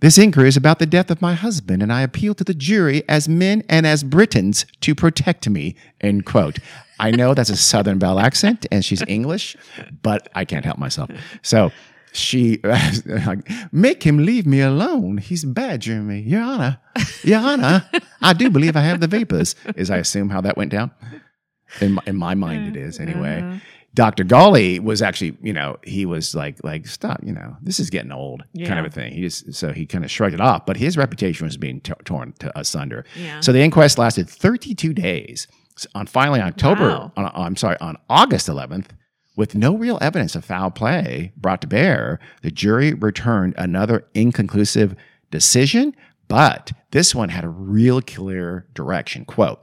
This 0.00 0.18
inquiry 0.18 0.48
is 0.48 0.56
about 0.56 0.80
the 0.80 0.86
death 0.86 1.10
of 1.10 1.22
my 1.22 1.34
husband, 1.34 1.82
and 1.82 1.92
I 1.92 2.00
appeal 2.02 2.34
to 2.34 2.44
the 2.44 2.54
jury 2.54 3.02
as 3.08 3.28
men 3.28 3.62
and 3.68 3.86
as 3.86 4.02
Britons 4.02 4.66
to 4.80 4.94
protect 4.94 5.48
me." 5.48 5.76
End 6.00 6.24
quote. 6.24 6.58
I 6.98 7.10
know 7.10 7.34
that's 7.34 7.50
a 7.50 7.56
Southern 7.56 7.98
Belle 7.98 8.18
accent, 8.18 8.66
and 8.70 8.84
she's 8.84 9.02
English, 9.08 9.56
but 10.02 10.28
I 10.34 10.44
can't 10.44 10.64
help 10.64 10.78
myself. 10.78 11.10
So 11.42 11.72
she 12.12 12.60
like, 12.62 13.48
make 13.72 14.02
him 14.02 14.24
leave 14.24 14.46
me 14.46 14.60
alone. 14.60 15.18
He's 15.18 15.44
badgering 15.44 16.06
me, 16.06 16.20
Your 16.20 16.42
Honor. 16.42 16.78
Your 17.24 17.40
Honor, 17.40 17.88
I 18.20 18.32
do 18.32 18.50
believe 18.50 18.76
I 18.76 18.80
have 18.82 19.00
the 19.00 19.08
vapors. 19.08 19.54
Is 19.76 19.90
I 19.90 19.96
assume 19.98 20.28
how 20.30 20.40
that 20.42 20.56
went 20.56 20.70
down. 20.72 20.90
In 21.80 21.92
my, 21.92 22.02
in 22.06 22.16
my 22.16 22.34
mind, 22.34 22.68
it 22.76 22.78
is 22.80 23.00
anyway. 23.00 23.40
Uh-huh. 23.42 23.58
Dr. 23.94 24.24
Gully 24.24 24.78
was 24.78 25.02
actually, 25.02 25.36
you 25.42 25.52
know, 25.52 25.76
he 25.84 26.06
was 26.06 26.34
like, 26.34 26.62
like 26.64 26.86
stop, 26.86 27.20
you 27.22 27.32
know, 27.32 27.56
this 27.60 27.78
is 27.78 27.90
getting 27.90 28.10
old, 28.12 28.42
kind 28.66 28.78
of 28.78 28.86
a 28.86 28.90
thing. 28.90 29.12
He 29.12 29.20
just 29.20 29.52
so 29.54 29.70
he 29.72 29.84
kind 29.84 30.02
of 30.04 30.10
shrugged 30.10 30.32
it 30.34 30.40
off, 30.40 30.64
but 30.64 30.78
his 30.78 30.96
reputation 30.96 31.46
was 31.46 31.58
being 31.58 31.80
t- 31.82 31.92
torn 32.04 32.32
to 32.38 32.58
asunder. 32.58 33.04
Yeah. 33.16 33.40
So 33.40 33.52
the 33.52 33.60
inquest 33.60 33.98
lasted 33.98 34.30
32 34.30 34.94
days. 34.94 35.46
S- 35.76 35.86
On 35.94 36.06
finally 36.06 36.40
October, 36.40 36.88
Wow. 36.88 37.12
on, 37.16 37.30
I'm 37.34 37.56
sorry, 37.56 37.76
on 37.80 37.96
August 38.08 38.48
11th, 38.48 38.86
with 39.36 39.54
no 39.54 39.76
real 39.76 39.98
evidence 40.00 40.34
of 40.34 40.44
foul 40.44 40.70
play 40.70 41.32
brought 41.36 41.62
to 41.62 41.66
bear, 41.66 42.18
the 42.42 42.50
jury 42.50 42.92
returned 42.92 43.54
another 43.56 44.06
inconclusive 44.14 44.94
decision, 45.30 45.94
but 46.28 46.72
this 46.90 47.14
one 47.14 47.30
had 47.30 47.44
a 47.44 47.48
real 47.48 48.02
clear 48.02 48.66
direction. 48.74 49.24
Quote, 49.24 49.60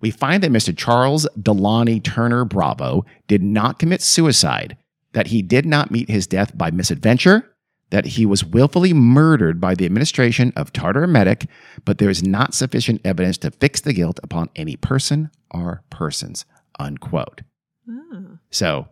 we 0.00 0.10
find 0.10 0.42
that 0.42 0.52
Mr. 0.52 0.76
Charles 0.76 1.26
Delauney 1.40 2.02
Turner 2.02 2.44
Bravo 2.44 3.04
did 3.26 3.42
not 3.42 3.78
commit 3.78 4.02
suicide, 4.02 4.76
that 5.12 5.28
he 5.28 5.42
did 5.42 5.66
not 5.66 5.90
meet 5.90 6.08
his 6.08 6.26
death 6.26 6.56
by 6.56 6.70
misadventure, 6.70 7.50
that 7.90 8.04
he 8.04 8.26
was 8.26 8.44
willfully 8.44 8.92
murdered 8.92 9.60
by 9.60 9.74
the 9.74 9.86
administration 9.86 10.52
of 10.54 10.72
tartar 10.72 11.04
emetic, 11.04 11.48
but 11.84 11.98
there 11.98 12.10
is 12.10 12.22
not 12.22 12.54
sufficient 12.54 13.00
evidence 13.04 13.38
to 13.38 13.50
fix 13.50 13.80
the 13.80 13.94
guilt 13.94 14.20
upon 14.22 14.50
any 14.54 14.76
person 14.76 15.30
or 15.50 15.82
persons. 15.90 16.44
Unquote. 16.78 17.40
Oh. 17.88 18.38
So 18.50 18.88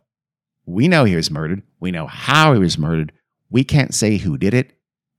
we 0.67 0.89
know 0.89 1.05
he 1.05 1.17
was 1.17 1.31
murdered. 1.31 1.63
We 1.81 1.91
know 1.91 2.07
how 2.07 2.53
he 2.53 2.59
was 2.59 2.77
murdered. 2.79 3.13
We 3.51 3.65
can't 3.65 3.95
say 3.95 4.17
who 4.19 4.37
did 4.37 4.53
it. 4.55 4.73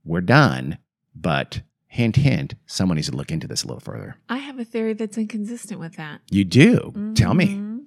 We're 0.03 0.21
done. 0.21 0.77
But 1.15 1.61
hint, 1.87 2.17
hint, 2.17 2.55
someone 2.65 2.95
needs 2.97 3.09
to 3.09 3.15
look 3.15 3.31
into 3.31 3.47
this 3.47 3.63
a 3.63 3.67
little 3.67 3.79
further. 3.79 4.17
I 4.29 4.37
have 4.37 4.59
a 4.59 4.65
theory 4.65 4.93
that's 4.93 5.17
inconsistent 5.17 5.79
with 5.79 5.95
that. 5.95 6.21
You 6.29 6.43
do. 6.43 7.13
Tell 7.15 7.33
me. 7.33 7.47
Mhm. 7.55 7.77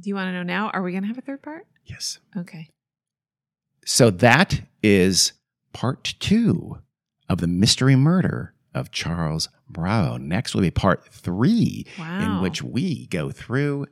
Do 0.00 0.08
you 0.08 0.14
want 0.14 0.28
to 0.28 0.32
know 0.32 0.42
now? 0.42 0.70
Are 0.70 0.82
we 0.82 0.90
going 0.90 1.02
to 1.02 1.08
have 1.08 1.18
a 1.18 1.22
third 1.22 1.42
part? 1.42 1.66
Yes. 1.84 2.18
Okay. 2.36 2.68
So 3.84 4.10
that 4.10 4.62
is 4.82 5.32
part 5.72 6.14
two 6.18 6.78
of 7.28 7.38
the 7.38 7.46
mystery 7.46 7.94
murder 7.96 8.54
of 8.74 8.90
Charles 8.90 9.48
Bravo. 9.68 10.16
Next 10.16 10.54
will 10.54 10.62
be 10.62 10.70
part 10.70 11.06
three, 11.12 11.86
Wow. 11.98 12.36
in 12.36 12.42
which 12.42 12.62
we 12.62 13.06
go 13.08 13.30
through 13.30 13.86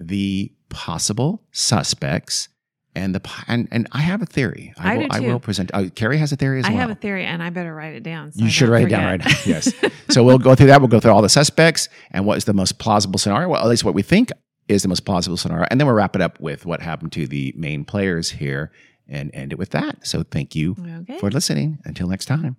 the 0.00 0.52
possible 0.70 1.42
suspects 1.52 2.48
and 2.94 3.14
the 3.14 3.30
and 3.48 3.68
and 3.70 3.88
I 3.92 4.00
have 4.00 4.22
a 4.22 4.26
theory. 4.26 4.72
I 4.78 4.96
will, 4.96 5.08
do 5.08 5.08
I 5.10 5.20
will 5.20 5.40
present. 5.40 5.70
Uh, 5.74 5.88
Carrie 5.94 6.18
has 6.18 6.32
a 6.32 6.36
theory 6.36 6.60
as 6.60 6.64
I 6.64 6.70
well. 6.70 6.78
I 6.78 6.80
have 6.82 6.90
a 6.90 6.94
theory, 6.94 7.24
and 7.24 7.42
I 7.42 7.50
better 7.50 7.74
write 7.74 7.94
it 7.94 8.02
down. 8.02 8.32
so 8.32 8.40
I 8.40 8.44
you 8.44 8.50
should 8.50 8.66
don't 8.66 8.72
write 8.72 8.86
it 8.86 8.90
down 8.90 9.04
right 9.04 9.24
now. 9.24 9.32
Yes. 9.44 9.72
so 10.10 10.22
we'll 10.22 10.38
go 10.38 10.54
through 10.54 10.68
that. 10.68 10.80
We'll 10.80 10.88
go 10.88 11.00
through 11.00 11.12
all 11.12 11.22
the 11.22 11.28
suspects 11.28 11.88
and 12.10 12.26
what 12.26 12.38
is 12.38 12.44
the 12.44 12.54
most 12.54 12.78
plausible 12.78 13.18
scenario. 13.18 13.48
Well, 13.48 13.62
at 13.62 13.68
least 13.68 13.84
what 13.84 13.94
we 13.94 14.02
think 14.02 14.30
is 14.68 14.82
the 14.82 14.88
most 14.88 15.04
plausible 15.04 15.36
scenario, 15.36 15.66
and 15.70 15.80
then 15.80 15.86
we'll 15.86 15.96
wrap 15.96 16.14
it 16.14 16.22
up 16.22 16.40
with 16.40 16.66
what 16.66 16.80
happened 16.80 17.12
to 17.12 17.26
the 17.26 17.52
main 17.56 17.84
players 17.84 18.30
here 18.30 18.70
and 19.08 19.30
end 19.34 19.52
it 19.52 19.58
with 19.58 19.70
that. 19.70 20.06
So 20.06 20.22
thank 20.22 20.54
you 20.54 20.76
okay. 21.00 21.18
for 21.18 21.30
listening. 21.30 21.78
Until 21.84 22.08
next 22.08 22.26
time. 22.26 22.56